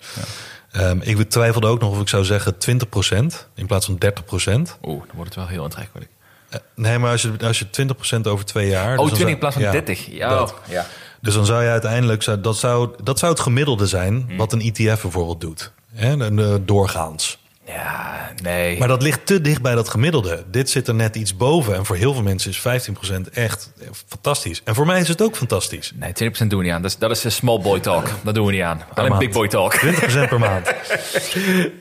[0.73, 4.79] Ehm, ik twijfelde ook nog of ik zou zeggen 20% in plaats van 30%.
[4.83, 6.11] Oeh, dan wordt het wel heel aantrekkelijk.
[6.49, 8.99] Eh, Nee, maar als je, als je 20% over twee jaar...
[8.99, 10.07] Oh, dus dan 20 zou- in plaats van ja, 30.
[10.11, 10.55] Ja, dat.
[10.69, 10.87] ja.
[11.21, 14.37] Dus dan zou je uiteindelijk, dat zou, dat zou het gemiddelde zijn Hmm.
[14.37, 15.73] wat een ETF bijvoorbeeld doet.
[15.95, 17.39] Hè, en, doorgaans.
[17.67, 18.79] ja, nee.
[18.79, 20.45] Maar dat ligt te dicht bij dat gemiddelde.
[20.51, 21.75] Dit zit er net iets boven.
[21.75, 23.73] En voor heel veel mensen is 15% echt
[24.09, 24.61] fantastisch.
[24.65, 25.93] En voor mij is het ook fantastisch.
[25.95, 26.83] Nee, 20% doen we niet aan.
[26.83, 28.09] Dat is, dat is een small boy talk.
[28.25, 28.83] Dat doen we niet aan.
[28.95, 29.23] Alleen maand.
[29.25, 29.75] big boy talk.
[29.75, 30.73] 20% per maand.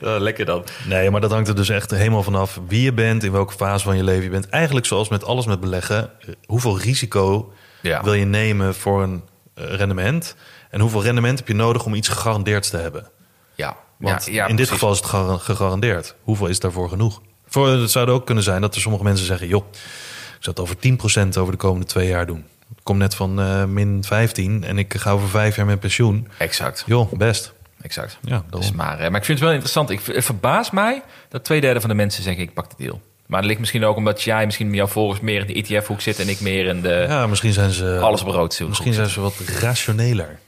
[0.00, 0.64] lekker dan.
[0.86, 3.84] Nee, maar dat hangt er dus echt helemaal vanaf wie je bent, in welke fase
[3.84, 4.48] van je leven je bent.
[4.48, 6.10] Eigenlijk zoals met alles met beleggen.
[6.20, 7.52] eh, Hoeveel risico
[7.86, 8.02] Ja.
[8.02, 9.22] wil je nemen voor een
[9.54, 10.36] eh, rendement?
[10.70, 13.08] En hoeveel rendement heb je nodig om iets gegarandeerd te hebben?
[13.54, 14.72] Ja, Want ja, ja, in dit precies.
[14.72, 16.14] geval is het gar- gegarandeerd.
[16.22, 17.20] Hoeveel is daarvoor genoeg?
[17.48, 19.48] Voor, het zou ook kunnen zijn dat er sommige mensen zeggen...
[19.48, 19.64] joh,
[20.38, 20.76] ik zou het over
[21.26, 22.44] 10% over de komende twee jaar doen.
[22.70, 26.28] Ik kom net van eh, min 15 en ik ga over vijf jaar met pensioen.
[26.38, 27.52] Exact, Joh, best.
[27.82, 28.18] exact.
[28.22, 29.90] Ja, Dus maar, eh, maar ik vind het wel interessant.
[29.90, 33.00] Ik, het verbaast mij dat twee derde van de mensen zeggen ik pak de deal.
[33.26, 36.00] Maar dat ligt misschien ook omdat jij misschien met jouw volgers meer in de ETF-hoek
[36.00, 37.98] zit en ik meer in de Ja, misschien zijn ze...
[37.98, 38.68] alles op rood zoek.
[38.68, 40.38] Misschien zijn ze wat rationeler.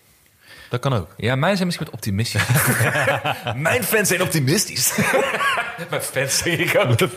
[0.68, 1.08] Dat kan ook.
[1.16, 2.42] Ja, mij zijn misschien wat optimistisch.
[3.56, 4.96] Mijn fans zijn optimistisch.
[5.90, 7.10] Mijn fans zeg ik ook.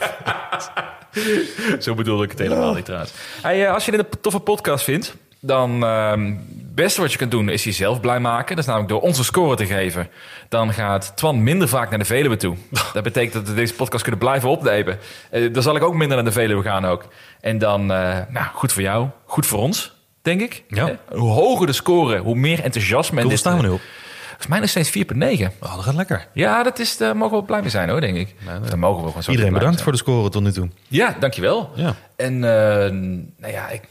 [1.80, 3.12] Zo bedoelde ik het helemaal niet trouwens.
[3.42, 7.18] Hey, eh, als je dit een toffe podcast vindt, dan ehm, het beste wat je
[7.18, 8.50] kunt doen is jezelf blij maken.
[8.50, 10.08] Dat is namelijk door onze score te geven.
[10.50, 12.56] Dan gaat Twan minder vaak naar de Veluwe toe.
[12.94, 14.98] Dat betekent dat we deze podcast kunnen blijven opnemen.
[15.30, 17.06] Eh, dan zal ik ook minder naar de Veluwe gaan ook.
[17.42, 20.64] En dan, eh, nou, goed voor jou, goed voor ons, denk ik.
[20.68, 20.88] Ja.
[20.88, 23.28] Eh, hoe hoger de score, hoe meer enthousiasme.
[23.28, 23.82] dit- staan we nu op?
[24.28, 25.52] Volgens mij nog steeds 4,9.
[25.60, 26.28] Oh, dat gaat lekker.
[26.34, 28.36] Ja, dat is, daar mogen we blij mee zijn hoor, denk ik.
[28.48, 28.60] nee.
[28.70, 30.70] Daar mogen we gewoon zo Iedereen bedankt voor de score tot nu toe.
[30.88, 31.70] Ja, dankjewel.
[31.76, 31.96] Ja.
[32.16, 33.82] En nou ja, ik,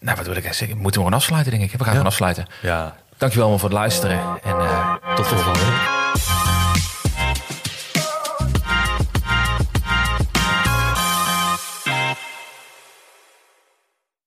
[0.00, 0.68] nou, wat wil ik zeggen?
[0.68, 1.70] Moeten we gewoon afsluiten, denk ik.
[1.70, 1.90] We gaan Ja.
[1.92, 2.46] gewoon afsluiten.
[2.62, 4.18] Ja, Dankjewel allemaal voor het luisteren.
[4.42, 6.47] En eh, tot volgende week.